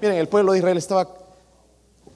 Miren, 0.00 0.18
el 0.18 0.28
pueblo 0.28 0.52
de 0.52 0.58
Israel 0.58 0.78
estaba 0.78 1.08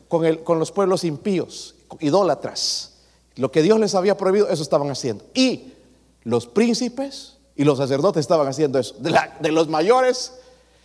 con, 0.09 0.25
el, 0.25 0.43
con 0.45 0.59
los 0.59 0.71
pueblos 0.71 1.03
impíos, 1.05 1.75
idólatras. 2.01 2.92
Lo 3.37 3.51
que 3.51 3.63
Dios 3.63 3.81
les 3.81 3.95
había 3.95 4.17
prohibido, 4.17 4.49
eso 4.49 4.63
estaban 4.63 4.91
haciendo. 4.91 5.25
Y 5.35 5.73
los 6.25 6.47
príncipes 6.47 7.37
y 7.57 7.65
los 7.65 7.79
sacerdotes 7.79 8.21
estaban 8.21 8.47
haciendo 8.47 8.79
eso. 8.79 8.95
De, 8.99 9.53
los 9.53 9.69
mayores 9.69 10.33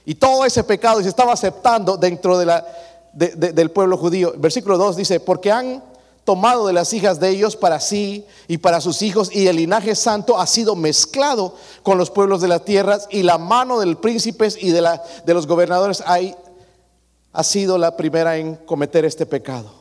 y 0.05 0.15
todo 0.15 0.45
ese 0.45 0.63
pecado 0.63 1.01
se 1.01 1.09
estaba 1.09 1.33
aceptando 1.33 1.97
dentro 1.97 2.37
del 2.37 3.71
pueblo 3.71 3.97
judío. 3.97 4.33
Versículo 4.37 4.77
2 4.77 4.97
dice, 4.97 5.19
porque 5.19 5.51
han 5.51 5.83
tomado 6.23 6.67
de 6.67 6.73
las 6.73 6.91
hijas 6.91 7.19
de 7.19 7.29
ellos 7.29 7.55
para 7.55 7.79
sí 7.79 8.25
y 8.49 8.57
para 8.57 8.81
sus 8.81 9.01
hijos 9.01 9.33
y 9.33 9.47
el 9.47 9.55
linaje 9.55 9.95
santo 9.95 10.37
ha 10.37 10.45
sido 10.45 10.75
mezclado 10.75 11.55
con 11.83 11.97
los 11.97 12.11
pueblos 12.11 12.41
de 12.41 12.49
las 12.49 12.65
tierras 12.65 13.07
y 13.09 13.23
la 13.23 13.37
mano 13.37 13.79
del 13.79 13.97
príncipes 13.97 14.57
y 14.61 14.71
de 14.71 15.33
los 15.33 15.47
gobernadores 15.47 16.03
ha 16.05 17.43
sido 17.43 17.77
la 17.77 17.95
primera 17.95 18.37
en 18.37 18.55
cometer 18.55 19.05
este 19.05 19.25
pecado. 19.25 19.71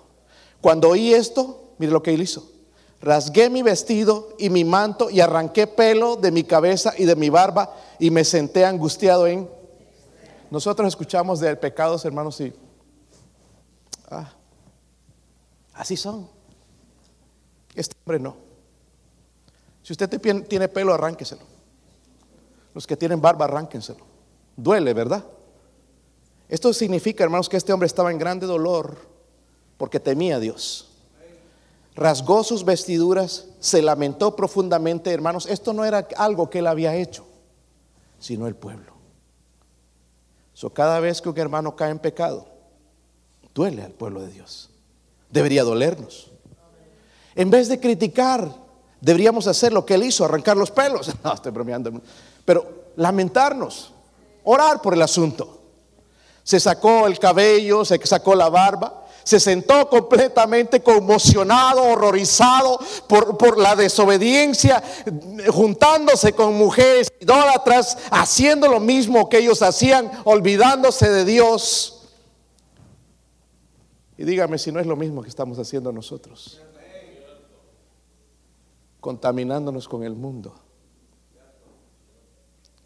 Cuando 0.61 0.91
oí 0.91 1.13
esto, 1.15 1.73
mire 1.79 1.93
lo 1.93 2.03
que 2.03 2.15
él 2.15 2.23
hizo 2.23 2.56
rasgué 3.07 3.49
mi 3.51 3.63
vestido 3.63 4.35
y 4.37 4.51
mi 4.51 4.65
manto 4.65 5.11
y 5.11 5.21
arranqué 5.21 5.69
pelo 5.69 6.17
de 6.17 6.33
mi 6.33 6.43
cabeza 6.43 6.93
y 6.99 7.05
de 7.05 7.15
mi 7.15 7.31
barba 7.31 7.73
y 8.01 8.11
me 8.11 8.25
senté 8.25 8.65
angustiado 8.65 9.29
en... 9.29 9.49
Nosotros 10.51 10.89
escuchamos 10.89 11.39
de 11.39 11.55
pecados, 11.55 12.05
hermanos, 12.05 12.41
y... 12.41 12.53
Ah, 14.11 14.33
así 15.75 15.97
son. 15.97 16.29
Este 17.77 17.95
hombre 18.05 18.19
no. 18.19 18.37
Si 19.85 19.93
usted 19.93 20.11
tiene 20.49 20.67
pelo, 20.67 20.93
arránqueselo. 20.93 21.43
Los 22.75 22.89
que 22.89 22.97
tienen 22.97 23.21
barba, 23.21 23.45
arránquenselo. 23.45 24.05
Duele, 24.57 24.93
¿verdad? 24.95 25.25
Esto 26.49 26.73
significa, 26.73 27.23
hermanos, 27.23 27.49
que 27.49 27.57
este 27.57 27.73
hombre 27.73 27.87
estaba 27.87 28.11
en 28.11 28.19
grande 28.19 28.47
dolor 28.47 28.97
porque 29.77 30.01
temía 30.01 30.37
a 30.37 30.41
Dios. 30.41 30.96
Rasgó 31.97 32.45
sus 32.45 32.63
vestiduras, 32.63 33.47
se 33.59 33.81
lamentó 33.81 34.37
profundamente, 34.37 35.11
hermanos. 35.11 35.47
Esto 35.47 35.73
no 35.73 35.83
era 35.83 36.07
algo 36.19 36.51
que 36.51 36.59
él 36.59 36.67
había 36.67 36.95
hecho, 36.95 37.25
sino 38.21 38.47
el 38.47 38.55
pueblo. 38.55 38.93
So, 40.53 40.71
cada 40.71 41.01
vez 41.01 41.23
que 41.23 41.31
un 41.31 41.39
hermano 41.39 41.75
cae 41.75 41.91
en 41.91 41.99
pecado, 41.99 42.47
duele 43.55 43.83
al 43.83 43.93
pueblo 43.93 44.21
de 44.21 44.29
Dios. 44.29 44.69
Debería 45.31 45.65
dolernos. 45.65 46.31
En 47.35 47.51
vez 47.51 47.69
de 47.69 47.81
criticar, 47.81 48.55
deberíamos 49.01 49.47
hacer 49.47 49.73
lo 49.73 49.87
que 49.87 49.95
él 49.95 50.05
hizo, 50.05 50.25
arrancar 50.25 50.57
los 50.57 50.71
pelos. 50.71 51.11
No, 51.25 51.33
estoy 51.33 51.51
bromeando. 51.51 51.93
Pero 52.45 52.91
lamentarnos, 52.97 53.93
orar 54.45 54.83
por 54.83 54.93
el 54.93 55.01
asunto. 55.01 55.61
Se 56.43 56.61
sacó 56.61 57.07
el 57.07 57.19
cabello, 57.19 57.87
se 57.87 57.99
sacó 58.07 58.35
la 58.35 58.51
barba, 58.51 59.06
se 59.27 59.41
sentó 59.41 59.89
completamente 59.89 60.85
conmocionado, 60.85 61.83
horrorizado 61.83 62.79
por, 63.09 63.37
por 63.37 63.59
la 63.59 63.75
desobediencia, 63.75 64.81
juntándose 65.49 66.33
con 66.33 66.55
mujeres 66.55 67.13
idólatras, 67.19 67.99
haciendo 68.13 68.69
lo 68.69 68.79
mismo 68.79 69.29
que 69.29 69.39
ellos 69.39 69.63
hacían, 69.63 70.09
olvidándose 70.23 71.11
de 71.11 71.25
Dios. 71.25 72.07
Y 74.17 74.23
dígame 74.23 74.59
si 74.59 74.71
no 74.71 74.79
es 74.79 74.87
lo 74.87 74.95
mismo 74.95 75.23
que 75.23 75.29
estamos 75.29 75.59
haciendo 75.59 75.91
nosotros, 75.91 76.61
contaminándonos 79.01 79.89
con 79.89 80.05
el 80.05 80.15
mundo. 80.15 80.55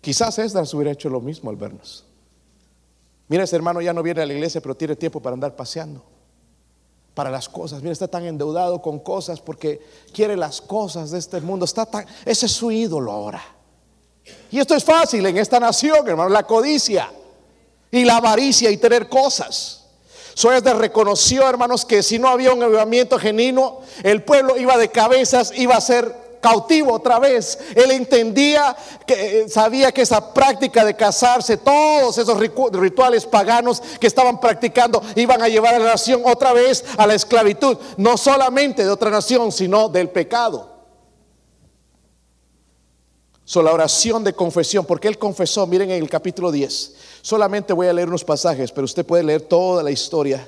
Quizás 0.01 0.39
Esdras 0.39 0.73
hubiera 0.73 0.93
hecho 0.93 1.11
lo 1.11 1.21
mismo 1.21 1.51
al 1.51 1.57
vernos. 1.57 2.07
Mira, 3.29 3.45
ese 3.45 3.57
hermano 3.57 3.83
ya 3.83 3.93
no 3.93 4.03
viene 4.03 4.23
a 4.23 4.27
la 4.27 4.33
iglesia, 4.33 4.63
pero 4.63 4.75
tiene 4.75 4.97
tiempo 4.97 5.21
para 5.21 5.35
andar 5.35 5.55
paseando. 5.55 6.03
Para 7.15 7.31
las 7.31 7.49
cosas. 7.49 7.83
Mira, 7.83 7.93
está 7.93 8.09
tan 8.09 8.25
endeudado 8.25 8.81
con 8.81 8.99
cosas 9.01 9.41
porque 9.41 9.81
quiere 10.13 10.37
las 10.37 10.61
cosas 10.61 11.11
de 11.11 11.19
este 11.19 11.41
mundo. 11.41 11.65
Está 11.65 11.85
tan, 11.85 12.07
ese 12.25 12.47
es 12.47 12.53
su 12.53 12.71
ídolo 12.71 13.11
ahora. 13.11 13.43
Y 14.51 14.59
esto 14.59 14.75
es 14.75 14.85
fácil 14.85 15.25
en 15.27 15.37
esta 15.37 15.59
nación, 15.59 16.07
hermano, 16.07 16.31
la 16.31 16.45
codicia 16.45 17.11
y 17.91 18.05
la 18.05 18.17
avaricia 18.17 18.71
y 18.71 18.77
tener 18.77 19.09
cosas. 19.09 19.81
Esdras 20.35 20.79
reconoció, 20.79 21.47
hermanos, 21.49 21.85
que 21.85 22.03
si 22.03 22.19
no 22.19 22.29
había 22.29 22.53
un 22.53 22.63
avivamiento 22.63 23.19
genuino, 23.19 23.81
el 24.03 24.23
pueblo 24.23 24.57
iba 24.57 24.79
de 24.79 24.89
cabezas, 24.89 25.53
iba 25.55 25.77
a 25.77 25.81
ser 25.81 26.30
cautivo 26.41 26.93
otra 26.93 27.19
vez. 27.19 27.59
Él 27.75 27.91
entendía 27.91 28.77
que 29.07 29.43
eh, 29.43 29.49
sabía 29.49 29.93
que 29.93 30.03
esa 30.03 30.33
práctica 30.33 30.85
de 30.85 30.97
casarse, 30.97 31.57
todos 31.57 32.19
esos 32.19 32.39
rituales 32.39 33.27
paganos 33.27 33.83
que 34.01 34.07
estaban 34.07 34.41
practicando, 34.41 35.03
iban 35.17 35.43
a 35.43 35.49
llevar 35.49 35.75
a 35.75 35.79
la 35.79 35.93
nación 35.93 36.23
otra 36.25 36.53
vez 36.53 36.85
a 36.97 37.07
la 37.07 37.15
esclavitud, 37.15 37.77
no 37.97 38.17
solamente 38.17 38.85
de 38.85 38.91
otra 38.91 39.11
nación, 39.11 39.53
sino 39.53 39.89
del 39.89 40.09
pecado. 40.11 40.69
So, 43.45 43.63
la 43.63 43.73
oración 43.73 44.23
de 44.23 44.33
confesión, 44.33 44.87
porque 44.87 45.09
él 45.09 45.19
confesó, 45.19 45.67
miren 45.67 45.91
en 45.91 46.01
el 46.01 46.09
capítulo 46.09 46.53
10. 46.53 46.95
Solamente 47.21 47.73
voy 47.73 47.89
a 47.89 47.93
leer 47.93 48.09
unos 48.09 48.25
pasajes, 48.25 48.71
pero 48.71 48.85
usted 48.85 49.05
puede 49.05 49.25
leer 49.25 49.43
toda 49.43 49.83
la 49.83 49.91
historia 49.91 50.47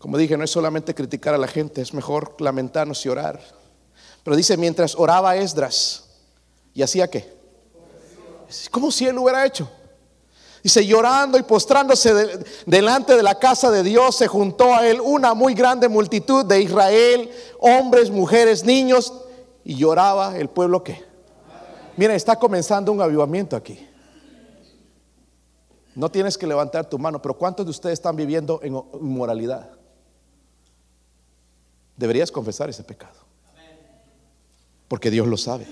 Como 0.00 0.16
dije, 0.16 0.34
no 0.38 0.44
es 0.44 0.50
solamente 0.50 0.94
criticar 0.94 1.34
a 1.34 1.38
la 1.38 1.46
gente, 1.46 1.82
es 1.82 1.92
mejor 1.92 2.34
lamentarnos 2.40 3.04
y 3.04 3.10
orar. 3.10 3.38
Pero 4.24 4.34
dice, 4.34 4.56
mientras 4.56 4.94
oraba 4.94 5.36
Esdras, 5.36 6.04
¿y 6.72 6.80
hacía 6.80 7.08
qué? 7.08 7.30
Como 8.70 8.90
si 8.90 9.06
él 9.06 9.18
hubiera 9.18 9.44
hecho. 9.44 9.70
Dice, 10.62 10.86
llorando 10.86 11.36
y 11.36 11.42
postrándose 11.42 12.14
delante 12.64 13.14
de 13.14 13.22
la 13.22 13.34
casa 13.38 13.70
de 13.70 13.82
Dios, 13.82 14.16
se 14.16 14.26
juntó 14.26 14.74
a 14.74 14.86
él 14.86 15.02
una 15.02 15.34
muy 15.34 15.52
grande 15.52 15.86
multitud 15.86 16.46
de 16.46 16.62
Israel, 16.62 17.30
hombres, 17.58 18.10
mujeres, 18.10 18.64
niños, 18.64 19.12
y 19.64 19.74
lloraba 19.74 20.38
el 20.38 20.48
pueblo 20.48 20.82
que. 20.82 21.04
Mira, 21.98 22.14
está 22.14 22.36
comenzando 22.36 22.90
un 22.90 23.02
avivamiento 23.02 23.54
aquí. 23.54 23.86
No 25.94 26.10
tienes 26.10 26.38
que 26.38 26.46
levantar 26.46 26.88
tu 26.88 26.98
mano, 26.98 27.20
pero 27.20 27.36
¿cuántos 27.36 27.66
de 27.66 27.70
ustedes 27.70 27.98
están 27.98 28.16
viviendo 28.16 28.60
en 28.62 28.82
inmoralidad? 28.94 29.79
Deberías 32.00 32.32
confesar 32.32 32.70
ese 32.70 32.82
pecado. 32.82 33.18
Porque 34.88 35.10
Dios 35.10 35.28
lo 35.28 35.36
sabe. 35.36 35.66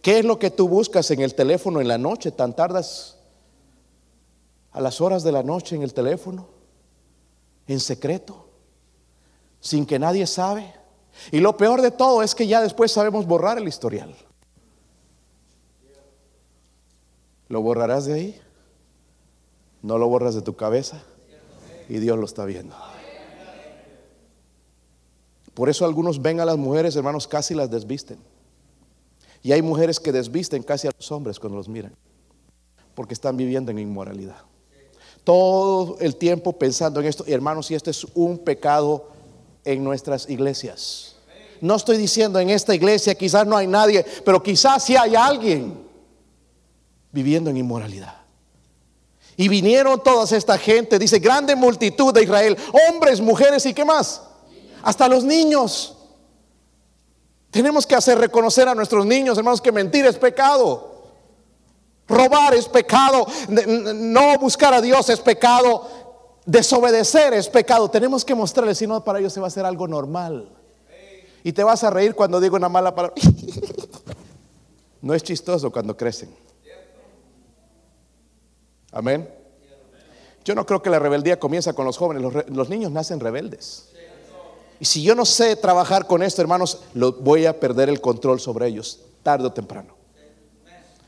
¿Qué 0.00 0.20
es 0.20 0.24
lo 0.24 0.38
que 0.38 0.50
tú 0.50 0.68
buscas 0.68 1.10
en 1.10 1.20
el 1.20 1.34
teléfono 1.34 1.80
en 1.80 1.88
la 1.88 1.98
noche? 1.98 2.30
¿Tan 2.30 2.54
tardas 2.54 3.18
a 4.70 4.80
las 4.80 5.00
horas 5.00 5.24
de 5.24 5.32
la 5.32 5.42
noche 5.42 5.74
en 5.74 5.82
el 5.82 5.92
teléfono? 5.92 6.46
¿En 7.66 7.80
secreto? 7.80 8.48
¿Sin 9.60 9.84
que 9.84 9.98
nadie 9.98 10.26
sabe? 10.26 10.72
Y 11.32 11.40
lo 11.40 11.56
peor 11.56 11.82
de 11.82 11.90
todo 11.90 12.22
es 12.22 12.34
que 12.34 12.46
ya 12.46 12.62
después 12.62 12.92
sabemos 12.92 13.26
borrar 13.26 13.58
el 13.58 13.66
historial. 13.66 14.14
¿Lo 17.48 17.62
borrarás 17.62 18.04
de 18.06 18.14
ahí? 18.14 18.40
No 19.82 19.98
lo 19.98 20.08
borras 20.08 20.34
de 20.34 20.42
tu 20.42 20.54
cabeza 20.54 21.02
y 21.88 21.98
Dios 21.98 22.16
lo 22.18 22.26
está 22.26 22.44
viendo. 22.44 22.93
Por 25.54 25.68
eso 25.68 25.84
algunos 25.84 26.20
ven 26.20 26.40
a 26.40 26.44
las 26.44 26.56
mujeres, 26.56 26.96
hermanos, 26.96 27.28
casi 27.28 27.54
las 27.54 27.70
desvisten. 27.70 28.18
Y 29.42 29.52
hay 29.52 29.62
mujeres 29.62 30.00
que 30.00 30.10
desvisten 30.10 30.62
casi 30.62 30.88
a 30.88 30.90
los 30.96 31.12
hombres 31.12 31.38
cuando 31.38 31.56
los 31.56 31.68
miran, 31.68 31.94
porque 32.94 33.14
están 33.14 33.36
viviendo 33.36 33.70
en 33.70 33.78
inmoralidad. 33.78 34.38
Todo 35.22 35.96
el 36.00 36.16
tiempo 36.16 36.52
pensando 36.54 37.00
en 37.00 37.06
esto, 37.06 37.24
hermanos, 37.26 37.70
y 37.70 37.74
este 37.74 37.90
es 37.90 38.06
un 38.14 38.38
pecado 38.38 39.08
en 39.64 39.84
nuestras 39.84 40.28
iglesias. 40.28 41.16
No 41.60 41.76
estoy 41.76 41.98
diciendo 41.98 42.38
en 42.40 42.50
esta 42.50 42.74
iglesia 42.74 43.14
quizás 43.14 43.46
no 43.46 43.56
hay 43.56 43.66
nadie, 43.66 44.04
pero 44.24 44.42
quizás 44.42 44.84
sí 44.84 44.96
hay 44.96 45.14
alguien 45.14 45.86
viviendo 47.12 47.48
en 47.48 47.56
inmoralidad. 47.56 48.16
Y 49.36 49.48
vinieron 49.48 50.02
toda 50.02 50.24
esta 50.36 50.58
gente, 50.58 50.98
dice, 50.98 51.18
grande 51.18 51.54
multitud 51.54 52.12
de 52.12 52.24
Israel, 52.24 52.56
hombres, 52.88 53.20
mujeres 53.20 53.64
y 53.66 53.74
qué 53.74 53.84
más 53.84 54.20
hasta 54.84 55.08
los 55.08 55.24
niños. 55.24 55.96
Tenemos 57.50 57.86
que 57.86 57.94
hacer 57.94 58.18
reconocer 58.18 58.68
a 58.68 58.74
nuestros 58.74 59.06
niños, 59.06 59.38
hermanos, 59.38 59.60
que 59.60 59.72
mentir 59.72 60.04
es 60.04 60.16
pecado. 60.16 60.92
Robar 62.06 62.54
es 62.54 62.68
pecado. 62.68 63.26
No 63.48 64.38
buscar 64.38 64.74
a 64.74 64.82
Dios 64.82 65.08
es 65.08 65.20
pecado. 65.20 65.88
Desobedecer 66.44 67.32
es 67.32 67.48
pecado. 67.48 67.88
Tenemos 67.90 68.24
que 68.24 68.34
mostrarles, 68.34 68.78
si 68.78 68.86
no, 68.86 69.02
para 69.02 69.20
ellos 69.20 69.32
se 69.32 69.40
va 69.40 69.46
a 69.46 69.48
hacer 69.48 69.64
algo 69.64 69.88
normal. 69.88 70.50
Y 71.42 71.52
te 71.52 71.64
vas 71.64 71.82
a 71.82 71.90
reír 71.90 72.14
cuando 72.14 72.40
digo 72.40 72.56
una 72.56 72.68
mala 72.68 72.94
palabra. 72.94 73.14
No 75.00 75.12
es 75.12 75.22
chistoso 75.22 75.70
cuando 75.70 75.94
crecen. 75.94 76.34
Amén. 78.90 79.28
Yo 80.46 80.54
no 80.54 80.64
creo 80.64 80.80
que 80.80 80.88
la 80.88 80.98
rebeldía 80.98 81.38
comienza 81.38 81.74
con 81.74 81.84
los 81.84 81.98
jóvenes. 81.98 82.22
Los, 82.22 82.48
los 82.48 82.70
niños 82.70 82.90
nacen 82.90 83.20
rebeldes. 83.20 83.93
Y 84.80 84.84
si 84.84 85.02
yo 85.02 85.14
no 85.14 85.24
sé 85.24 85.56
trabajar 85.56 86.06
con 86.06 86.22
esto, 86.22 86.42
hermanos, 86.42 86.80
lo 86.94 87.12
voy 87.12 87.46
a 87.46 87.58
perder 87.58 87.88
el 87.88 88.00
control 88.00 88.40
sobre 88.40 88.66
ellos, 88.66 89.00
tarde 89.22 89.46
o 89.46 89.52
temprano. 89.52 89.94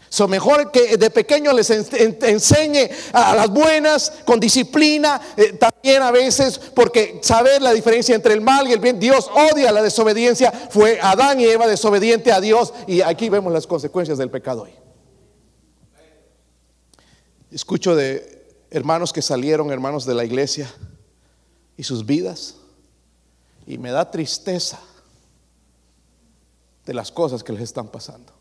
So 0.09 0.29
mejor 0.29 0.71
que 0.71 0.97
de 0.97 1.11
pequeño 1.11 1.53
les 1.53 1.69
enseñe 1.69 2.89
a 3.13 3.35
las 3.35 3.51
buenas, 3.51 4.13
con 4.25 4.39
disciplina, 4.39 5.21
eh, 5.37 5.55
también 5.55 6.01
a 6.01 6.11
veces, 6.11 6.59
porque 6.75 7.19
saber 7.23 7.61
la 7.61 7.73
diferencia 7.73 8.15
entre 8.15 8.33
el 8.33 8.41
mal 8.41 8.69
y 8.69 8.73
el 8.73 8.79
bien, 8.79 9.01
Dios 9.01 9.29
odia 9.53 9.73
la 9.73 9.83
desobediencia, 9.83 10.53
fue 10.71 11.01
Adán 11.03 11.41
y 11.41 11.45
Eva 11.45 11.67
desobediente 11.67 12.33
a 12.33 12.41
Dios, 12.41 12.73
y 12.87 13.01
aquí 13.01 13.29
vemos 13.29 13.53
las 13.53 13.67
consecuencias 13.67 14.17
del 14.17 14.31
pecado 14.31 14.63
hoy. 14.63 14.73
Escucho 17.51 17.97
de 17.97 18.47
hermanos 18.71 19.13
que 19.13 19.23
salieron, 19.23 19.73
hermanos 19.73 20.07
de 20.07 20.15
la 20.15 20.25
iglesia, 20.25 20.73
y 21.77 21.83
sus 21.83 22.07
vidas 22.07 22.55
y 23.67 23.79
me 23.79 23.91
da 23.91 24.11
tristeza 24.11 24.79
de 26.85 26.95
las 26.95 27.11
cosas 27.11 27.43
que 27.43 27.53
les 27.53 27.63
están 27.63 27.89
pasando. 27.89 28.33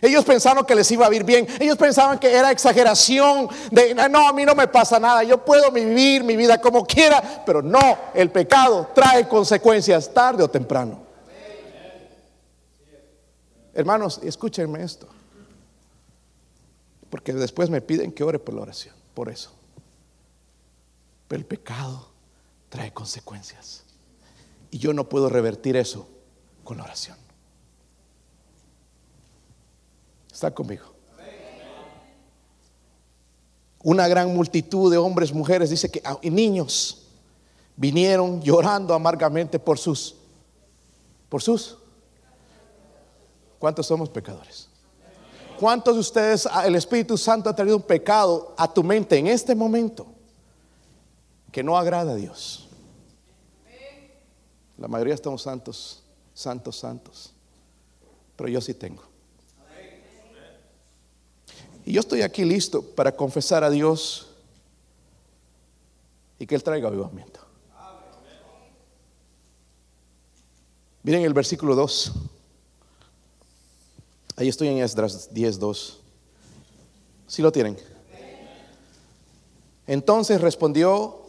Ellos 0.00 0.24
pensaron 0.24 0.64
que 0.64 0.74
les 0.74 0.90
iba 0.90 1.06
a 1.06 1.14
ir 1.14 1.22
bien. 1.22 1.46
Ellos 1.60 1.76
pensaban 1.76 2.18
que 2.18 2.34
era 2.34 2.50
exageración 2.50 3.48
de, 3.70 3.94
no, 3.94 4.28
a 4.28 4.32
mí 4.32 4.44
no 4.44 4.54
me 4.54 4.66
pasa 4.66 4.98
nada. 4.98 5.22
Yo 5.22 5.44
puedo 5.44 5.70
vivir 5.70 6.24
mi 6.24 6.36
vida 6.36 6.60
como 6.60 6.84
quiera. 6.84 7.44
Pero 7.46 7.62
no, 7.62 7.98
el 8.12 8.30
pecado 8.30 8.90
trae 8.94 9.28
consecuencias 9.28 10.12
tarde 10.12 10.42
o 10.42 10.50
temprano. 10.50 11.00
Hermanos, 13.74 14.20
escúchenme 14.24 14.82
esto. 14.82 15.06
Porque 17.08 17.32
después 17.32 17.70
me 17.70 17.80
piden 17.80 18.10
que 18.10 18.24
ore 18.24 18.40
por 18.40 18.54
la 18.54 18.62
oración. 18.62 18.94
Por 19.14 19.28
eso. 19.28 19.52
Pero 21.28 21.38
el 21.38 21.46
pecado 21.46 22.08
trae 22.68 22.92
consecuencias. 22.92 23.81
Y 24.72 24.78
yo 24.78 24.92
no 24.92 25.08
puedo 25.08 25.28
revertir 25.28 25.76
eso 25.76 26.08
con 26.64 26.78
la 26.78 26.82
oración. 26.82 27.16
Está 30.32 30.52
conmigo. 30.52 30.86
Una 33.84 34.08
gran 34.08 34.34
multitud 34.34 34.90
de 34.90 34.98
hombres, 34.98 35.32
mujeres, 35.32 35.70
dice 35.70 35.90
que 35.90 36.02
y 36.22 36.30
niños 36.30 37.06
vinieron 37.76 38.42
llorando 38.42 38.94
amargamente 38.94 39.60
por 39.60 39.78
sus 39.78 40.16
por 41.28 41.42
sus 41.42 41.78
¿Cuántos 43.62 43.86
somos 43.86 44.08
pecadores? 44.08 44.68
¿Cuántos 45.60 45.94
de 45.94 46.00
ustedes 46.00 46.48
ah, 46.50 46.66
el 46.66 46.74
Espíritu 46.74 47.16
Santo 47.16 47.48
ha 47.48 47.54
traído 47.54 47.76
un 47.76 47.82
pecado 47.84 48.52
a 48.58 48.66
tu 48.66 48.82
mente 48.82 49.16
en 49.16 49.28
este 49.28 49.54
momento 49.54 50.04
que 51.52 51.62
no 51.62 51.78
agrada 51.78 52.10
a 52.10 52.16
Dios? 52.16 52.61
La 54.82 54.88
mayoría 54.88 55.14
estamos 55.14 55.40
santos, 55.42 56.02
santos, 56.34 56.76
santos. 56.76 57.32
Pero 58.34 58.48
yo 58.48 58.60
sí 58.60 58.74
tengo. 58.74 59.04
Y 61.84 61.92
yo 61.92 62.00
estoy 62.00 62.22
aquí 62.22 62.44
listo 62.44 62.82
para 62.82 63.14
confesar 63.14 63.62
a 63.62 63.70
Dios 63.70 64.26
y 66.36 66.48
que 66.48 66.56
Él 66.56 66.64
traiga 66.64 66.88
avivamiento. 66.88 67.38
Miren 71.04 71.22
el 71.22 71.32
versículo 71.32 71.76
2. 71.76 72.12
Ahí 74.34 74.48
estoy 74.48 74.66
en 74.66 74.78
Esdras 74.78 75.32
10, 75.32 75.60
2. 75.60 76.00
¿Sí 77.28 77.40
lo 77.40 77.52
tienen? 77.52 77.78
Entonces 79.86 80.40
respondió 80.40 81.21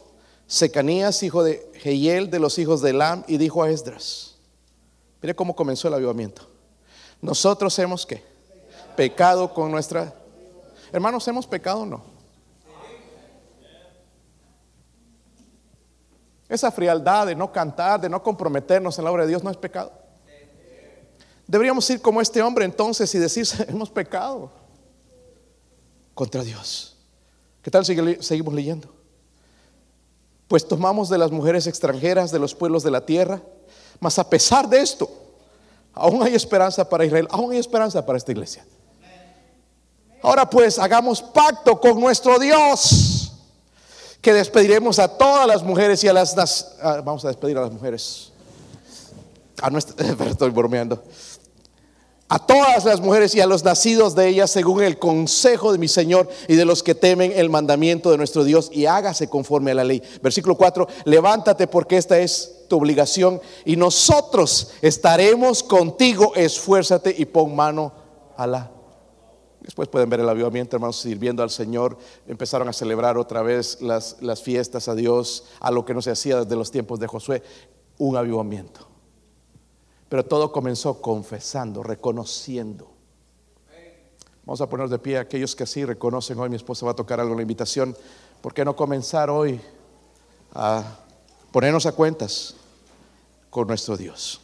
Secanías, 0.48 1.24
hijo 1.24 1.44
de 1.44 1.72
Jehiel, 1.76 2.30
de 2.30 2.40
los 2.40 2.60
hijos 2.60 2.82
de 2.82 2.92
Elam, 2.92 3.24
y 3.28 3.38
dijo 3.38 3.64
a 3.64 3.70
Esdras: 3.70 4.36
Mire 5.22 5.36
cómo 5.36 5.56
comenzó 5.56 5.88
el 5.88 5.96
avivamiento. 5.96 6.48
Nosotros 7.22 7.78
hemos 7.80 8.08
pecado 8.96 9.54
con 9.54 9.72
nuestra 9.72 10.14
Hermanos, 10.94 11.28
¿hemos 11.28 11.48
pecado 11.48 11.80
o 11.80 11.86
no? 11.88 12.04
Esa 16.48 16.72
frialdad 16.72 17.26
de 17.26 17.36
no 17.36 17.52
cantar, 17.52 18.00
de 18.00 18.08
no 18.08 18.22
comprometernos 18.22 19.00
en 19.00 19.06
la 19.06 19.12
obra 19.12 19.24
de 19.24 19.30
Dios 19.30 19.44
no 19.44 19.50
es 19.50 19.58
pecado. 19.58 19.92
Deberíamos 21.48 21.90
ir 21.90 22.00
como 22.00 22.22
este 22.22 22.44
hombre 22.44 22.64
entonces 22.64 23.14
y 23.16 23.18
decir, 23.18 23.48
hemos 23.68 23.90
pecado 23.90 24.52
contra 26.14 26.44
Dios. 26.44 26.96
¿Qué 27.64 27.72
tal 27.72 27.84
si 27.84 27.96
seguimos 28.22 28.54
leyendo? 28.54 28.94
Pues 30.54 30.68
tomamos 30.68 31.10
de 31.10 31.18
las 31.18 31.32
mujeres 31.32 31.66
extranjeras 31.66 32.30
de 32.30 32.38
los 32.38 32.54
pueblos 32.54 32.84
de 32.84 32.92
la 32.92 33.04
tierra, 33.08 33.42
mas 34.00 34.20
a 34.20 34.30
pesar 34.30 34.70
de 34.70 34.82
esto, 34.82 35.10
aún 35.94 36.22
hay 36.22 36.36
esperanza 36.36 36.88
para 36.88 37.04
Israel, 37.04 37.28
aún 37.32 37.54
hay 37.54 37.58
esperanza 37.58 38.06
para 38.06 38.20
esta 38.20 38.34
iglesia. 38.34 38.64
Ahora 40.22 40.48
pues 40.48 40.78
hagamos 40.78 41.24
pacto 41.24 41.82
con 41.82 42.00
nuestro 42.00 42.38
Dios, 42.38 43.34
que 44.22 44.32
despediremos 44.32 45.00
a 45.00 45.08
todas 45.08 45.48
las 45.48 45.64
mujeres 45.64 46.04
y 46.04 46.08
a 46.08 46.14
las... 46.14 46.76
Ah, 46.80 47.02
vamos 47.04 47.26
a 47.26 47.30
despedir 47.30 47.58
a 47.58 47.62
las 47.62 47.72
mujeres. 47.72 48.32
A 49.60 49.72
nuestra, 49.72 50.06
estoy 50.30 50.52
bromeando. 50.52 51.04
A 52.34 52.40
todas 52.40 52.84
las 52.84 53.00
mujeres 53.00 53.36
y 53.36 53.42
a 53.42 53.46
los 53.46 53.64
nacidos 53.64 54.16
de 54.16 54.28
ellas 54.28 54.50
según 54.50 54.82
el 54.82 54.98
consejo 54.98 55.72
de 55.72 55.78
mi 55.78 55.88
Señor 55.88 56.28
y 56.48 56.56
de 56.56 56.66
los 56.66 56.82
que 56.82 56.96
temen 56.96 57.32
el 57.36 57.52
mandamiento 57.52 58.10
de 58.10 58.18
nuestro 58.18 58.44
Dios 58.44 58.72
y 58.74 58.88
hágase 58.88 59.30
conforme 59.30 59.70
a 59.70 59.76
la 59.76 59.84
ley. 59.84 60.02
Versículo 60.20 60.56
4, 60.56 60.88
levántate 61.06 61.68
porque 61.68 61.96
esta 61.96 62.18
es 62.18 62.66
tu 62.68 62.78
obligación 62.78 63.40
y 63.66 63.76
nosotros 63.76 64.72
estaremos 64.82 65.62
contigo, 65.62 66.34
esfuérzate 66.34 67.14
y 67.16 67.26
pon 67.26 67.56
mano 67.56 67.94
a 68.36 68.48
la 68.48 68.72
Después 69.62 69.88
pueden 69.88 70.10
ver 70.10 70.22
el 70.22 70.28
avivamiento, 70.28 70.76
hermanos, 70.76 70.98
sirviendo 70.98 71.44
al 71.44 71.52
Señor. 71.52 72.00
Empezaron 72.26 72.68
a 72.68 72.74
celebrar 72.74 73.16
otra 73.16 73.44
vez 73.44 73.80
las, 73.80 74.18
las 74.22 74.42
fiestas 74.42 74.88
a 74.88 74.96
Dios, 74.96 75.46
a 75.60 75.70
lo 75.70 75.86
que 75.86 75.94
no 75.94 76.02
se 76.02 76.10
hacía 76.10 76.40
desde 76.40 76.56
los 76.56 76.72
tiempos 76.72 77.00
de 77.00 77.06
Josué. 77.06 77.44
Un 78.00 78.18
avivamiento. 78.18 78.93
Pero 80.14 80.24
todo 80.24 80.52
comenzó 80.52 81.02
confesando, 81.02 81.82
reconociendo. 81.82 82.88
Vamos 84.46 84.62
a 84.62 84.70
ponernos 84.70 84.92
de 84.92 85.00
pie 85.00 85.18
aquellos 85.18 85.56
que 85.56 85.64
así 85.64 85.84
reconocen. 85.84 86.38
Hoy 86.38 86.52
mi 86.52 86.56
esposa 86.56 86.86
va 86.86 86.92
a 86.92 86.96
tocar 86.96 87.20
algo 87.20 87.32
en 87.32 87.38
la 87.38 87.42
invitación. 87.42 87.98
¿Por 88.40 88.54
qué 88.54 88.64
no 88.64 88.76
comenzar 88.76 89.32
hoy 89.32 89.60
a 90.54 91.00
ponernos 91.52 91.88
a 91.88 91.94
cuentas 91.94 92.54
con 93.50 93.66
nuestro 93.66 93.98
Dios? 93.98 94.43